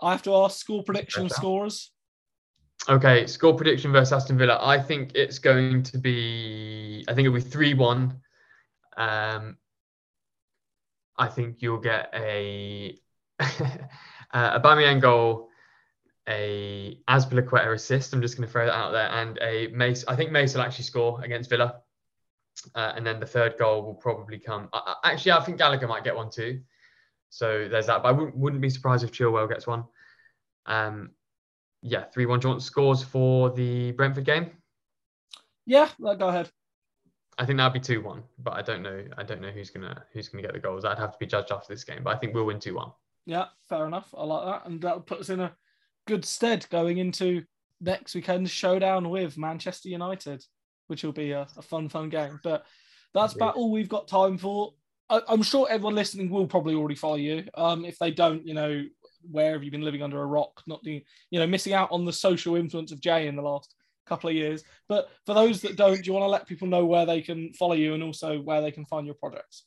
I 0.00 0.12
have 0.12 0.22
to 0.24 0.34
ask 0.34 0.58
score 0.58 0.82
prediction 0.82 1.28
scores. 1.28 1.92
Okay, 2.88 3.26
score 3.26 3.54
prediction 3.54 3.90
versus 3.92 4.12
Aston 4.12 4.38
Villa. 4.38 4.58
I 4.60 4.78
think 4.78 5.12
it's 5.14 5.38
going 5.38 5.82
to 5.84 5.98
be. 5.98 7.04
I 7.08 7.14
think 7.14 7.26
it'll 7.26 7.36
be 7.36 7.40
three 7.40 7.74
one. 7.74 8.20
Um, 8.96 9.56
I 11.18 11.28
think 11.28 11.56
you'll 11.60 11.80
get 11.80 12.10
a 12.14 12.98
a 13.40 13.48
Aubameyang 14.34 15.00
goal, 15.00 15.48
a 16.28 16.98
Azpilicueta 17.08 17.72
assist. 17.72 18.12
I'm 18.12 18.22
just 18.22 18.36
going 18.36 18.46
to 18.46 18.52
throw 18.52 18.66
that 18.66 18.74
out 18.74 18.92
there, 18.92 19.08
and 19.08 19.38
a 19.40 19.68
Mace. 19.68 20.04
I 20.06 20.16
think 20.16 20.30
Mace 20.30 20.54
will 20.54 20.62
actually 20.62 20.84
score 20.84 21.20
against 21.22 21.50
Villa, 21.50 21.80
uh, 22.74 22.92
and 22.96 23.06
then 23.06 23.20
the 23.20 23.26
third 23.26 23.56
goal 23.58 23.82
will 23.82 23.94
probably 23.94 24.38
come. 24.38 24.68
Uh, 24.72 24.94
actually, 25.04 25.32
I 25.32 25.44
think 25.44 25.58
Gallagher 25.58 25.88
might 25.88 26.04
get 26.04 26.16
one 26.16 26.30
too. 26.30 26.60
So 27.30 27.68
there's 27.68 27.86
that. 27.86 28.02
But 28.02 28.08
I 28.08 28.12
wouldn't, 28.12 28.36
wouldn't 28.36 28.62
be 28.62 28.70
surprised 28.70 29.04
if 29.04 29.12
Chilwell 29.12 29.48
gets 29.48 29.66
one. 29.66 29.84
Um, 30.66 31.10
yeah, 31.82 32.04
3 32.04 32.26
1 32.26 32.40
Johnson 32.40 32.60
scores 32.60 33.02
for 33.02 33.50
the 33.50 33.92
Brentford 33.92 34.24
game. 34.24 34.50
Yeah, 35.66 35.88
go 36.00 36.28
ahead. 36.28 36.50
I 37.38 37.44
think 37.44 37.58
that'd 37.58 37.72
be 37.72 37.80
two 37.80 38.00
one, 38.00 38.22
but 38.38 38.54
I 38.54 38.62
don't 38.62 38.82
know. 38.82 39.04
I 39.18 39.22
don't 39.22 39.42
know 39.42 39.50
who's 39.50 39.70
gonna 39.70 40.04
who's 40.12 40.28
gonna 40.28 40.42
get 40.42 40.54
the 40.54 40.58
goals. 40.58 40.84
I'd 40.84 40.98
have 40.98 41.12
to 41.12 41.18
be 41.18 41.26
judged 41.26 41.52
after 41.52 41.72
this 41.72 41.84
game, 41.84 42.02
but 42.02 42.16
I 42.16 42.18
think 42.18 42.34
we'll 42.34 42.46
win 42.46 42.60
two 42.60 42.76
one. 42.76 42.92
Yeah, 43.26 43.46
fair 43.68 43.86
enough. 43.86 44.08
I 44.16 44.24
like 44.24 44.46
that, 44.46 44.70
and 44.70 44.80
that 44.82 44.96
would 44.96 45.06
put 45.06 45.20
us 45.20 45.28
in 45.28 45.40
a 45.40 45.54
good 46.06 46.24
stead 46.24 46.66
going 46.70 46.98
into 46.98 47.42
next 47.80 48.14
weekend's 48.14 48.50
showdown 48.50 49.10
with 49.10 49.36
Manchester 49.36 49.88
United, 49.88 50.42
which 50.86 51.02
will 51.02 51.12
be 51.12 51.32
a, 51.32 51.46
a 51.56 51.62
fun, 51.62 51.88
fun 51.88 52.08
game. 52.08 52.40
But 52.42 52.64
that's 53.14 53.34
about 53.34 53.56
all 53.56 53.70
we've 53.70 53.88
got 53.88 54.08
time 54.08 54.38
for. 54.38 54.74
I, 55.08 55.20
am 55.28 55.42
sure 55.42 55.66
everyone 55.70 55.94
listening 55.94 56.30
will 56.30 56.46
probably 56.46 56.74
already 56.74 56.96
follow 56.96 57.16
you. 57.16 57.44
Um, 57.54 57.84
if 57.84 57.98
they 57.98 58.10
don't, 58.10 58.46
you 58.46 58.54
know, 58.54 58.84
where 59.30 59.52
have 59.52 59.64
you 59.64 59.70
been 59.70 59.82
living 59.82 60.02
under 60.02 60.22
a 60.22 60.26
rock? 60.26 60.62
Not 60.66 60.82
doing, 60.82 61.02
you 61.30 61.38
know, 61.38 61.46
missing 61.46 61.72
out 61.72 61.90
on 61.92 62.04
the 62.04 62.12
social 62.12 62.56
influence 62.56 62.92
of 62.92 63.00
Jay 63.00 63.26
in 63.26 63.36
the 63.36 63.42
last 63.42 63.74
couple 64.06 64.30
of 64.30 64.36
years. 64.36 64.64
But 64.88 65.08
for 65.24 65.34
those 65.34 65.60
that 65.62 65.76
don't, 65.76 65.96
do 65.96 66.02
you 66.04 66.12
want 66.12 66.24
to 66.24 66.30
let 66.30 66.46
people 66.46 66.68
know 66.68 66.84
where 66.84 67.06
they 67.06 67.20
can 67.20 67.52
follow 67.54 67.74
you 67.74 67.94
and 67.94 68.02
also 68.02 68.40
where 68.40 68.60
they 68.60 68.70
can 68.70 68.84
find 68.84 69.06
your 69.06 69.16
projects? 69.16 69.64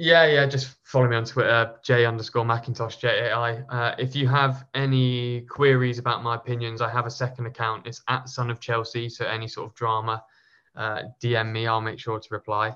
Yeah, 0.00 0.24
yeah, 0.26 0.46
just 0.46 0.76
follow 0.84 1.08
me 1.08 1.16
on 1.16 1.24
Twitter, 1.24 1.74
J 1.84 2.06
underscore 2.06 2.44
Macintosh 2.44 2.96
JAI. 2.96 3.62
Uh, 3.68 3.94
if 3.98 4.16
you 4.16 4.26
have 4.28 4.64
any 4.74 5.42
queries 5.42 5.98
about 5.98 6.22
my 6.22 6.36
opinions, 6.36 6.80
I 6.80 6.88
have 6.88 7.06
a 7.06 7.10
second 7.10 7.46
account. 7.46 7.86
It's 7.86 8.02
at 8.08 8.28
Son 8.28 8.50
of 8.50 8.60
Chelsea. 8.60 9.10
So 9.10 9.26
any 9.26 9.46
sort 9.46 9.68
of 9.68 9.74
drama, 9.74 10.24
uh, 10.74 11.02
DM 11.22 11.52
me. 11.52 11.66
I'll 11.66 11.82
make 11.82 11.98
sure 11.98 12.18
to 12.18 12.28
reply 12.30 12.74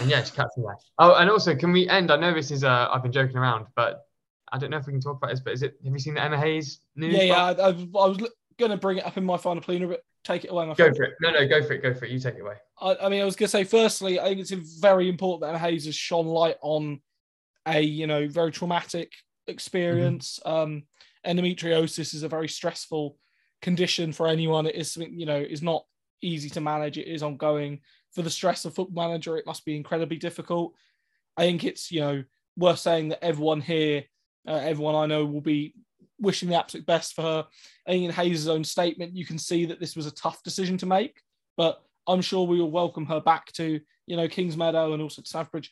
and 0.00 0.10
yeah, 0.10 0.20
just 0.20 0.34
catch 0.34 0.48
me 0.56 0.64
there. 0.66 0.76
Oh, 0.98 1.14
and 1.14 1.30
also, 1.30 1.54
can 1.54 1.72
we 1.72 1.88
end? 1.88 2.10
I 2.10 2.16
know 2.16 2.32
this 2.32 2.50
is 2.50 2.64
uh, 2.64 2.88
I've 2.90 3.02
been 3.02 3.12
joking 3.12 3.36
around, 3.36 3.66
but 3.74 4.06
I 4.52 4.58
don't 4.58 4.70
know 4.70 4.76
if 4.76 4.86
we 4.86 4.92
can 4.92 5.00
talk 5.00 5.16
about 5.16 5.30
this. 5.30 5.40
But 5.40 5.54
is 5.54 5.62
it? 5.62 5.76
Have 5.84 5.92
you 5.92 5.98
seen 5.98 6.14
the 6.14 6.22
Emma 6.22 6.38
Hayes 6.38 6.80
news? 6.96 7.14
Yeah, 7.14 7.22
yeah. 7.22 7.44
I, 7.44 7.50
I, 7.50 7.68
I 7.68 8.06
was 8.06 8.18
going 8.58 8.70
to 8.70 8.76
bring 8.76 8.98
it 8.98 9.06
up 9.06 9.16
in 9.16 9.24
my 9.24 9.36
final 9.36 9.62
plenary, 9.62 9.88
but 9.88 10.04
take 10.24 10.44
it 10.44 10.50
away. 10.50 10.66
My 10.66 10.74
go 10.74 10.84
friend. 10.84 10.96
for 10.96 11.02
it. 11.04 11.14
No, 11.20 11.30
no, 11.30 11.46
go 11.46 11.62
for 11.62 11.72
it. 11.74 11.82
Go 11.82 11.94
for 11.94 12.04
it. 12.04 12.10
You 12.10 12.18
take 12.18 12.34
it 12.34 12.40
away. 12.40 12.54
I, 12.80 12.96
I 13.02 13.08
mean, 13.08 13.22
I 13.22 13.24
was 13.24 13.36
going 13.36 13.46
to 13.46 13.50
say, 13.50 13.64
firstly, 13.64 14.18
I 14.18 14.24
think 14.24 14.40
it's 14.40 14.50
very 14.50 15.08
important 15.08 15.52
that 15.52 15.58
Hayes 15.60 15.86
has 15.86 15.94
shone 15.94 16.26
light 16.26 16.56
on 16.62 17.00
a 17.66 17.80
you 17.80 18.06
know 18.06 18.28
very 18.28 18.52
traumatic 18.52 19.12
experience. 19.46 20.40
Mm-hmm. 20.44 20.56
Um, 20.56 20.82
endometriosis 21.26 22.14
is 22.14 22.22
a 22.22 22.28
very 22.28 22.48
stressful 22.48 23.16
condition 23.62 24.12
for 24.12 24.26
anyone. 24.26 24.66
It 24.66 24.74
is 24.74 24.92
something 24.92 25.18
you 25.18 25.26
know 25.26 25.38
is 25.38 25.62
not 25.62 25.84
easy 26.20 26.50
to 26.50 26.60
manage. 26.60 26.98
It 26.98 27.08
is 27.08 27.22
ongoing 27.22 27.80
for 28.14 28.22
the 28.22 28.30
stress 28.30 28.64
of 28.64 28.74
football 28.74 29.08
manager, 29.08 29.36
it 29.36 29.46
must 29.46 29.64
be 29.64 29.76
incredibly 29.76 30.16
difficult. 30.16 30.72
I 31.36 31.42
think 31.42 31.64
it's 31.64 31.90
you 31.90 32.00
know 32.00 32.24
worth 32.56 32.78
saying 32.78 33.08
that 33.08 33.24
everyone 33.24 33.60
here, 33.60 34.04
uh, 34.46 34.52
everyone 34.54 34.94
I 34.94 35.06
know, 35.06 35.24
will 35.24 35.40
be 35.40 35.74
wishing 36.18 36.48
the 36.48 36.58
absolute 36.58 36.86
best 36.86 37.14
for 37.14 37.22
her. 37.22 37.46
Think 37.86 38.04
in 38.04 38.10
Hayes' 38.10 38.48
own 38.48 38.64
statement, 38.64 39.16
you 39.16 39.26
can 39.26 39.38
see 39.38 39.64
that 39.66 39.80
this 39.80 39.96
was 39.96 40.06
a 40.06 40.14
tough 40.14 40.42
decision 40.42 40.78
to 40.78 40.86
make, 40.86 41.20
but 41.56 41.82
I'm 42.06 42.22
sure 42.22 42.46
we 42.46 42.60
will 42.60 42.70
welcome 42.70 43.06
her 43.06 43.20
back 43.20 43.52
to 43.52 43.80
you 44.06 44.16
know 44.16 44.28
Kingsmeadow 44.28 44.92
and 44.92 45.02
also 45.02 45.22
to 45.22 45.28
Savage 45.28 45.70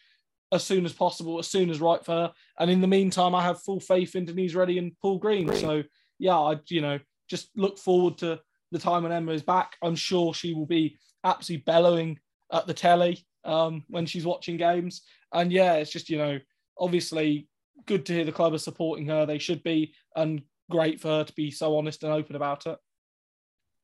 as 0.53 0.65
soon 0.65 0.85
as 0.85 0.93
possible, 0.93 1.39
as 1.39 1.49
soon 1.49 1.71
as 1.71 1.81
right 1.81 2.05
for 2.05 2.13
her. 2.13 2.33
And 2.59 2.71
in 2.71 2.81
the 2.81 2.87
meantime, 2.87 3.35
I 3.35 3.43
have 3.43 3.63
full 3.63 3.81
faith 3.81 4.15
in 4.17 4.27
Denise 4.27 4.55
Reddy 4.55 4.79
and 4.79 4.93
Paul 5.01 5.19
Green. 5.19 5.55
So 5.55 5.83
yeah, 6.19 6.39
I 6.39 6.59
you 6.69 6.81
know 6.81 6.99
just 7.29 7.49
look 7.57 7.79
forward 7.79 8.19
to 8.19 8.41
the 8.73 8.79
time 8.79 9.05
when 9.05 9.13
Emma 9.13 9.33
is 9.33 9.43
back, 9.43 9.77
I'm 9.83 9.95
sure 9.95 10.35
she 10.35 10.55
will 10.55 10.67
be 10.67 10.97
absolutely 11.25 11.63
bellowing 11.65 12.19
at 12.53 12.67
the 12.67 12.75
telly 12.75 13.25
um, 13.45 13.85
when 13.89 14.07
she's 14.07 14.27
watching 14.27 14.57
games. 14.57 15.03
And 15.33 15.53
yeah, 15.53 15.75
it's 15.75 15.91
just, 15.91 16.11
you 16.11 16.19
know, 16.19 16.41
obviously 16.79 17.49
good 17.87 18.07
to 18.07 18.15
hear 18.15 18.25
the 18.25 18.33
club 18.33 18.55
are 18.55 18.59
supporting 18.59 19.07
her. 19.07 19.27
They 19.27 19.39
should 19.39 19.63
be, 19.63 19.95
and 20.17 20.43
great 20.71 21.01
for 21.01 21.09
her 21.09 21.25
to 21.25 21.33
be 21.35 21.51
so 21.51 21.77
honest 21.77 22.03
and 22.03 22.13
open 22.13 22.37
about 22.37 22.67
it. 22.67 22.79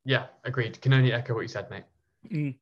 Yeah, 0.05 0.27
agreed. 0.45 0.81
Can 0.81 0.95
only 0.95 1.13
echo 1.13 1.35
what 1.35 1.43
you 1.43 1.49
said, 1.49 1.71
mate. 1.71 1.85
Mm. 2.31 2.57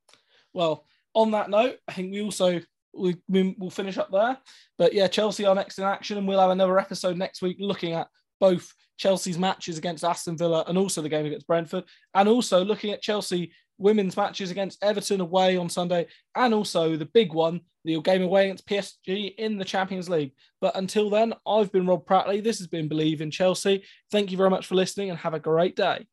Well, 0.52 0.86
on 1.14 1.30
that 1.32 1.50
note, 1.50 1.76
I 1.86 1.92
think 1.92 2.12
we 2.12 2.22
also 2.22 2.60
we, 2.96 3.16
we'll 3.28 3.70
finish 3.70 3.98
up 3.98 4.10
there. 4.10 4.38
But 4.78 4.94
yeah, 4.94 5.06
Chelsea 5.06 5.44
are 5.44 5.54
next 5.54 5.78
in 5.78 5.84
action, 5.84 6.18
and 6.18 6.26
we'll 6.26 6.40
have 6.40 6.50
another 6.50 6.78
episode 6.78 7.16
next 7.16 7.42
week 7.42 7.56
looking 7.60 7.92
at 7.92 8.08
both 8.40 8.72
Chelsea's 8.96 9.38
matches 9.38 9.78
against 9.78 10.04
Aston 10.04 10.36
Villa 10.36 10.64
and 10.66 10.78
also 10.78 11.02
the 11.02 11.08
game 11.08 11.26
against 11.26 11.46
Brentford, 11.46 11.84
and 12.14 12.28
also 12.28 12.64
looking 12.64 12.92
at 12.92 13.02
Chelsea 13.02 13.52
women's 13.78 14.16
matches 14.16 14.50
against 14.50 14.82
Everton 14.82 15.20
away 15.20 15.56
on 15.56 15.68
Sunday, 15.68 16.06
and 16.34 16.54
also 16.54 16.96
the 16.96 17.06
big 17.06 17.32
one, 17.32 17.60
the 17.84 18.00
game 18.00 18.22
away 18.22 18.44
against 18.44 18.66
PSG 18.66 19.34
in 19.36 19.58
the 19.58 19.64
Champions 19.64 20.08
League. 20.08 20.32
But 20.60 20.76
until 20.76 21.10
then, 21.10 21.34
I've 21.46 21.72
been 21.72 21.86
Rob 21.86 22.06
Prattley. 22.06 22.42
This 22.42 22.58
has 22.58 22.66
been 22.66 22.88
Bleav 22.88 23.20
in 23.20 23.30
Chelsea. 23.30 23.84
Thank 24.10 24.30
you 24.30 24.36
very 24.36 24.50
much 24.50 24.66
for 24.66 24.74
listening 24.74 25.10
and 25.10 25.18
have 25.18 25.34
a 25.34 25.40
great 25.40 25.76
day. 25.76 26.06